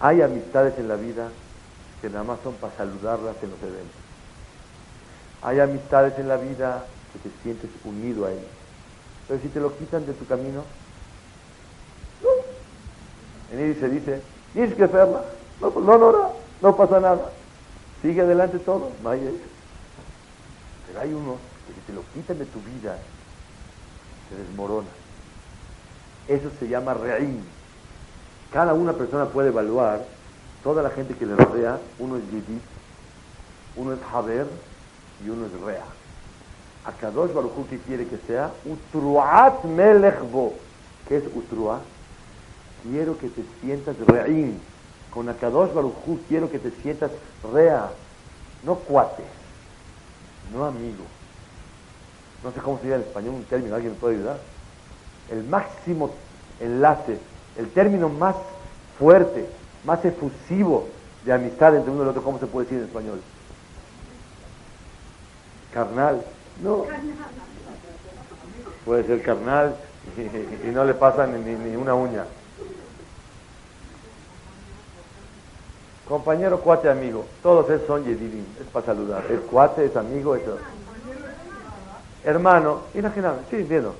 Hay 0.00 0.22
amistades 0.22 0.78
en 0.78 0.88
la 0.88 0.96
vida 0.96 1.28
que 2.00 2.08
nada 2.08 2.24
más 2.24 2.38
son 2.42 2.54
para 2.54 2.74
saludarlas 2.76 3.36
en 3.42 3.50
los 3.50 3.62
eventos. 3.62 4.00
Hay 5.42 5.60
amistades 5.60 6.18
en 6.18 6.28
la 6.28 6.38
vida 6.38 6.86
que 7.12 7.28
te 7.28 7.34
sientes 7.42 7.70
unido 7.84 8.24
a 8.24 8.32
ellos. 8.32 8.44
Pero 9.28 9.40
si 9.42 9.48
te 9.48 9.60
lo 9.60 9.76
quitan 9.76 10.06
de 10.06 10.14
tu 10.14 10.26
camino, 10.26 10.64
en 13.52 13.58
él 13.60 13.76
se 13.78 13.88
dice, 13.90 14.22
tienes 14.54 14.74
que. 14.74 14.86
No, 15.60 15.70
pues 15.70 15.84
no, 15.84 15.98
no, 15.98 16.32
no, 16.62 16.76
pasa 16.76 17.00
nada. 17.00 17.30
Sigue 18.00 18.22
adelante 18.22 18.58
todo, 18.60 18.92
no 19.02 19.10
hay 19.10 19.20
eso. 19.20 19.36
Pero 20.86 21.00
hay 21.00 21.12
unos 21.12 21.36
que 21.66 21.74
si 21.74 21.80
te 21.80 21.92
lo 21.92 22.02
quitan 22.14 22.38
de 22.38 22.46
tu 22.46 22.60
vida, 22.60 22.98
se 24.28 24.36
desmorona. 24.36 24.88
Eso 26.28 26.50
se 26.58 26.68
llama 26.68 26.94
reír. 26.94 27.40
Cada 28.52 28.74
una 28.74 28.92
persona 28.92 29.26
puede 29.26 29.48
evaluar 29.48 30.04
toda 30.62 30.82
la 30.82 30.90
gente 30.90 31.14
que 31.14 31.26
le 31.26 31.36
rodea, 31.36 31.78
uno 31.98 32.16
es 32.16 32.24
Yedid, 32.24 32.60
uno 33.76 33.92
es 33.92 33.98
Haber 34.12 34.46
y 35.24 35.28
uno 35.28 35.46
es 35.46 35.52
Rea. 35.60 35.84
Akadosh 36.84 37.32
Baruch 37.32 37.68
que 37.68 37.78
quiere 37.78 38.06
que 38.06 38.18
sea 38.26 38.52
Utruat 38.64 39.64
Melechbo. 39.64 40.54
¿Qué 41.08 41.16
es 41.16 41.24
Utruat? 41.34 41.82
Quiero 42.82 43.18
que 43.18 43.28
te 43.28 43.44
sientas 43.60 43.96
Re'im. 44.06 44.58
Con 45.10 45.28
Akadosh 45.28 45.72
Baruch 45.72 45.94
quiero 46.28 46.50
que 46.50 46.58
te 46.58 46.70
sientas 46.82 47.10
Rea. 47.52 47.90
No 48.62 48.76
cuate, 48.76 49.24
no 50.52 50.64
amigo. 50.64 51.04
No 52.42 52.52
sé 52.52 52.60
cómo 52.60 52.78
sería 52.78 52.96
en 52.96 53.02
español 53.02 53.34
un 53.34 53.44
término, 53.44 53.74
alguien 53.74 53.92
me 53.94 53.98
puede 53.98 54.16
ayudar. 54.16 54.38
El 55.30 55.44
máximo 55.44 56.14
enlace, 56.60 57.18
el 57.56 57.68
término 57.70 58.08
más 58.08 58.36
fuerte 58.98 59.46
más 59.86 60.04
efusivo 60.04 60.88
de 61.24 61.32
amistad 61.32 61.74
entre 61.74 61.90
uno 61.90 62.00
y 62.00 62.02
el 62.02 62.08
otro, 62.10 62.22
¿cómo 62.22 62.38
se 62.38 62.46
puede 62.46 62.66
decir 62.66 62.80
en 62.80 62.84
español? 62.86 63.20
Carnal. 65.72 66.22
No. 66.62 66.84
Puede 68.84 69.04
ser 69.04 69.22
carnal 69.22 69.76
y, 70.16 70.68
no 70.68 70.84
le 70.84 70.94
pasa 70.94 71.26
ni, 71.26 71.76
una 71.76 71.94
uña. 71.94 72.24
Compañero, 76.08 76.60
cuate, 76.60 76.88
amigo. 76.88 77.26
Todos 77.42 77.68
esos 77.68 77.86
son 77.86 78.04
yedidim. 78.04 78.44
Es 78.60 78.66
para 78.72 78.86
saludar. 78.86 79.24
Es 79.30 79.40
cuate, 79.40 79.86
es 79.86 79.96
amigo, 79.96 80.36
es... 80.36 80.42
Hermano. 82.26 82.82
Imagínate. 82.94 83.44
Sí, 83.48 83.56
entiendo. 83.56 83.94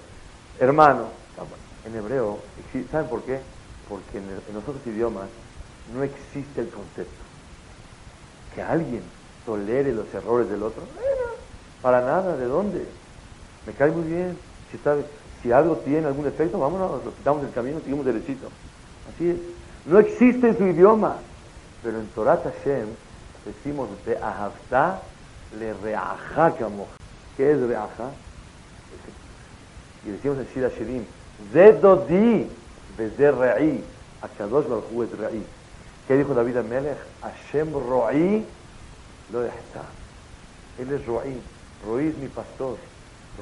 Hermano. 0.61 1.07
En 1.87 1.95
hebreo, 1.95 2.41
¿saben 2.91 3.09
por 3.09 3.23
qué? 3.23 3.39
Porque 3.89 4.19
en, 4.19 4.27
los 4.53 4.69
otros 4.69 4.85
idiomas 4.87 5.29
no 5.95 6.03
existe 6.03 6.61
el 6.61 6.69
concepto. 6.69 7.23
Que 8.55 8.63
alguien 8.63 9.03
tolere 9.47 9.93
los 9.93 10.13
errores 10.13 10.51
del 10.51 10.65
otro. 10.65 10.83
Para 11.81 12.01
nada, 12.01 12.37
¿de 12.37 12.47
dónde? 12.47 12.85
Me 13.65 13.73
cae 13.73 13.93
muy 13.93 14.09
bien. 14.09 14.37
Si, 14.73 14.81
si 15.43 15.53
algo 15.53 15.77
tiene 15.77 16.09
algún 16.09 16.27
efecto, 16.27 16.59
vámonos, 16.59 17.05
lo 17.05 17.15
quitamos 17.15 17.43
del 17.43 17.53
camino, 17.53 17.79
seguimos 17.79 18.05
derechito. 18.05 18.49
Así 19.15 19.31
es. 19.31 19.37
No 19.87 20.01
existe 20.01 20.49
en 20.49 20.59
su 20.59 20.65
idioma. 20.65 21.19
Pero 21.85 22.01
en 22.01 22.09
Torah 22.09 22.43
Hashem 22.43 22.89
decimos 23.45 23.89
de 24.05 24.19
ahavta 24.19 25.03
le 25.57 25.73
reaja 25.75 26.51
¿Qué 27.37 27.53
es 27.53 27.61
reaja? 27.61 28.11
Y 30.05 30.11
decimos 30.11 30.39
en 30.39 30.47
Shira 30.47 30.69
Shirim, 30.69 31.05
Zedodi 31.53 32.49
de 32.97 33.31
re'i. 33.31 33.85
Akadosh 34.23 34.67
Baruch 34.67 35.13
es 35.13 35.19
re'i. 35.19 35.43
¿Qué 36.09 36.17
dijo 36.17 36.35
David 36.35 36.59
Amelech? 36.59 36.99
Hashem 37.21 37.73
ro'i 37.73 38.45
lo 39.33 39.45
está. 39.45 39.83
Él 40.79 40.93
es 40.93 41.05
ro'i. 41.07 41.41
Roí 41.85 42.09
es 42.09 42.17
mi 42.17 42.29
pastor. 42.29 42.77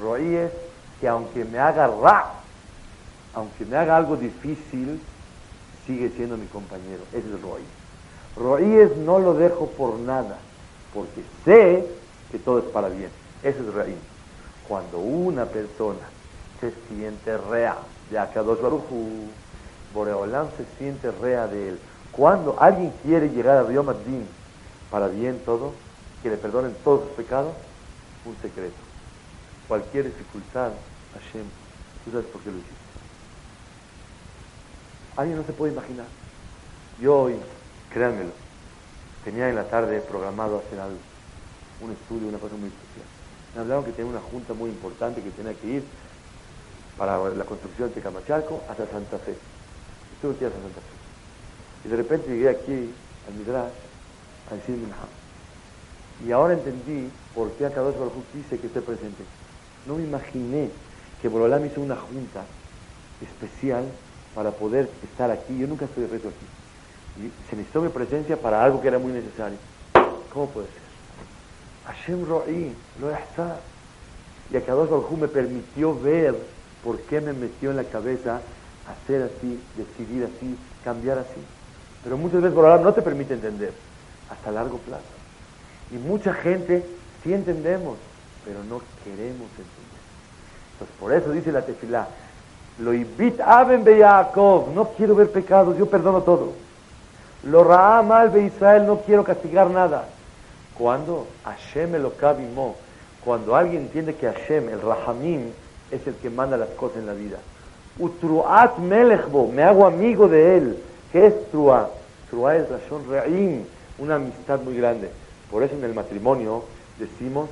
Roí 0.01 0.35
es 0.35 0.51
que 0.99 1.07
aunque 1.07 1.45
me 1.45 1.59
haga 1.59 1.87
ra, 1.87 2.33
aunque 3.33 3.65
me 3.65 3.77
haga 3.77 3.97
algo 3.97 4.15
difícil, 4.17 4.99
sigue 5.85 6.09
siendo 6.09 6.37
mi 6.37 6.47
compañero. 6.47 7.03
Ese 7.13 7.27
es 7.27 7.41
Roí. 7.41 7.63
Roí 8.35 8.79
es 8.79 8.95
no 8.97 9.19
lo 9.19 9.33
dejo 9.33 9.67
por 9.67 9.97
nada, 9.99 10.37
porque 10.93 11.23
sé 11.43 11.87
que 12.31 12.39
todo 12.39 12.59
es 12.59 12.65
para 12.65 12.89
bien. 12.89 13.09
Ese 13.45 13.59
es 13.59 13.73
Roí. 13.75 13.95
Cuando 14.67 14.97
una 14.97 15.45
persona 15.45 15.99
se 16.59 16.73
siente 16.87 17.37
rea 17.37 17.77
de 18.09 18.17
Akadosh 18.17 18.59
Baruchu, 18.59 19.29
Boreolam 19.93 20.47
se 20.57 20.65
siente 20.79 21.11
rea 21.11 21.45
de 21.45 21.69
él. 21.69 21.79
Cuando 22.11 22.59
alguien 22.59 22.91
quiere 23.03 23.29
llegar 23.29 23.57
a 23.57 23.63
Río 23.63 23.85
para 24.89 25.07
bien 25.09 25.39
todo, 25.45 25.73
que 26.23 26.31
le 26.31 26.37
perdonen 26.37 26.75
todos 26.83 27.03
sus 27.03 27.11
pecados, 27.11 27.53
un 28.25 28.35
secreto. 28.41 28.73
Cualquier 29.67 30.05
dificultad, 30.05 30.71
Hashem, 31.13 31.45
tú 32.03 32.11
sabes 32.11 32.25
por 32.25 32.41
qué 32.41 32.49
lo 32.49 32.57
hiciste. 32.57 32.75
Alguien 35.17 35.37
no 35.37 35.45
se 35.45 35.53
puede 35.53 35.71
imaginar. 35.71 36.07
Yo 36.99 37.15
hoy, 37.15 37.35
créanmelo, 37.93 38.31
tenía 39.23 39.49
en 39.49 39.55
la 39.55 39.65
tarde 39.65 40.01
programado 40.01 40.63
hacer 40.65 40.79
algo, 40.79 40.97
un 41.81 41.91
estudio, 41.91 42.27
una 42.27 42.39
cosa 42.39 42.55
muy 42.55 42.69
especial. 42.69 43.14
Me 43.55 43.61
hablaron 43.61 43.85
que 43.85 43.91
tenía 43.91 44.11
una 44.11 44.21
junta 44.21 44.53
muy 44.53 44.69
importante 44.69 45.21
que 45.21 45.31
tenía 45.31 45.53
que 45.53 45.67
ir 45.67 45.83
para 46.97 47.17
la 47.29 47.43
construcción 47.45 47.93
de 47.93 48.01
Camachalco 48.01 48.61
hasta 48.69 48.85
Santa 48.87 49.17
Fe. 49.17 49.35
Estuve 50.15 50.35
aquí 50.35 50.45
hasta 50.45 50.59
Santa 50.59 50.81
Fe. 50.81 51.87
Y 51.87 51.89
de 51.89 51.95
repente 51.95 52.29
llegué 52.29 52.49
aquí 52.49 52.93
al 53.27 53.33
Midrash 53.35 53.71
a 54.51 54.55
decirme, 54.55 54.87
y 56.25 56.31
ahora 56.31 56.53
entendí 56.53 57.09
por 57.33 57.51
qué 57.53 57.65
Akadosh 57.65 57.95
Baruj 57.95 58.13
dice 58.33 58.57
que 58.57 58.67
esté 58.67 58.81
presente. 58.81 59.23
No 59.85 59.95
me 59.95 60.03
imaginé 60.03 60.69
que 61.21 61.27
Borolam 61.27 61.65
hizo 61.65 61.81
una 61.81 61.95
junta 61.95 62.45
especial 63.21 63.85
para 64.33 64.51
poder 64.51 64.89
estar 65.03 65.29
aquí. 65.31 65.57
Yo 65.57 65.67
nunca 65.67 65.85
estoy 65.85 66.05
reto 66.05 66.29
aquí. 66.29 67.25
Y 67.25 67.49
se 67.49 67.55
necesitó 67.55 67.81
mi 67.81 67.89
presencia 67.89 68.37
para 68.37 68.63
algo 68.63 68.81
que 68.81 68.87
era 68.87 68.99
muy 68.99 69.11
necesario. 69.11 69.57
¿Cómo 70.33 70.49
puede 70.49 70.67
ser? 70.67 70.84
Hashem 71.87 72.25
Ro'i, 72.27 72.73
lo 72.99 73.11
está. 73.11 73.57
Y 74.51 74.57
Akadosh 74.57 74.89
Baruj 74.89 75.11
me 75.17 75.27
permitió 75.27 75.99
ver 75.99 76.35
por 76.83 76.99
qué 77.01 77.19
me 77.21 77.33
metió 77.33 77.71
en 77.71 77.77
la 77.77 77.83
cabeza 77.83 78.41
hacer 78.87 79.23
así, 79.23 79.59
decidir 79.75 80.25
así, 80.25 80.57
cambiar 80.83 81.17
así. 81.19 81.41
Pero 82.03 82.17
muchas 82.17 82.41
veces 82.41 82.55
Borolam 82.55 82.83
no 82.83 82.93
te 82.93 83.01
permite 83.01 83.33
entender 83.33 83.73
hasta 84.29 84.51
largo 84.51 84.77
plazo. 84.77 85.03
Y 85.91 85.95
mucha 85.95 86.33
gente 86.33 86.85
sí 87.23 87.33
entendemos, 87.33 87.97
pero 88.45 88.63
no 88.63 88.81
queremos 89.03 89.49
entender. 89.49 89.85
Entonces, 90.73 90.95
por 90.99 91.13
eso 91.13 91.31
dice 91.31 91.51
la 91.51 91.63
tefilá, 91.63 92.07
lo 92.79 92.93
ibit 92.93 93.39
aben 93.39 93.83
be 93.83 93.99
no 93.99 94.89
quiero 94.97 95.15
ver 95.15 95.31
pecados, 95.31 95.77
yo 95.77 95.87
perdono 95.87 96.21
todo. 96.21 96.53
Lo 97.43 97.63
ra'a 97.63 98.01
mal 98.01 98.29
be 98.29 98.43
Israel, 98.43 98.85
no 98.85 98.97
quiero 98.99 99.23
castigar 99.23 99.69
nada. 99.69 100.09
Cuando 100.77 101.27
Hashem 101.43 101.93
lo 102.01 102.15
kabimó, 102.15 102.75
cuando 103.23 103.55
alguien 103.55 103.83
entiende 103.83 104.15
que 104.15 104.27
Hashem, 104.27 104.69
el 104.69 104.81
Rahamim, 104.81 105.51
es 105.91 106.05
el 106.05 106.15
que 106.15 106.29
manda 106.29 106.57
las 106.57 106.69
cosas 106.69 106.97
en 106.97 107.07
la 107.07 107.13
vida. 107.13 107.37
Utruat 107.97 108.77
melechbo, 108.77 109.47
me 109.47 109.63
hago 109.63 109.85
amigo 109.85 110.27
de 110.27 110.57
él. 110.57 110.83
¿Qué 111.11 111.27
es 111.27 111.49
trua? 111.49 111.89
Trua 112.29 112.55
es 112.57 112.69
Rashon 112.69 113.09
Re'im, 113.09 113.63
una 113.99 114.15
amistad 114.15 114.59
muy 114.59 114.75
grande. 114.75 115.09
Por 115.49 115.63
eso 115.63 115.75
en 115.75 115.83
el 115.83 115.93
matrimonio 115.93 116.65
decimos, 116.99 117.49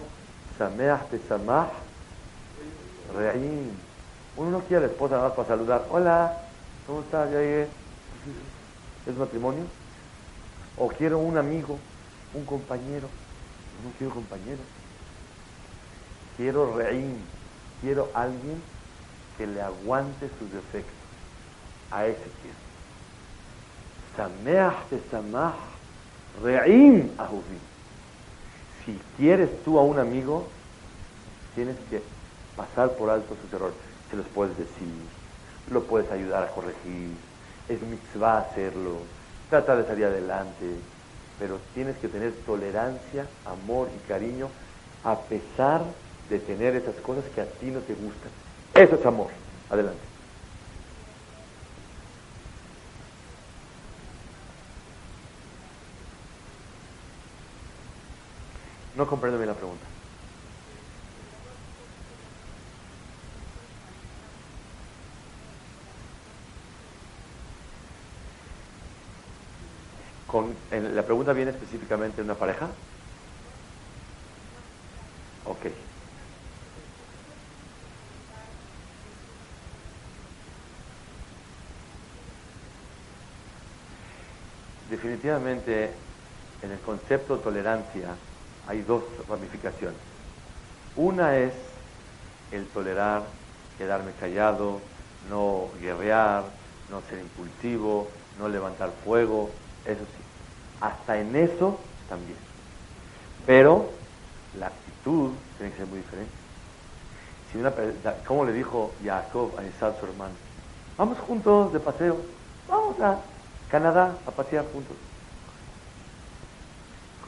Sameach 0.58 1.08
Samah 1.30 1.70
Re'im. 3.18 3.72
Uno 4.36 4.52
no 4.52 4.60
quiere 4.62 4.84
a 4.84 4.88
la 4.88 4.94
esposa 4.94 5.16
nada 5.16 5.30
más 5.30 5.38
para 5.38 5.48
saludar. 5.48 5.86
Hola, 5.92 6.38
¿cómo 6.88 7.02
estás? 7.02 7.32
¿Ya? 7.32 7.40
¿Es 7.42 7.70
matrimonio? 9.18 9.64
O 10.78 10.88
quiero 10.88 11.20
un 11.20 11.38
amigo, 11.38 11.78
un 12.34 12.46
compañero. 12.46 13.08
No 13.84 13.92
quiero 13.98 14.14
compañero. 14.14 14.62
Quiero 16.38 16.76
Re'im. 16.78 17.18
Quiero 17.82 18.10
alguien 18.14 18.62
que 19.38 19.48
le 19.48 19.62
aguante 19.62 20.30
sus 20.40 20.52
defectos. 20.52 20.94
A 21.92 22.06
ese 22.06 22.30
quiero. 22.42 22.58
Sameach 24.16 25.12
Samah 25.12 25.56
Re'im 26.42 27.12
Ahuvim 27.18 27.74
si 28.86 29.00
quieres 29.18 29.50
tú 29.64 29.80
a 29.80 29.84
un 29.84 30.00
amigo, 30.00 30.48
tienes 31.56 31.78
que 31.90 32.02
pasar 32.56 32.92
por 32.94 33.10
alto 33.10 33.36
sus 33.42 33.54
errores. 33.54 33.76
Se 34.10 34.18
los 34.18 34.26
puedes 34.28 34.58
decir, 34.58 34.88
lo 35.72 35.84
puedes 35.84 36.12
ayudar 36.12 36.44
a 36.44 36.48
corregir, 36.48 37.16
es 37.70 37.82
mitzvah 37.82 38.40
hacerlo, 38.40 39.00
trata 39.50 39.76
de 39.76 39.86
salir 39.86 40.06
adelante, 40.06 40.76
pero 41.38 41.60
tienes 41.74 41.98
que 41.98 42.08
tener 42.08 42.44
tolerancia, 42.46 43.30
amor 43.46 43.92
y 43.96 44.00
cariño 44.08 44.50
a 45.04 45.28
pesar 45.28 45.96
de 46.30 46.40
tener 46.40 46.76
esas 46.76 46.96
cosas 47.02 47.30
que 47.32 47.42
a 47.42 47.46
ti 47.46 47.66
no 47.68 47.82
te 47.82 47.94
gustan. 47.94 48.32
Eso 48.74 48.96
es 48.96 49.06
amor. 49.06 49.32
Adelante. 49.70 50.04
No 58.96 59.08
comprendo 59.08 59.38
bien 59.38 59.50
la 59.50 59.56
pregunta. 59.56 59.93
Con, 70.34 70.66
¿La 70.72 71.06
pregunta 71.06 71.32
viene 71.32 71.52
específicamente 71.52 72.16
de 72.18 72.24
una 72.24 72.40
pareja? 72.40 72.76
Ok. 75.44 75.66
Definitivamente, 84.82 86.04
en 86.62 86.72
el 86.72 86.82
concepto 86.82 87.38
de 87.38 87.44
tolerancia, 87.44 88.20
hay 88.64 88.82
dos 88.82 89.04
ramificaciones. 89.28 90.04
Una 90.96 91.38
es 91.40 91.82
el 92.52 92.72
tolerar, 92.72 93.36
quedarme 93.76 94.16
callado, 94.16 94.92
no 95.22 95.74
guerrear, 95.76 96.58
no 96.88 97.02
ser 97.02 97.20
impulsivo, 97.20 98.14
no 98.36 98.50
levantar 98.50 98.94
fuego, 99.04 99.62
eso 99.84 100.06
sí. 100.06 100.23
Hasta 100.84 101.18
en 101.18 101.34
eso 101.38 101.80
también. 102.10 102.36
Pero 103.46 103.90
la 104.60 104.68
actitud 104.68 105.32
tiene 105.58 105.72
que 105.72 105.78
ser 105.78 105.88
muy 105.88 106.00
diferente. 106.00 106.34
Si 107.50 107.58
una, 107.58 107.72
¿Cómo 108.28 108.44
le 108.44 108.52
dijo 108.52 108.92
Jacob 109.02 109.54
a 109.58 109.64
Isaac, 109.64 109.96
su 110.02 110.06
hermano? 110.08 110.34
Vamos 110.98 111.18
juntos 111.20 111.72
de 111.72 111.80
paseo, 111.80 112.18
vamos 112.68 113.00
a 113.00 113.18
Canadá 113.72 114.18
a 114.28 114.32
pasear 114.32 114.66
juntos. 114.74 114.98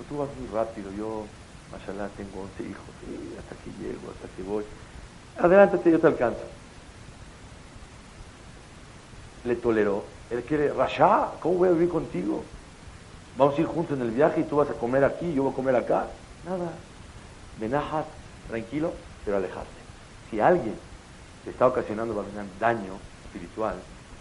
tú 0.09 0.17
vas 0.17 0.27
muy 0.37 0.49
rápido, 0.53 0.91
yo, 0.91 1.23
mashallah, 1.71 2.09
tengo 2.17 2.41
11 2.59 2.69
hijos, 2.69 2.85
y 3.07 3.37
hasta 3.39 3.55
que 3.63 3.71
llego, 3.81 4.11
hasta 4.11 4.27
que 4.35 4.43
voy. 4.43 4.65
Adelántate, 5.39 5.91
yo 5.91 5.99
te 5.99 6.07
alcanzo. 6.07 6.43
Le 9.45 9.55
toleró. 9.55 10.03
Él 10.29 10.43
quiere, 10.43 10.73
Rasha, 10.73 11.29
¿cómo 11.39 11.55
voy 11.55 11.69
a 11.69 11.71
vivir 11.71 11.89
contigo? 11.89 12.43
Vamos 13.37 13.57
a 13.57 13.61
ir 13.61 13.67
juntos 13.67 13.97
en 13.97 14.03
el 14.03 14.11
viaje 14.11 14.41
y 14.41 14.43
tú 14.43 14.57
vas 14.57 14.69
a 14.69 14.73
comer 14.73 15.03
aquí, 15.03 15.33
yo 15.33 15.43
voy 15.43 15.51
a 15.51 15.55
comer 15.55 15.75
acá. 15.75 16.07
Nada. 16.45 16.71
Benajat, 17.59 18.05
tranquilo, 18.47 18.93
pero 19.25 19.37
alejarte. 19.37 19.69
Si 20.29 20.39
alguien 20.39 20.75
te 21.43 21.49
está 21.49 21.67
ocasionando 21.67 22.25
daño 22.59 22.93
espiritual, 23.25 23.75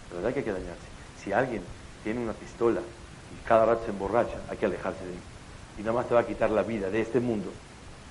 la 0.09 0.15
verdad 0.17 0.33
que 0.33 0.39
hay 0.39 0.45
que 0.45 0.51
dañarse. 0.51 0.87
Si 1.23 1.31
alguien 1.31 1.61
tiene 2.03 2.19
una 2.21 2.33
pistola 2.33 2.81
y 2.81 3.47
cada 3.47 3.65
rato 3.65 3.85
se 3.85 3.91
emborracha, 3.91 4.37
hay 4.49 4.57
que 4.57 4.65
alejarse 4.65 5.03
de 5.05 5.11
él. 5.13 5.19
Y 5.79 5.81
nada 5.81 5.93
más 5.93 6.07
te 6.07 6.13
va 6.13 6.21
a 6.21 6.27
quitar 6.27 6.49
la 6.49 6.63
vida 6.63 6.89
de 6.89 7.01
este 7.01 7.19
mundo, 7.19 7.49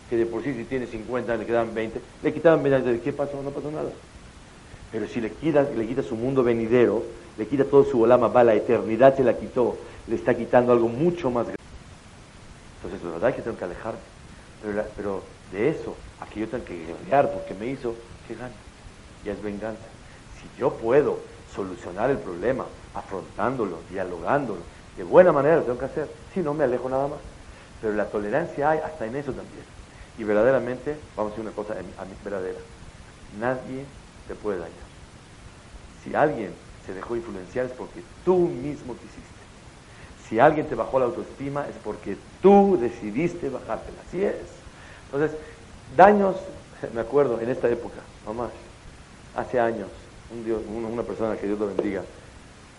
que 0.08 0.16
de 0.16 0.26
por 0.26 0.42
sí 0.42 0.54
si 0.54 0.64
tiene 0.64 0.86
50 0.86 1.36
le 1.36 1.46
quedan 1.46 1.74
20, 1.74 2.00
le 2.22 2.32
quitaban 2.34 2.62
20 2.62 2.90
años, 2.90 3.02
¿qué 3.02 3.12
pasó? 3.12 3.42
No 3.42 3.50
pasó 3.50 3.70
nada. 3.70 3.90
Pero 4.90 5.06
si 5.06 5.20
le 5.20 5.30
quita, 5.30 5.62
le 5.62 5.86
quita 5.86 6.02
su 6.02 6.16
mundo 6.16 6.42
venidero, 6.42 7.02
le 7.36 7.46
quita 7.46 7.64
todo 7.64 7.84
su 7.84 8.00
olama, 8.00 8.28
va 8.28 8.44
la 8.44 8.54
eternidad 8.54 9.16
se 9.16 9.24
la 9.24 9.34
quitó, 9.34 9.76
le 10.06 10.16
está 10.16 10.34
quitando 10.34 10.72
algo 10.72 10.88
mucho 10.88 11.30
más 11.30 11.44
grande. 11.44 11.54
Entonces, 12.76 13.02
la 13.04 13.12
verdad 13.12 13.30
es 13.30 13.36
que 13.36 13.42
tengo 13.42 13.56
que 13.56 13.64
alejarme. 13.64 14.00
Pero, 14.96 15.22
de 15.52 15.68
eso, 15.68 15.94
aquí 16.20 16.40
yo 16.40 16.48
tengo 16.48 16.64
que 16.64 16.86
guerrear 16.86 17.32
porque 17.32 17.54
me 17.54 17.66
hizo, 17.66 17.94
¿qué 18.26 18.34
gana? 18.34 18.52
Ya 19.24 19.32
es 19.32 19.42
venganza. 19.42 19.84
Si 20.40 20.60
yo 20.60 20.70
puedo 20.70 21.18
solucionar 21.54 22.10
el 22.10 22.18
problema, 22.18 22.66
afrontándolo, 22.94 23.78
dialogándolo, 23.90 24.60
de 24.96 25.04
buena 25.04 25.32
manera 25.32 25.56
lo 25.56 25.62
tengo 25.62 25.78
que 25.78 25.86
hacer. 25.86 26.08
Si 26.32 26.40
no, 26.40 26.54
me 26.54 26.64
alejo 26.64 26.88
nada 26.88 27.08
más. 27.08 27.18
Pero 27.80 27.94
la 27.94 28.06
tolerancia 28.06 28.70
hay 28.70 28.78
hasta 28.78 29.06
en 29.06 29.16
eso 29.16 29.32
también. 29.32 29.64
Y 30.18 30.24
verdaderamente, 30.24 30.96
vamos 31.16 31.32
a 31.32 31.36
decir 31.36 31.48
una 31.48 31.56
cosa 31.56 31.74
a 31.74 32.04
mí 32.04 32.14
verdadera. 32.22 32.58
Nadie 33.38 33.84
te 34.28 34.34
puede 34.34 34.58
dañar. 34.58 34.74
Si 36.02 36.14
alguien 36.14 36.52
se 36.86 36.94
dejó 36.94 37.16
influenciar 37.16 37.66
es 37.66 37.72
porque 37.72 38.02
tú 38.24 38.38
mismo 38.38 38.94
quisiste. 38.94 39.33
Si 40.28 40.40
alguien 40.40 40.66
te 40.66 40.74
bajó 40.74 40.98
la 40.98 41.04
autoestima 41.04 41.66
es 41.68 41.76
porque 41.84 42.16
tú 42.40 42.78
decidiste 42.80 43.50
bajártela. 43.50 43.98
Así 44.08 44.24
es. 44.24 44.36
Entonces, 45.06 45.36
daños, 45.96 46.36
me 46.94 47.00
acuerdo, 47.00 47.40
en 47.40 47.50
esta 47.50 47.68
época, 47.68 48.00
mamá, 48.26 48.50
hace 49.36 49.60
años, 49.60 49.88
una 50.68 51.02
persona 51.02 51.36
que 51.36 51.46
Dios 51.46 51.58
lo 51.58 51.66
bendiga, 51.66 52.02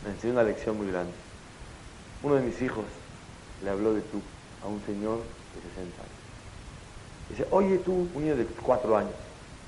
me 0.03 0.11
enseñó 0.11 0.33
una 0.33 0.43
lección 0.43 0.75
muy 0.77 0.87
grande. 0.87 1.13
Uno 2.23 2.35
de 2.35 2.41
mis 2.41 2.61
hijos 2.61 2.85
le 3.63 3.69
habló 3.69 3.93
de 3.93 4.01
tú 4.01 4.21
a 4.63 4.67
un 4.67 4.81
señor 4.85 5.17
de 5.17 5.61
60 5.69 6.01
años. 6.01 6.15
Dice, 7.29 7.47
oye 7.51 7.77
tú, 7.77 8.07
un 8.13 8.21
niño 8.21 8.35
de 8.35 8.45
4 8.45 8.97
años, 8.97 9.13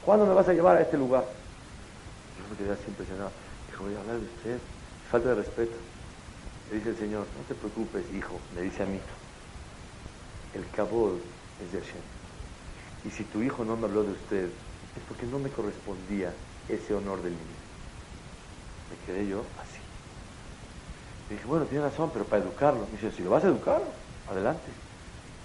¿cuándo 0.03 0.25
me 0.25 0.33
vas 0.33 0.47
a 0.49 0.53
llevar 0.53 0.77
a 0.77 0.81
este 0.81 0.97
lugar? 0.97 1.23
Yo 1.23 2.49
me 2.49 2.57
quedé 2.57 2.73
así 2.73 2.83
impresionado. 2.87 3.31
Dijo, 3.69 3.83
voy 3.83 3.95
a 3.95 3.99
hablar 3.99 4.17
de 4.17 4.25
usted, 4.25 4.57
falta 5.11 5.29
de 5.29 5.35
respeto. 5.35 5.75
Le 6.69 6.77
dice 6.77 6.89
el 6.89 6.97
Señor, 6.97 7.25
no 7.37 7.43
te 7.47 7.55
preocupes, 7.55 8.03
hijo, 8.13 8.39
me 8.55 8.61
dice 8.61 8.83
a 8.83 8.85
mí, 8.85 8.99
el 10.53 10.69
cabot 10.71 11.19
es 11.63 11.71
de 11.71 11.79
Hashem. 11.79 12.01
Y 13.05 13.09
si 13.11 13.23
tu 13.23 13.41
hijo 13.41 13.63
no 13.63 13.77
me 13.77 13.85
habló 13.85 14.03
de 14.03 14.11
usted, 14.11 14.45
es 14.45 15.03
porque 15.07 15.25
no 15.25 15.39
me 15.39 15.49
correspondía 15.49 16.33
ese 16.67 16.93
honor 16.93 17.21
del 17.21 17.31
niño. 17.31 17.57
Me 18.89 19.05
quedé 19.05 19.27
yo 19.27 19.43
así. 19.61 19.79
Le 21.29 21.35
dije, 21.35 21.47
bueno, 21.47 21.65
tiene 21.65 21.85
razón, 21.85 22.09
pero 22.11 22.25
para 22.25 22.43
educarlo. 22.43 22.81
Me 22.91 22.99
dice, 22.99 23.15
si 23.15 23.23
lo 23.23 23.29
vas 23.29 23.43
a 23.43 23.47
educar, 23.47 23.81
adelante. 24.29 24.69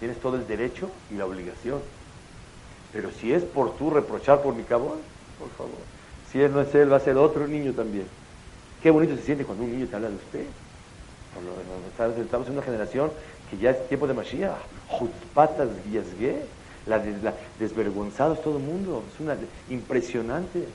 Tienes 0.00 0.18
todo 0.20 0.36
el 0.36 0.46
derecho 0.46 0.90
y 1.10 1.14
la 1.14 1.26
obligación. 1.26 1.80
Pero 2.92 3.10
si 3.10 3.32
es 3.32 3.44
por 3.44 3.76
tú 3.76 3.90
reprochar 3.90 4.42
por 4.42 4.54
mi 4.54 4.64
cabón, 4.64 4.98
por 5.38 5.50
favor. 5.50 5.78
Si 6.30 6.40
él 6.40 6.52
no 6.52 6.60
es 6.60 6.74
él, 6.74 6.90
va 6.90 6.96
a 6.96 7.00
ser 7.00 7.16
otro 7.16 7.46
niño 7.46 7.72
también. 7.72 8.06
Qué 8.82 8.90
bonito 8.90 9.14
se 9.16 9.22
siente 9.22 9.44
cuando 9.44 9.64
un 9.64 9.72
niño 9.72 9.86
te 9.86 9.96
habla 9.96 10.08
de 10.08 10.16
usted. 10.16 10.46
Estamos 12.18 12.46
en 12.48 12.54
una 12.54 12.62
generación 12.62 13.10
que 13.50 13.58
ya 13.58 13.70
es 13.70 13.88
tiempo 13.88 14.06
de 14.06 14.14
Mashiach. 14.14 14.56
Jutpatas 14.88 15.68
la, 16.86 17.02
desvergonzados 17.58 18.42
todo 18.42 18.58
el 18.58 18.62
mundo. 18.62 19.02
Es 19.12 19.20
una 19.20 19.36
impresionante. 19.70 20.66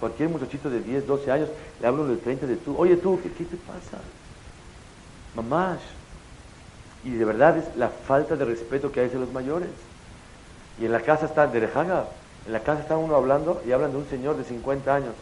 Cualquier 0.00 0.28
muchachito 0.28 0.68
de 0.68 0.80
10, 0.80 1.06
12 1.06 1.32
años 1.32 1.48
le 1.80 1.86
hablo 1.86 2.06
del 2.06 2.18
30 2.18 2.46
de 2.46 2.56
tú. 2.56 2.76
Oye 2.78 2.96
tú, 2.96 3.18
¿qué, 3.22 3.28
te 3.28 3.56
pasa? 3.56 4.02
Mamás. 5.34 5.78
Y 7.04 7.10
de 7.10 7.24
verdad 7.24 7.56
es 7.58 7.76
la 7.76 7.88
falta 7.88 8.36
de 8.36 8.44
respeto 8.44 8.92
que 8.92 9.00
hay 9.00 9.06
hacia 9.06 9.18
los 9.18 9.32
mayores. 9.32 9.70
Y 10.80 10.84
en 10.84 10.92
la 10.92 11.00
casa 11.00 11.26
está 11.26 11.46
de 11.46 11.60
Rejaga. 11.60 12.06
En 12.46 12.52
la 12.52 12.60
casa 12.60 12.82
está 12.82 12.96
uno 12.96 13.16
hablando 13.16 13.62
y 13.66 13.72
hablan 13.72 13.92
de 13.92 13.98
un 13.98 14.08
señor 14.08 14.36
de 14.36 14.44
50 14.44 14.94
años. 14.94 15.14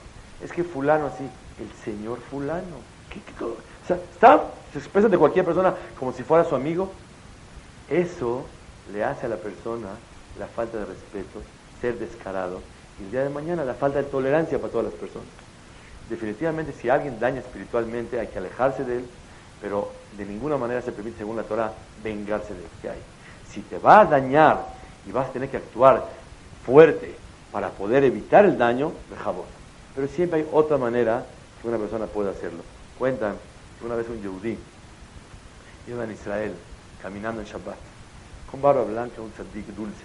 Es 0.43 0.53
que 0.53 0.65
fulano 0.65 1.07
así, 1.07 1.25
el 1.61 1.73
señor 1.85 2.19
fulano. 2.31 2.83
¿Qué, 3.11 3.21
o 3.45 3.87
sea, 3.87 3.97
está, 3.97 4.43
se 4.75 4.81
expresa 4.81 5.09
de 5.09 5.17
cualquier 5.17 5.45
persona 5.45 5.73
como 5.97 6.13
si 6.13 6.25
fuera 6.25 6.45
su 6.45 6.57
amigo. 6.57 6.91
Eso 7.89 8.45
le 8.93 9.05
hace 9.05 9.27
a 9.27 9.29
la 9.29 9.37
persona 9.37 9.87
la 10.37 10.49
falta 10.49 10.79
de 10.79 10.85
respeto, 10.85 11.41
ser 11.81 11.97
descarado. 11.97 12.61
Y 12.99 13.05
el 13.05 13.11
día 13.13 13.23
de 13.23 13.29
mañana 13.29 13.65
la 13.65 13.75
falta 13.75 13.99
de 13.99 14.05
tolerancia 14.05 14.59
para 14.59 14.73
todas 14.73 14.87
las 14.87 14.95
personas. 14.95 15.29
Definitivamente 16.11 16.73
si 16.73 16.89
alguien 16.89 17.21
daña 17.21 17.39
espiritualmente 17.39 18.19
hay 18.19 18.27
que 18.27 18.39
alejarse 18.39 18.85
de 18.85 18.97
él, 18.97 19.05
pero 19.63 19.93
de 20.19 20.25
ninguna 20.25 20.57
manera 20.57 20.83
se 20.83 20.91
permite, 20.91 21.19
según 21.19 21.37
la 21.37 21.45
Torah, 21.45 21.73
vengarse 22.03 22.53
de 22.53 22.61
lo 22.61 22.67
que 22.83 22.91
hay. 22.91 22.99
Si 23.49 23.61
te 23.61 23.79
va 23.79 24.01
a 24.01 24.05
dañar 24.07 24.67
y 25.07 25.13
vas 25.13 25.29
a 25.29 25.33
tener 25.33 25.51
que 25.51 25.59
actuar 25.59 26.05
fuerte 26.67 27.15
para 27.53 27.71
poder 27.71 28.03
evitar 28.03 28.45
el 28.45 28.59
daño, 28.59 28.91
de 29.09 29.17
jabón. 29.17 29.47
Pero 29.95 30.09
siempre 30.09 30.41
hay 30.41 30.49
otra 30.51 30.79
manera 30.79 31.25
que 31.63 31.69
una 31.69 31.79
persona 31.79 32.07
puede 32.07 32.31
hacerlo. 32.31 32.65
Cuentan 32.99 33.37
una 33.85 33.97
vez 33.97 34.09
un 34.09 34.21
yehudí 34.21 34.59
iba 35.87 36.05
en 36.05 36.13
Israel 36.13 36.55
caminando 37.03 37.41
en 37.41 37.47
Shabbat 37.47 37.77
con 38.51 38.63
barba 38.63 38.85
blanca, 38.85 39.21
un 39.21 39.33
tzadik 39.33 39.67
dulce. 39.75 40.05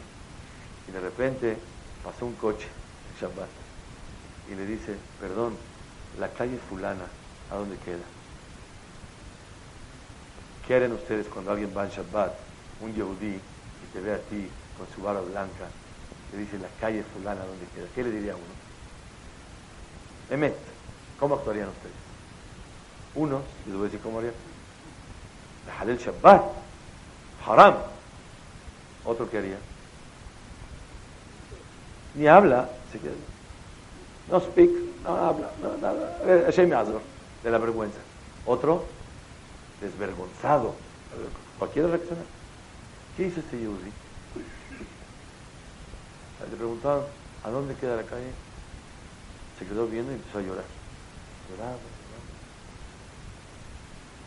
Y 0.88 0.91
de 0.91 0.99
repente 0.99 1.57
pasó 2.03 2.25
un 2.25 2.34
coche 2.34 2.67
en 3.13 3.21
Shabbat 3.21 3.49
y 4.51 4.55
le 4.55 4.65
dice, 4.65 4.95
perdón, 5.19 5.55
la 6.19 6.30
calle 6.30 6.57
fulana, 6.69 7.05
¿a 7.51 7.55
dónde 7.55 7.77
queda? 7.77 8.03
¿Qué 10.65 10.75
harán 10.75 10.93
ustedes 10.93 11.27
cuando 11.27 11.51
alguien 11.51 11.71
va 11.75 11.86
en 11.86 11.91
Shabbat, 11.91 12.34
un 12.82 12.93
yehudí, 12.93 13.36
y 13.36 13.93
te 13.93 14.01
ve 14.01 14.13
a 14.13 14.19
ti 14.19 14.49
con 14.77 14.88
su 14.95 15.01
barba 15.01 15.21
blanca, 15.21 15.67
le 16.32 16.39
dice 16.39 16.57
la 16.57 16.69
calle 16.80 17.03
fulana 17.03 17.43
donde 17.45 17.65
queda. 17.75 17.86
¿Qué 17.93 18.03
le 18.03 18.11
diría 18.11 18.34
uno? 18.34 18.45
Emet, 20.30 20.55
¿cómo 21.19 21.36
actuarían 21.36 21.69
ustedes? 21.69 21.98
Uno, 23.16 23.41
les 23.66 23.74
voy 23.76 23.84
a 23.84 23.86
decir 23.86 23.99
cómo 24.01 24.20
harían. 24.20 24.34
Shabbat, 25.97 26.43
haram. 27.45 27.76
Otro 29.05 29.30
que 29.30 29.38
haría. 29.38 29.57
Ni 32.16 32.28
habla, 32.28 32.70
se 32.91 32.99
queda. 32.99 33.14
No 34.30 34.39
speak, 34.39 34.70
no 35.03 35.16
habla, 35.16 35.49
no, 35.62 35.78
nada. 35.78 36.20
De 37.43 37.51
la 37.51 37.57
vergüenza. 37.57 37.99
Otro, 38.45 38.86
desvergonzado. 39.82 40.76
Cualquiera 41.57 41.88
reacciona. 41.88 42.22
¿Qué 43.16 43.28
hizo 43.28 43.39
este 43.39 43.57
Yehudi? 43.57 43.91
Le 46.49 46.55
preguntaban, 46.55 47.03
¿a 47.43 47.49
dónde 47.49 47.76
queda 47.76 47.95
la 47.95 48.03
calle? 48.03 48.32
Se 49.57 49.66
quedó 49.66 49.88
viendo 49.88 50.12
y 50.12 50.16
empezó 50.16 50.39
a 50.39 50.41
llorar. 50.41 50.66
Lloraba. 51.49 51.78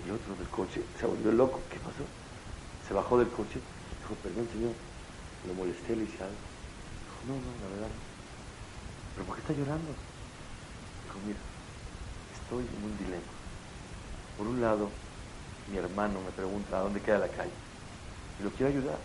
Y 0.06 0.10
otro 0.10 0.34
del 0.34 0.48
coche 0.48 0.82
se 0.98 1.06
volvió 1.06 1.32
loco. 1.32 1.60
¿Qué 1.70 1.78
pasó? 1.78 2.04
Se 2.86 2.94
bajó 2.94 3.18
del 3.18 3.28
coche. 3.28 3.60
Dijo, 4.00 4.14
perdón, 4.22 4.48
señor. 4.52 4.72
Lo 5.46 5.54
molesté, 5.54 5.96
le 5.96 6.04
hice 6.04 6.22
algo. 6.22 6.42
Dijo, 7.06 7.18
no, 7.28 7.34
no, 7.34 7.50
la 7.62 7.74
verdad. 7.74 7.94
¿Pero 9.14 9.26
por 9.26 9.36
qué 9.36 9.42
está 9.42 9.52
llorando? 9.52 9.92
Dijo, 11.04 11.18
mira, 11.26 11.38
estoy 12.34 12.64
en 12.64 12.84
un 12.84 12.98
dilema. 12.98 13.32
Por 14.38 14.46
un 14.46 14.60
lado, 14.60 14.90
mi 15.70 15.78
hermano 15.78 16.20
me 16.20 16.30
pregunta 16.30 16.78
a 16.78 16.82
dónde 16.82 17.00
queda 17.00 17.18
la 17.18 17.28
calle. 17.28 17.54
Y 18.40 18.44
lo 18.44 18.50
quiero 18.50 18.72
ayudar. 18.72 18.98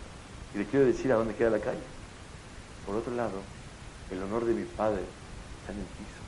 Y 0.54 0.58
le 0.58 0.66
quiero 0.66 0.86
decir 0.86 1.12
a 1.12 1.16
dónde 1.16 1.34
queda 1.34 1.50
la 1.50 1.60
calle. 1.60 1.82
Por 2.86 2.96
otro 2.96 3.14
lado, 3.14 3.42
el 4.10 4.22
honor 4.22 4.44
de 4.46 4.54
mi 4.54 4.64
padre 4.64 5.02
está 5.60 5.72
en 5.72 5.78
el 5.78 5.84
piso. 5.84 6.18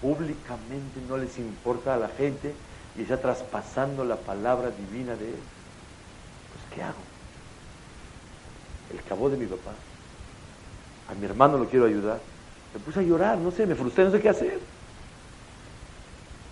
Públicamente 0.00 1.00
no 1.08 1.16
les 1.16 1.38
importa 1.38 1.94
a 1.94 1.98
la 1.98 2.08
gente 2.08 2.54
y 2.96 3.02
está 3.02 3.20
traspasando 3.20 4.04
la 4.04 4.16
palabra 4.16 4.70
divina 4.70 5.14
de 5.16 5.28
él. 5.28 5.38
Pues, 6.52 6.74
¿qué 6.74 6.82
hago? 6.82 6.98
El 8.92 9.02
cabo 9.04 9.30
de 9.30 9.36
mi 9.36 9.46
papá. 9.46 9.72
A 11.08 11.14
mi 11.14 11.24
hermano 11.26 11.58
lo 11.58 11.68
quiero 11.68 11.86
ayudar. 11.86 12.20
Me 12.74 12.80
puse 12.80 13.00
a 13.00 13.02
llorar, 13.02 13.38
no 13.38 13.50
sé, 13.50 13.66
me 13.66 13.74
frustré, 13.74 14.04
no 14.04 14.10
sé 14.10 14.20
qué 14.20 14.28
hacer. 14.28 14.60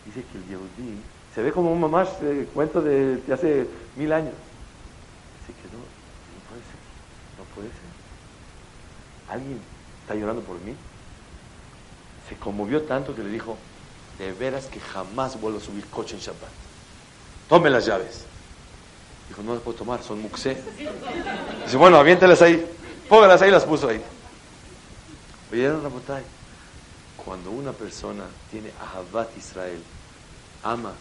Dice 0.04 0.24
que 0.32 0.38
el 0.38 0.46
Yehudí 0.46 1.00
se 1.34 1.42
ve 1.42 1.52
como 1.52 1.70
un 1.72 1.80
mamá, 1.80 2.06
eh, 2.22 2.48
cuento 2.54 2.80
de, 2.80 3.16
de 3.18 3.32
hace 3.32 3.68
mil 3.96 4.12
años. 4.12 4.34
se 5.46 5.52
quedó, 5.52 5.78
no 5.78 6.40
puede 6.48 6.62
ser, 6.62 6.80
no 7.38 7.44
puede 7.54 7.68
ser. 7.68 7.88
¿Alguien 9.28 9.60
está 10.00 10.14
llorando 10.14 10.42
por 10.42 10.58
mí? 10.60 10.74
Se 12.28 12.36
conmovió 12.36 12.82
tanto 12.82 13.14
que 13.14 13.22
le 13.22 13.30
dijo, 13.30 13.56
de 14.18 14.32
veras 14.32 14.66
que 14.66 14.80
jamás 14.80 15.40
vuelvo 15.40 15.58
a 15.58 15.60
subir 15.60 15.86
coche 15.86 16.14
en 16.16 16.20
Shabbat. 16.20 16.50
Tome 17.48 17.70
las 17.70 17.86
llaves. 17.86 18.24
Dijo, 19.28 19.42
no 19.42 19.54
las 19.54 19.62
puedo 19.62 19.78
tomar, 19.78 20.02
son 20.02 20.20
muxé. 20.20 20.60
Dice, 21.64 21.76
bueno, 21.76 21.98
aviéntelas 21.98 22.42
ahí. 22.42 22.66
Póngalas 23.08 23.40
ahí, 23.42 23.50
las 23.50 23.64
puso 23.64 23.88
ahí. 23.88 24.02
¿Oyeron, 25.52 25.82
Rabotay? 25.82 26.22
Cuando 27.16 27.50
una 27.50 27.72
persona 27.72 28.24
tiene 28.50 28.70
Ahabat 28.80 29.36
Israel, 29.36 29.82
ama 30.62 30.92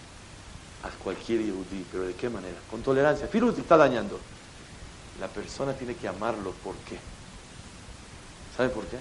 a 0.83 0.89
cualquier 1.03 1.41
Yehudi, 1.41 1.85
pero 1.91 2.03
¿de 2.03 2.13
qué 2.13 2.29
manera? 2.29 2.57
Con 2.69 2.81
tolerancia. 2.81 3.27
Firus 3.27 3.57
está 3.57 3.77
dañando. 3.77 4.19
La 5.19 5.27
persona 5.27 5.73
tiene 5.73 5.95
que 5.95 6.07
amarlo. 6.07 6.51
¿Por 6.63 6.75
qué? 6.75 6.97
¿Sabe 8.55 8.69
por 8.69 8.85
qué? 8.85 8.97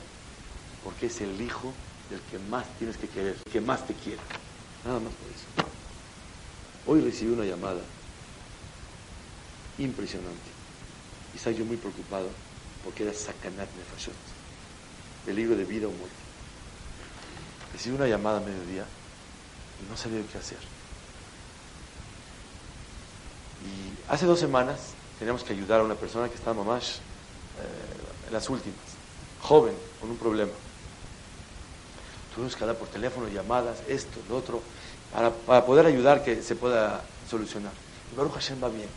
Porque 0.85 1.07
es 1.07 1.21
el 1.21 1.41
hijo 1.41 1.73
del 2.11 2.21
que 2.23 2.39
más 2.51 2.67
tienes 2.79 2.97
que 2.97 3.09
querer, 3.09 3.37
que 3.51 3.61
más 3.61 3.87
te 3.87 3.95
quiere. 3.95 4.21
Nada 4.85 5.01
más 5.01 5.13
por 5.13 5.29
eso. 5.31 5.71
Hoy 6.87 7.01
recibí 7.01 7.33
una 7.33 7.45
llamada 7.45 7.81
impresionante. 9.79 10.51
Y 11.33 11.37
estaba 11.37 11.57
yo 11.57 11.65
muy 11.65 11.77
preocupado 11.77 12.29
porque 12.85 13.03
era 13.03 13.13
Sakanat 13.13 13.69
Nefashot, 13.75 14.15
peligro 15.25 15.57
de 15.57 15.65
vida 15.65 15.89
o 15.89 15.91
muerte. 15.91 16.17
Recibí 17.73 17.97
una 17.97 18.07
llamada 18.07 18.39
a 18.39 18.41
mediodía 18.41 18.87
y 19.83 19.91
no 19.91 19.97
sabía 19.97 20.23
qué 20.31 20.39
hacer. 20.39 20.59
Y 23.67 24.11
hace 24.13 24.27
dos 24.27 24.39
semanas 24.39 24.93
teníamos 25.19 25.43
que 25.43 25.53
ayudar 25.53 25.81
a 25.81 25.85
una 25.85 25.97
persona 25.97 26.29
que 26.29 26.37
estaba 26.37 26.63
más 26.63 27.01
eh, 27.59 28.27
en 28.29 28.33
las 28.33 28.49
últimas, 28.49 28.79
joven, 29.43 29.75
con 30.01 30.11
un 30.11 30.17
problema. 30.17 30.53
Tuvimos 32.37 32.55
que 32.55 32.67
por 32.67 32.89
teléfono, 32.89 33.29
llamadas, 33.29 33.79
esto, 33.89 34.21
lo 34.29 34.37
otro, 34.37 34.61
para, 35.11 35.31
para 35.31 35.65
poder 35.65 35.87
ayudar 35.87 36.23
que 36.23 36.43
se 36.43 36.55
pueda 36.55 37.03
solucionar. 37.31 37.73
Y 38.13 38.15
Baruch 38.15 38.35
Hashem 38.35 38.63
va 38.63 38.69
bien. 38.69 38.91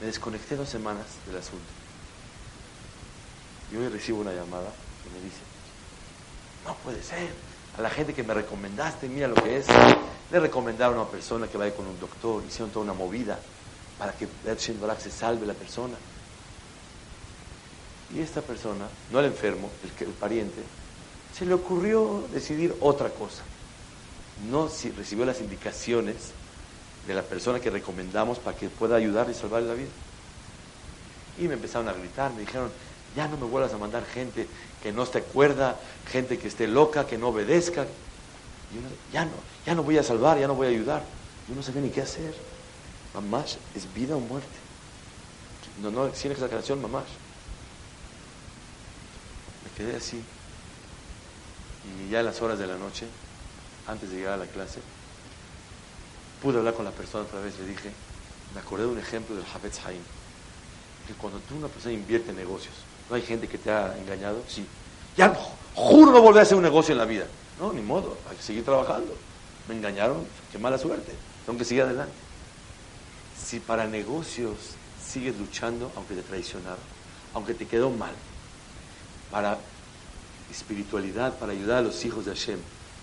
Me 0.00 0.06
desconecté 0.06 0.56
dos 0.56 0.70
semanas 0.70 1.04
del 1.26 1.36
asunto. 1.36 1.66
Y 3.70 3.76
hoy 3.76 3.88
recibo 3.88 4.20
una 4.20 4.32
llamada 4.32 4.70
que 5.04 5.10
me 5.10 5.22
dice, 5.22 5.36
no 6.64 6.74
puede 6.76 7.02
ser, 7.02 7.28
a 7.76 7.82
la 7.82 7.90
gente 7.90 8.14
que 8.14 8.22
me 8.22 8.32
recomendaste, 8.32 9.06
mira 9.06 9.28
lo 9.28 9.34
que 9.34 9.58
es. 9.58 9.66
Le 10.32 10.40
recomendaron 10.40 10.96
a 10.96 11.02
una 11.02 11.10
persona 11.10 11.46
que 11.46 11.58
vaya 11.58 11.76
con 11.76 11.86
un 11.86 12.00
doctor, 12.00 12.42
hicieron 12.42 12.70
toda 12.70 12.84
una 12.84 12.94
movida 12.94 13.38
para 13.98 14.14
que 14.14 14.26
se 14.98 15.10
salve 15.10 15.44
la 15.44 15.52
persona. 15.52 15.96
Y 18.14 18.20
esta 18.20 18.40
persona, 18.40 18.88
no 19.12 19.20
el 19.20 19.26
enfermo, 19.26 19.70
el, 19.84 20.06
el 20.06 20.14
pariente, 20.14 20.62
se 21.38 21.46
le 21.46 21.54
ocurrió 21.54 22.24
decidir 22.32 22.74
otra 22.80 23.10
cosa. 23.10 23.42
No 24.50 24.68
recibió 24.96 25.24
las 25.24 25.40
indicaciones 25.40 26.32
de 27.06 27.14
la 27.14 27.22
persona 27.22 27.60
que 27.60 27.70
recomendamos 27.70 28.38
para 28.38 28.56
que 28.56 28.68
pueda 28.68 28.96
ayudar 28.96 29.30
y 29.30 29.34
salvar 29.34 29.62
la 29.62 29.74
vida. 29.74 29.88
Y 31.38 31.46
me 31.46 31.54
empezaron 31.54 31.88
a 31.88 31.92
gritar, 31.92 32.32
me 32.32 32.40
dijeron, 32.40 32.70
ya 33.14 33.28
no 33.28 33.36
me 33.36 33.46
vuelvas 33.46 33.72
a 33.72 33.78
mandar 33.78 34.04
gente 34.04 34.48
que 34.82 34.92
no 34.92 35.06
te 35.06 35.18
acuerda, 35.18 35.76
gente 36.10 36.38
que 36.38 36.48
esté 36.48 36.66
loca, 36.66 37.06
que 37.06 37.18
no 37.18 37.28
obedezca. 37.28 37.86
ya 39.12 39.24
no, 39.24 39.30
ya 39.64 39.74
no 39.74 39.84
voy 39.84 39.98
a 39.98 40.02
salvar, 40.02 40.38
ya 40.38 40.48
no 40.48 40.54
voy 40.54 40.66
a 40.66 40.70
ayudar. 40.70 41.04
Yo 41.48 41.54
no 41.54 41.62
sabía 41.62 41.82
ni 41.82 41.90
qué 41.90 42.02
hacer. 42.02 42.34
Mamás 43.14 43.58
es 43.76 43.92
vida 43.94 44.16
o 44.16 44.20
muerte. 44.20 44.48
No, 45.80 45.90
no, 45.92 46.12
sin 46.14 46.32
exageración, 46.32 46.82
mamás. 46.82 47.04
Me 49.64 49.70
quedé 49.76 49.96
así. 49.96 50.20
Y 51.88 52.10
ya 52.10 52.20
a 52.20 52.22
las 52.22 52.40
horas 52.42 52.58
de 52.58 52.66
la 52.66 52.76
noche, 52.76 53.06
antes 53.86 54.10
de 54.10 54.16
llegar 54.16 54.34
a 54.34 54.36
la 54.36 54.46
clase, 54.46 54.80
pude 56.42 56.58
hablar 56.58 56.74
con 56.74 56.84
la 56.84 56.90
persona 56.90 57.24
otra 57.24 57.40
vez, 57.40 57.58
le 57.58 57.66
dije, 57.66 57.90
me 58.54 58.60
acordé 58.60 58.84
de 58.84 58.90
un 58.90 58.98
ejemplo 58.98 59.34
del 59.34 59.44
Havetz 59.52 59.84
Haim, 59.86 60.02
que 61.06 61.14
cuando 61.14 61.38
tú 61.40 61.56
una 61.56 61.68
persona 61.68 61.94
invierte 61.94 62.30
en 62.30 62.36
negocios, 62.36 62.74
¿no 63.08 63.16
hay 63.16 63.22
gente 63.22 63.48
que 63.48 63.58
te 63.58 63.70
ha 63.70 63.96
engañado? 63.98 64.42
Sí. 64.46 64.66
Ya 65.16 65.34
juro 65.74 66.12
no 66.12 66.22
volver 66.22 66.40
a 66.40 66.42
hacer 66.42 66.56
un 66.56 66.62
negocio 66.62 66.92
en 66.92 66.98
la 66.98 67.04
vida. 67.04 67.26
No, 67.58 67.72
ni 67.72 67.82
modo, 67.82 68.16
hay 68.30 68.36
que 68.36 68.42
seguir 68.42 68.64
trabajando. 68.64 69.16
Me 69.68 69.74
engañaron, 69.74 70.24
qué 70.52 70.58
mala 70.58 70.78
suerte, 70.78 71.12
tengo 71.44 71.58
que 71.58 71.64
seguir 71.64 71.82
adelante. 71.82 72.12
Si 73.44 73.58
para 73.60 73.86
negocios 73.86 74.56
sigues 75.04 75.36
luchando, 75.38 75.90
aunque 75.96 76.14
te 76.14 76.22
traicionaron, 76.22 76.78
aunque 77.34 77.54
te 77.54 77.66
quedó 77.66 77.90
mal, 77.90 78.12
para 79.30 79.58
espiritualidad, 80.50 81.38
para 81.38 81.52
ayudar 81.52 81.78
a 81.78 81.82
los 81.82 82.04
hijos 82.04 82.24
de 82.24 82.32
Hashem, 82.32 82.58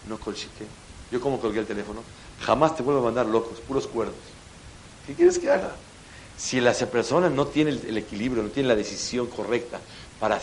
no 0.08 0.20
colchique. 0.20 0.66
Yo 1.12 1.22
como 1.22 1.40
colgué 1.40 1.60
el 1.60 1.68
teléfono, 1.68 2.02
Jamás 2.44 2.76
te 2.76 2.84
vuelvo 2.84 3.02
a 3.02 3.06
mandar 3.06 3.26
locos, 3.26 3.60
puros 3.60 3.88
cuerdos. 3.88 4.16
¿Qué 5.08 5.14
quieres 5.14 5.40
que 5.40 5.50
haga? 5.50 5.72
Si 6.38 6.60
la 6.60 6.74
persona 6.74 7.30
no 7.30 7.48
tiene 7.48 7.72
el, 7.72 7.98
equilibrio, 7.98 8.44
no 8.44 8.50
tiene 8.50 8.70
la 8.70 8.76
decisión 8.76 9.28
correcta 9.28 9.80
para 10.20 10.40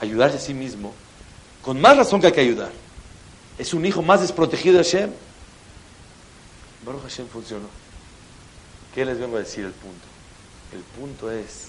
ayudarse 0.00 0.36
a 0.36 0.40
sí 0.40 0.52
mismo, 0.52 0.92
con 1.62 1.80
más 1.80 1.96
razón 1.96 2.20
que 2.20 2.26
hay 2.26 2.32
que 2.32 2.40
ayudar. 2.40 2.72
Es 3.58 3.72
un 3.72 3.84
hijo 3.86 4.02
más 4.02 4.20
desprotegido 4.20 4.78
de 4.78 4.84
Hashem. 4.84 5.10
Baruch 6.84 7.02
Hashem 7.02 7.26
funcionó. 7.28 7.68
¿Qué 8.94 9.04
les 9.04 9.18
vengo 9.18 9.36
a 9.36 9.40
decir 9.40 9.64
el 9.64 9.72
punto? 9.72 10.06
El 10.72 10.82
punto 10.98 11.30
es, 11.30 11.68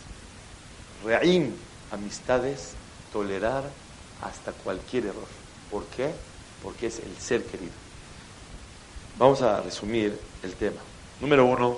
reim, 1.03 1.51
amistades, 1.91 2.73
tolerar 3.11 3.63
hasta 4.21 4.51
cualquier 4.51 5.07
error. 5.07 5.27
¿Por 5.69 5.85
qué? 5.85 6.11
Porque 6.63 6.87
es 6.87 6.99
el 6.99 7.15
ser 7.17 7.43
querido. 7.43 7.71
Vamos 9.17 9.41
a 9.41 9.61
resumir 9.61 10.17
el 10.43 10.53
tema. 10.53 10.79
Número 11.19 11.45
uno, 11.45 11.77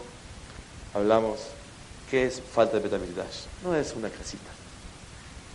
hablamos 0.93 1.39
qué 2.09 2.25
es 2.25 2.41
falta 2.41 2.77
de 2.77 2.83
Betamigdash. 2.83 3.45
No 3.63 3.75
es 3.75 3.93
una 3.93 4.09
casita. 4.09 4.51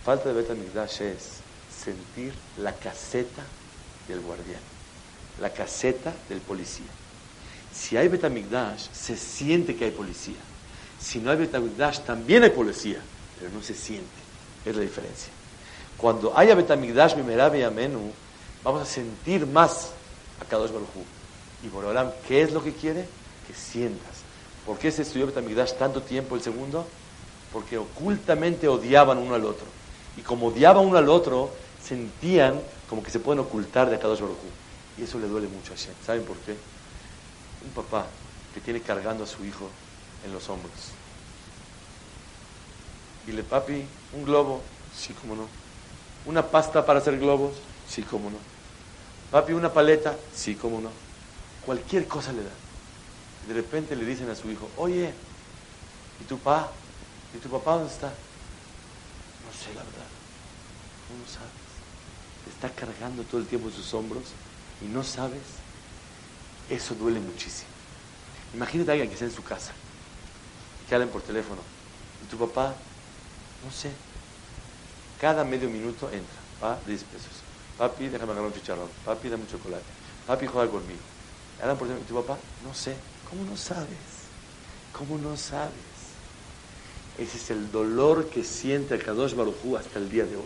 Falta 0.03 0.29
de 0.29 0.35
Betamigdash 0.35 1.01
es 1.01 1.39
sentir 1.83 2.33
la 2.57 2.73
caseta 2.73 3.43
del 4.07 4.21
guardián, 4.21 4.61
la 5.39 5.51
caseta 5.51 6.13
del 6.27 6.41
policía. 6.41 6.87
Si 7.73 7.95
hay 7.95 8.07
Betamigdash, 8.07 8.87
se 8.91 9.15
siente 9.15 9.75
que 9.75 9.85
hay 9.85 9.91
policía. 9.91 10.39
Si 10.99 11.19
no 11.19 11.31
hay 11.31 11.37
Betamigdash, 11.37 11.99
también 11.99 12.43
hay 12.43 12.49
policía, 12.49 12.99
pero 13.39 13.51
no 13.51 13.61
se 13.63 13.73
siente. 13.73 14.07
Es 14.65 14.75
la 14.75 14.81
diferencia. 14.81 15.31
Cuando 15.99 16.37
haya 16.37 16.55
Betamigdash, 16.55 17.15
Mimerabe 17.15 17.59
y 17.59 17.63
Amenu, 17.63 18.11
vamos 18.63 18.81
a 18.81 18.85
sentir 18.85 19.45
más 19.45 19.91
a 20.41 20.45
Kadosh 20.45 20.71
Baruj 20.71 20.87
y 21.61 21.67
Borolam, 21.67 22.11
¿qué 22.25 22.41
es 22.41 22.53
lo 22.53 22.63
que 22.63 22.73
quiere? 22.73 23.05
Que 23.45 23.53
sientas. 23.53 24.19
¿Por 24.65 24.77
qué 24.77 24.91
se 24.91 25.01
estudió 25.01 25.27
Betamigdash 25.27 25.73
tanto 25.73 26.01
tiempo 26.01 26.35
el 26.35 26.41
segundo? 26.41 26.87
Porque 27.51 27.77
ocultamente 27.77 28.69
odiaban 28.69 29.17
uno 29.17 29.35
al 29.35 29.43
otro. 29.43 29.65
Y 30.15 30.21
como 30.21 30.47
odiaban 30.47 30.85
uno 30.85 30.97
al 30.97 31.09
otro, 31.09 31.51
sentían 31.83 32.61
como 32.89 33.03
que 33.03 33.11
se 33.11 33.19
pueden 33.19 33.41
ocultar 33.41 33.89
de 33.89 33.97
Akadosh 33.97 34.21
Baruj 34.21 34.37
Y 34.97 35.03
eso 35.03 35.19
le 35.19 35.27
duele 35.27 35.49
mucho 35.49 35.73
a 35.73 35.75
Hashem. 35.75 35.93
¿Saben 36.05 36.23
por 36.23 36.37
qué? 36.37 36.55
Un 37.65 37.71
papá 37.71 38.05
que 38.53 38.61
tiene 38.61 38.79
cargando 38.79 39.25
a 39.25 39.27
su 39.27 39.43
hijo 39.43 39.67
en 40.25 40.31
los 40.31 40.47
hombros. 40.47 40.91
Dile, 43.25 43.43
papi, 43.43 43.83
un 44.13 44.23
globo. 44.23 44.61
Sí, 44.95 45.13
cómo 45.21 45.35
no. 45.35 45.68
Una 46.25 46.45
pasta 46.45 46.85
para 46.85 46.99
hacer 46.99 47.19
globos. 47.19 47.53
Sí, 47.87 48.03
cómo 48.03 48.29
no. 48.29 48.37
Papi, 49.31 49.53
una 49.53 49.71
paleta. 49.71 50.15
Sí, 50.33 50.55
cómo 50.55 50.81
no 50.81 50.89
Cualquier 51.65 52.07
cosa 52.07 52.31
le 52.31 52.43
da. 52.43 52.51
De 53.47 53.53
repente 53.53 53.95
le 53.95 54.05
dicen 54.05 54.29
a 54.29 54.35
su 54.35 54.49
hijo, 54.49 54.69
oye, 54.77 55.13
¿y 56.21 56.23
tu 56.25 56.37
papá? 56.37 56.71
¿Y 57.35 57.37
tu 57.39 57.49
papá 57.49 57.73
dónde 57.73 57.91
está? 57.91 58.07
No 58.07 59.53
sé 59.53 59.73
la 59.75 59.83
verdad. 59.83 60.07
¿Cómo 61.07 61.25
sabes? 61.27 61.59
está 62.49 62.69
cargando 62.69 63.23
todo 63.23 63.39
el 63.39 63.47
tiempo 63.47 63.69
sus 63.69 63.93
hombros 63.93 64.23
y 64.81 64.85
no 64.85 65.03
sabes. 65.03 65.41
Eso 66.69 66.93
duele 66.93 67.19
muchísimo. 67.19 67.69
Imagínate 68.53 68.91
a 68.91 68.93
alguien 68.93 69.09
que 69.09 69.13
está 69.15 69.25
en 69.25 69.31
su 69.31 69.43
casa, 69.43 69.71
que 70.87 70.95
hablen 70.95 71.09
por 71.09 71.21
teléfono. 71.21 71.61
¿Y 72.23 72.29
tu 72.29 72.37
papá? 72.37 72.75
No 73.63 73.71
sé. 73.71 73.91
Cada 75.19 75.43
medio 75.43 75.69
minuto 75.69 76.09
entra. 76.11 76.39
Va, 76.63 76.79
10 76.85 77.03
pesos. 77.03 77.31
Papi, 77.77 78.07
déjame 78.07 78.31
agarrar 78.31 78.51
un 78.51 78.53
chicharrón. 78.53 78.89
Papi, 79.05 79.29
dame 79.29 79.43
un 79.43 79.49
chocolate. 79.49 79.83
Papi, 80.27 80.47
juega 80.47 80.69
conmigo 80.69 80.99
por 81.77 81.87
tu 81.87 82.15
papá, 82.15 82.37
no 82.65 82.73
sé. 82.73 82.95
¿Cómo 83.29 83.43
no 83.43 83.57
sabes? 83.57 83.87
¿Cómo 84.93 85.17
no 85.17 85.35
sabes? 85.37 85.73
Ese 87.17 87.37
es 87.37 87.49
el 87.51 87.71
dolor 87.71 88.29
que 88.29 88.43
siente 88.43 88.95
el 88.95 89.03
Kadosh 89.03 89.33
Barujú 89.33 89.75
hasta 89.77 89.99
el 89.99 90.09
día 90.09 90.25
de 90.25 90.37
hoy. 90.37 90.43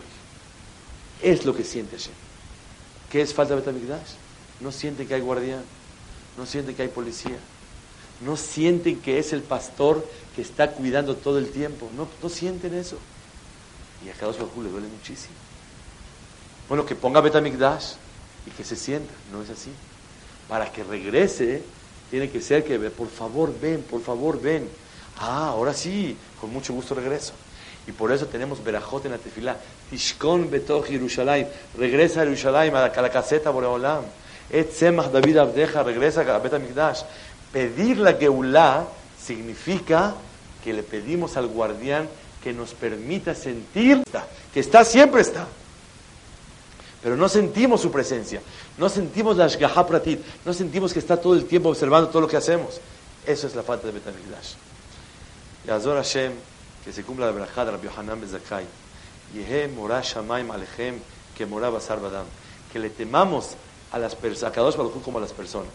Es 1.22 1.44
lo 1.44 1.54
que 1.54 1.64
siente 1.64 1.96
Hashem. 1.96 2.12
¿Qué 3.10 3.22
es 3.22 3.32
falta 3.32 3.54
de 3.54 3.60
Betamigdash? 3.60 4.14
No 4.60 4.72
siente 4.72 5.06
que 5.06 5.14
hay 5.14 5.20
guardián, 5.20 5.62
no 6.36 6.46
siente 6.46 6.74
que 6.74 6.82
hay 6.82 6.88
policía, 6.88 7.38
no 8.20 8.36
sienten 8.36 9.00
que 9.00 9.18
es 9.18 9.32
el 9.32 9.42
pastor 9.42 10.06
que 10.34 10.42
está 10.42 10.72
cuidando 10.72 11.16
todo 11.16 11.38
el 11.38 11.50
tiempo. 11.50 11.90
No, 11.96 12.08
no 12.22 12.28
sienten 12.28 12.74
eso. 12.74 12.98
Y 14.04 14.10
a 14.10 14.12
Kadosh 14.12 14.36
Baruj 14.36 14.62
le 14.62 14.70
duele 14.70 14.88
muchísimo. 14.88 15.34
Bueno, 16.68 16.84
que 16.84 16.94
ponga 16.94 17.20
Betamikdash 17.20 17.94
y 18.46 18.50
que 18.50 18.64
se 18.64 18.76
sienta. 18.76 19.12
No 19.32 19.42
es 19.42 19.50
así. 19.50 19.70
Para 20.48 20.70
que 20.70 20.84
regrese, 20.84 21.62
tiene 22.10 22.30
que 22.30 22.40
ser 22.40 22.64
que, 22.64 22.78
por 22.90 23.08
favor, 23.08 23.52
ven, 23.60 23.82
por 23.82 24.02
favor, 24.02 24.40
ven. 24.40 24.68
Ah, 25.18 25.48
ahora 25.48 25.72
sí, 25.72 26.16
con 26.40 26.52
mucho 26.52 26.72
gusto 26.72 26.94
regreso. 26.94 27.32
Y 27.86 27.92
por 27.92 28.12
eso 28.12 28.26
tenemos 28.26 28.62
Berajot 28.62 29.04
en 29.04 29.12
la 29.12 29.18
tefilá. 29.18 29.56
Tishkon 29.90 30.50
betoch 30.50 30.88
Yerushalayim. 30.88 31.46
Regresa 31.78 32.22
a 32.22 32.24
Yerushalayim, 32.24 32.74
a 32.74 32.80
la, 32.88 33.10
caseta 33.10 33.50
Boreolam. 33.50 34.04
Et 34.50 34.70
semach 34.70 35.10
David 35.10 35.38
Abdeja, 35.38 35.82
regresa 35.82 36.20
a 36.20 36.38
Betamikdash. 36.38 37.02
Pedir 37.52 37.98
la 37.98 38.14
Geulah 38.14 38.86
significa 39.18 40.14
que 40.62 40.72
le 40.72 40.82
pedimos 40.82 41.36
al 41.36 41.46
guardián 41.46 42.08
que 42.44 42.52
nos 42.52 42.74
permita 42.74 43.34
sentir 43.34 44.04
que 44.52 44.60
está, 44.60 44.84
siempre 44.84 45.22
está. 45.22 45.48
Pero 47.02 47.16
no 47.16 47.26
sentimos 47.26 47.80
su 47.80 47.90
presencia, 47.90 48.42
no 48.76 48.90
sentimos 48.90 49.38
la 49.38 49.48
Shgaha 49.48 49.86
Pratit, 49.86 50.20
no 50.44 50.52
sentimos 50.52 50.92
que 50.92 50.98
está 50.98 51.16
todo 51.16 51.34
el 51.34 51.46
tiempo 51.46 51.70
observando 51.70 52.10
todo 52.10 52.20
lo 52.20 52.28
que 52.28 52.36
hacemos. 52.36 52.82
Eso 53.26 53.46
es 53.46 53.54
la 53.54 53.62
falta 53.62 53.86
de 53.86 53.94
Betamigdash. 53.94 54.56
Y 55.66 55.70
Azor 55.70 55.96
Hashem, 55.96 56.32
que 56.84 56.92
se 56.92 57.02
cumpla 57.02 57.24
la 57.24 57.32
verajá 57.32 57.64
de 57.64 57.70
Rabbi 57.70 57.88
Yohanan 57.88 58.20
Bezakai, 58.20 58.66
Yehe 59.32 59.68
Morah 59.68 60.02
Shamaim 60.02 60.50
Alechem, 60.50 60.98
que 61.34 61.46
moraba 61.46 61.80
Sarvadam, 61.80 62.26
que 62.70 62.78
le 62.78 62.90
temamos 62.90 63.56
a 63.90 63.98
las 63.98 64.14
personas, 64.14 64.54
a 64.54 65.00
como 65.02 65.16
a 65.16 65.20
las 65.22 65.32
personas. 65.32 65.72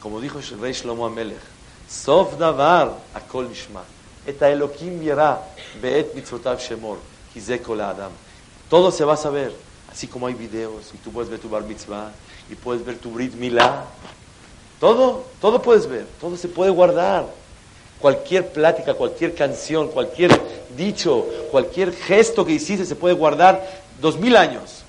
Como 0.00 0.20
dijo 0.20 0.38
el 0.38 0.60
rey 0.60 0.72
Shlomo 0.72 1.06
Amelech, 1.06 1.40
Sof 1.88 2.38
Davar 2.38 2.96
Akol 3.12 3.50
Nishma. 4.26 5.38
Todo 8.68 8.90
se 8.90 9.04
va 9.04 9.14
a 9.14 9.16
saber, 9.16 9.52
así 9.90 10.08
como 10.08 10.26
hay 10.26 10.34
videos, 10.34 10.92
y 10.92 10.98
tú 10.98 11.12
puedes 11.12 11.30
ver 11.30 11.38
tu 11.38 11.48
bar 11.48 11.62
mitzvah, 11.62 12.10
y 12.50 12.54
puedes 12.54 12.84
ver 12.84 12.98
tu 12.98 13.10
brit 13.10 13.34
milá. 13.34 13.84
Todo, 14.80 15.24
todo 15.40 15.62
puedes 15.62 15.86
ver, 15.86 16.06
todo 16.20 16.36
se 16.36 16.48
puede 16.48 16.70
guardar. 16.70 17.26
Cualquier 18.00 18.50
plática, 18.52 18.94
cualquier 18.94 19.34
canción, 19.34 19.88
cualquier 19.88 20.38
dicho, 20.76 21.26
cualquier 21.50 21.92
gesto 21.92 22.44
que 22.44 22.52
hiciste 22.52 22.84
se 22.84 22.94
puede 22.94 23.14
guardar 23.14 23.66
dos 24.00 24.18
mil 24.18 24.36
años. 24.36 24.82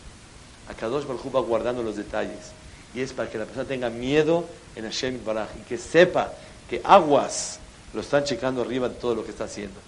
Akadosh 0.68 1.06
Baruj 1.06 1.34
va 1.34 1.40
guardando 1.40 1.82
los 1.84 1.96
detalles. 1.96 2.52
Y 2.94 3.02
es 3.02 3.14
para 3.14 3.30
que 3.30 3.38
la 3.38 3.46
persona 3.46 3.66
tenga 3.66 3.90
miedo 3.90 4.44
en 4.76 4.84
Hashem 4.84 5.24
Baraj 5.24 5.50
y 5.60 5.64
que 5.64 5.78
sepa 5.78 6.34
que 6.70 6.82
aguas 6.84 7.60
lo 7.98 8.02
están 8.02 8.24
checando 8.24 8.62
arriba 8.62 8.88
de 8.90 8.94
todo 8.94 9.16
lo 9.16 9.26
que 9.26 9.32
está 9.32 9.46
haciendo. 9.46 9.80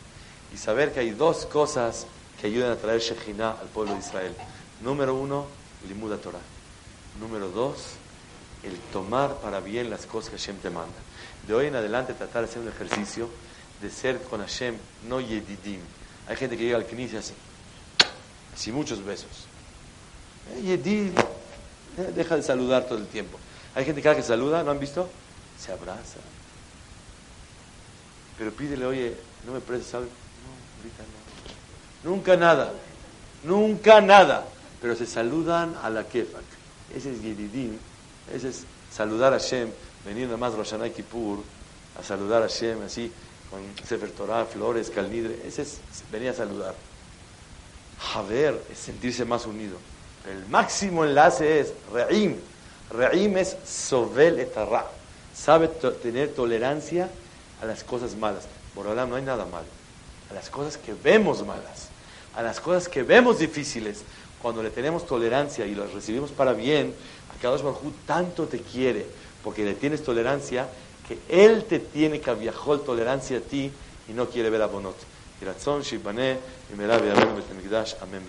Y 0.52 0.58
saber 0.58 0.92
que 0.92 1.00
hay 1.00 1.12
dos 1.12 1.46
cosas 1.46 2.08
que 2.42 2.48
ayudan 2.48 2.72
a 2.72 2.76
traer 2.76 3.02
Shekhinah 3.02 3.52
al 3.52 3.68
pueblo 3.68 3.94
de 3.94 4.00
Israel. 4.00 4.34
Número 4.82 5.14
uno, 5.14 5.46
Limuda 5.88 6.18
Torah. 6.18 6.40
Número 7.20 7.50
dos, 7.50 7.76
el 8.64 8.76
tomar 8.92 9.36
para 9.42 9.60
bien 9.60 9.92
las 9.92 10.08
cosas 10.08 10.32
que 10.32 10.38
Hashem 10.38 10.58
te 10.58 10.72
manda. 10.72 10.96
De 11.48 11.54
hoy 11.54 11.68
en 11.68 11.76
adelante 11.76 12.16
tratar 12.16 12.46
de 12.46 12.50
hacer 12.50 12.64
un 12.64 12.70
ejercicio 12.70 13.30
de 13.80 13.92
ser 13.92 14.20
con 14.24 14.42
Hashem, 14.42 14.76
no 15.08 15.22
yedidim. 15.22 15.82
Hay 16.28 16.36
gente 16.36 16.58
que 16.58 16.64
llega 16.64 16.78
al 16.78 16.88
Knis 16.88 17.14
y 17.14 17.18
así, 17.18 17.34
así 18.56 18.72
muchos 18.72 19.06
besos. 19.06 19.46
Eh, 20.56 20.62
yedid, 20.64 21.12
eh, 21.16 22.12
deja 22.16 22.36
de 22.36 22.42
saludar 22.42 22.86
todo 22.86 22.98
el 22.98 23.06
tiempo. 23.06 23.38
Hay 23.76 23.86
gente 23.86 24.02
que 24.02 24.04
cada 24.06 24.16
que 24.16 24.24
saluda, 24.24 24.64
¿no 24.64 24.72
han 24.72 24.80
visto? 24.80 25.08
Se 25.60 25.72
abraza 25.72 26.18
pero 28.40 28.52
pídele, 28.52 28.86
oye, 28.86 29.14
¿no 29.46 29.52
me 29.52 29.60
prestes 29.60 29.94
algo? 29.94 30.08
No, 30.08 30.78
ahorita 30.78 31.04
no. 31.04 32.10
Nunca 32.10 32.38
nada. 32.38 32.74
Nunca 33.44 34.00
nada. 34.00 34.48
Pero 34.82 34.96
se 34.96 35.06
saludan 35.06 35.76
a 35.84 35.90
la 35.90 36.06
kefak. 36.06 36.42
Ese 36.96 37.12
es 37.12 37.22
Yedidim. 37.22 37.78
Ese 38.34 38.48
es 38.48 38.64
saludar 38.90 39.34
a 39.34 39.40
Hashem. 39.40 39.70
Venir 40.06 40.28
nada 40.28 40.38
más 40.38 40.54
Rosh 40.54 40.74
Kippur 40.96 41.40
a 42.00 42.04
saludar 42.04 42.44
a 42.44 42.48
Hashem 42.48 42.82
así, 42.84 43.12
con 43.52 43.60
Sefer 43.86 44.12
Torah, 44.12 44.46
flores, 44.46 44.90
calnidre. 44.90 45.42
Ese 45.46 45.64
es 45.64 45.80
venir 46.10 46.30
a 46.30 46.34
saludar. 46.34 46.76
Haber 48.16 48.64
es 48.72 48.78
sentirse 48.78 49.26
más 49.26 49.46
unido. 49.46 49.76
El 50.32 50.48
máximo 50.48 51.04
enlace 51.04 51.60
es 51.60 51.74
Re'im. 51.92 52.38
Re'im 52.92 53.36
es 53.38 53.58
Sovel 53.66 54.40
etarra. 54.40 54.86
Sabe 55.36 55.68
tener 55.68 56.30
tolerancia 56.30 57.10
a 57.62 57.66
las 57.66 57.84
cosas 57.84 58.16
malas. 58.16 58.46
Por 58.74 58.88
ahora 58.88 59.06
no 59.06 59.16
hay 59.16 59.24
nada 59.24 59.46
malo. 59.46 59.68
A 60.30 60.34
las 60.34 60.50
cosas 60.50 60.78
que 60.78 60.94
vemos 60.94 61.46
malas, 61.46 61.90
a 62.36 62.42
las 62.42 62.60
cosas 62.60 62.88
que 62.88 63.04
vemos 63.04 63.40
difíciles, 63.40 64.04
cuando 64.42 64.64
le 64.64 64.70
tenemos 64.70 65.06
tolerancia 65.06 65.66
y 65.66 65.76
las 65.76 65.92
recibimos 65.92 66.32
para 66.32 66.54
bien, 66.54 66.94
a 67.36 67.42
Kadosh 67.42 67.62
Baruj 67.62 67.94
tanto 68.06 68.46
te 68.46 68.60
quiere, 68.60 69.06
porque 69.44 69.66
le 69.66 69.74
tienes 69.74 70.04
tolerancia, 70.04 70.68
que 71.08 71.18
Él 71.28 71.66
te 71.66 71.80
tiene 71.80 72.22
que 72.22 72.34
viajar 72.36 72.80
tolerancia 72.80 73.40
a 73.40 73.42
ti 73.42 73.72
y 74.08 74.14
no 74.14 74.28
quiere 74.28 74.50
ver 74.50 74.62
a 74.62 74.68
Bonot. 74.68 74.96
Amén. 78.02 78.26